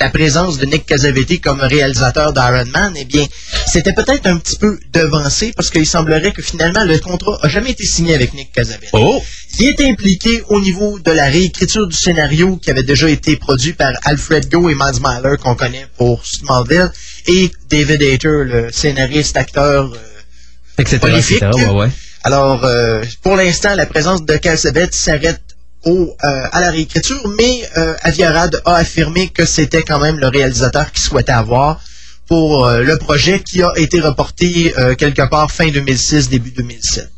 [0.00, 3.24] la présence de Nick Casavetti comme réalisateur d'Iron Man, eh bien,
[3.66, 7.70] c'était peut-être un petit peu devancé parce qu'il semblerait que finalement le contrat a jamais
[7.70, 8.88] été signé avec Nick Casavetti.
[8.92, 9.22] Oh!
[9.60, 13.72] Il est impliqué au niveau de la réécriture du scénario qui avait déjà été produit
[13.72, 16.90] par Alfred Go et Miles Myler qu'on connaît pour Smallville
[17.28, 19.92] et David Hayter, le scénariste, acteur.
[19.92, 19.98] euh,
[20.78, 20.98] Etc.
[20.98, 21.36] Prolifique.
[21.36, 21.50] etc.
[21.68, 21.88] Ouais, ouais.
[22.24, 25.40] alors, euh, pour l'instant, la présence de Cassavetes s'arrête
[25.84, 30.28] au, euh, à la réécriture, mais euh, Aviarad a affirmé que c'était quand même le
[30.28, 31.80] réalisateur qu'il souhaitait avoir
[32.28, 37.10] pour euh, le projet qui a été reporté euh, quelque part fin 2006, début 2007.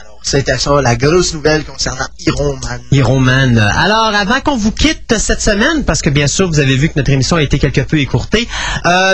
[0.00, 2.80] Alors, c'était ça, la grosse nouvelle concernant Iron Man.
[2.90, 3.58] Iron Man.
[3.58, 6.94] Alors, avant qu'on vous quitte cette semaine, parce que bien sûr, vous avez vu que
[6.96, 8.48] notre émission a été quelque peu écourtée,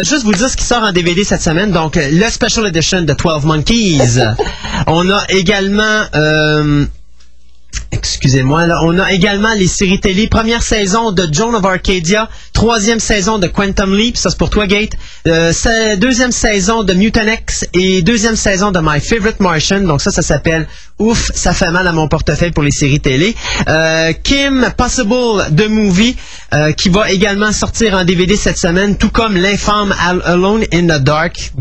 [0.02, 1.72] juste vous dire ce qui sort en DVD cette semaine.
[1.72, 4.18] Donc, le Special Edition de 12 Monkeys.
[4.86, 6.04] On a également...
[6.14, 6.86] Euh,
[8.20, 8.64] excusez-moi.
[8.82, 10.26] On a également les séries télé.
[10.26, 12.30] Première saison de Joan of Arcadia.
[12.54, 14.16] Troisième saison de Quantum Leap.
[14.16, 14.92] Ça, c'est pour toi, Gate.
[15.28, 15.52] Euh,
[15.96, 17.66] deuxième saison de Mutant X.
[17.74, 19.80] Et deuxième saison de My Favorite Martian.
[19.80, 20.66] Donc ça, ça s'appelle
[20.98, 23.36] Ouf, ça fait mal à mon portefeuille pour les séries télé.
[23.68, 26.16] Euh, Kim Possible The Movie,
[26.54, 30.84] euh, qui va également sortir en DVD cette semaine, tout comme l'infâme Al- Alone in
[30.86, 31.52] the Dark.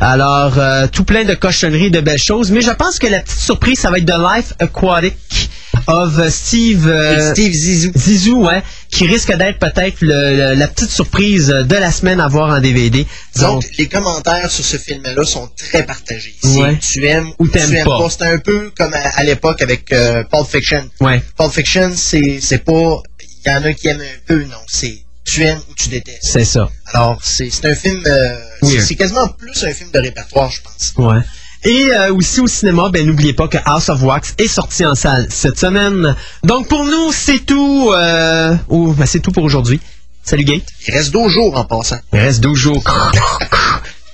[0.00, 0.54] Alors,
[0.90, 2.50] tout plein de cochonneries, de belles choses.
[2.50, 5.43] Mais je pense que la petite surprise, ça va être The Life Aquatic
[5.86, 6.86] of Steve...
[6.88, 7.92] euh, Steve Zizou.
[7.96, 12.28] Zizou, ouais, qui risque d'être peut-être le- le- la petite surprise de la semaine à
[12.28, 13.06] voir en DVD.
[13.36, 16.34] Donc, Donc, les commentaires sur ce film-là sont très partagés.
[16.42, 16.78] C'est Ouais.
[16.78, 17.98] Tu aimes Ou tu aimes pas.
[17.98, 18.08] pas.
[18.10, 20.88] C'est un peu comme à, à l'époque avec euh, Pulp Fiction.
[21.00, 21.22] ouais.
[21.36, 23.02] Pulp Fiction, c'est c'est pas...
[23.46, 24.56] Il y en a qui aiment un peu, non.
[24.66, 26.20] C'est tu aimes ou tu détestes.
[26.22, 26.68] C'est ça.
[26.92, 28.02] Alors, c'est c'est un film...
[28.06, 28.80] euh, Weird.
[28.86, 30.92] c'est quasiment plus un film de répertoire, je pense.
[30.98, 31.20] Ouais.
[31.64, 34.94] Et euh, aussi au cinéma, ben n'oubliez pas que House of Wax est sorti en
[34.94, 36.14] salle cette semaine.
[36.42, 37.90] Donc pour nous, c'est tout.
[37.92, 39.80] Euh, oh, ben, c'est tout pour aujourd'hui.
[40.22, 40.64] Salut Gate.
[40.86, 41.98] Il reste 12 jours en passant.
[42.12, 42.84] Il reste 12 jours.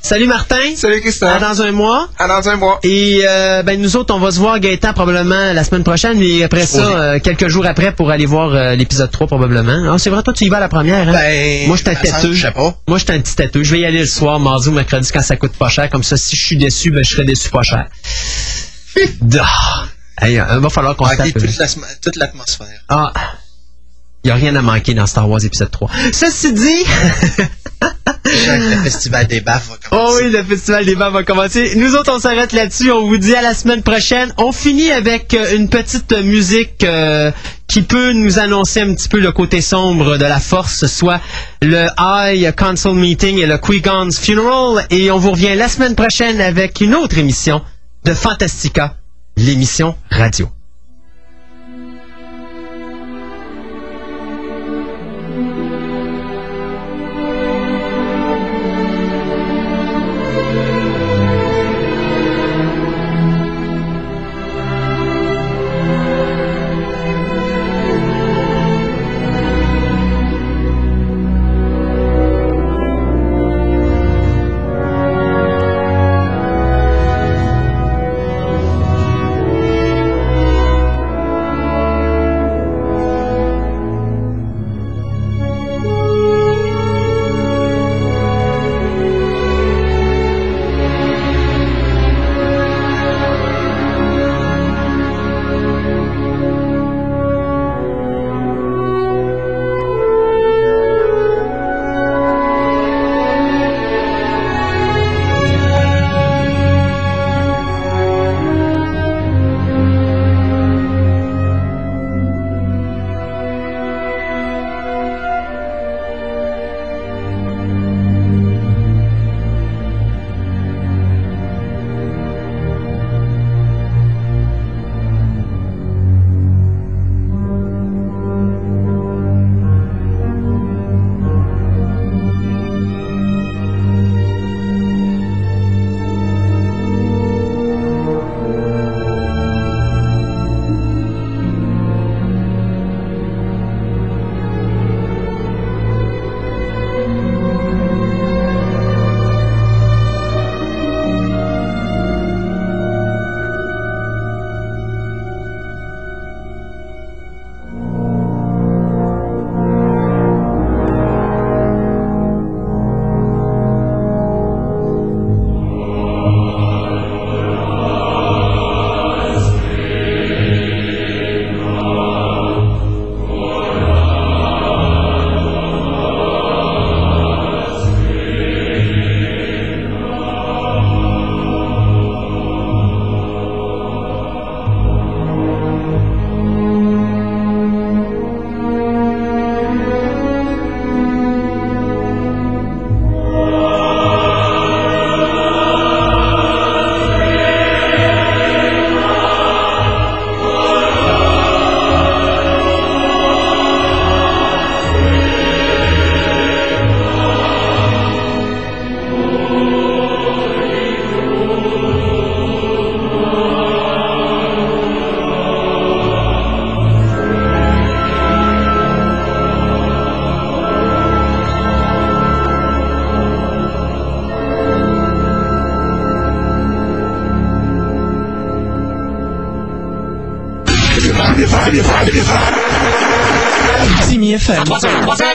[0.02, 0.74] Salut Martin.
[0.76, 1.40] Salut À Christophe.
[1.40, 2.08] dans un mois.
[2.18, 2.80] À dans un mois.
[2.82, 6.42] Et euh, ben nous autres, on va se voir Gaëtan probablement la semaine prochaine, mais
[6.42, 9.92] après ça, euh, quelques jours après pour aller voir euh, l'épisode 3 probablement.
[9.92, 11.12] Ah, c'est vrai, toi tu y vas à la première, hein?
[11.12, 12.32] Ben, Moi, j'étais me semble, têteux.
[12.32, 12.74] Je sais pas.
[12.88, 13.62] Moi, j'étais un petit têteux.
[13.62, 15.88] Je vais y aller le soir, mardi ou mercredi, quand ça coûte pas cher.
[15.90, 17.86] Comme ça, si je suis déçu, ben, je serai déçu pas cher.
[20.22, 20.26] Ah.
[20.28, 21.42] Il va falloir qu'on se Manquer tape.
[22.02, 22.66] toute l'atmosphère.
[22.90, 23.10] Ah.
[24.24, 25.90] Il n'y a rien à manquer dans Star Wars épisode 3.
[26.12, 26.84] Ceci dit...
[28.24, 30.24] Le festival des baffes va Oh commencer.
[30.24, 31.72] oui, le festival des bas va commencer.
[31.76, 32.90] Nous autres, on s'arrête là-dessus.
[32.92, 34.32] On vous dit à la semaine prochaine.
[34.36, 37.32] On finit avec euh, une petite musique euh,
[37.66, 41.20] qui peut nous annoncer un petit peu le côté sombre de la force, soit
[41.62, 44.86] le High Council Meeting et le Qui-Gon's Funeral.
[44.90, 47.62] Et on vous revient la semaine prochaine avec une autre émission
[48.04, 48.96] de Fantastica,
[49.38, 50.46] l'émission radio.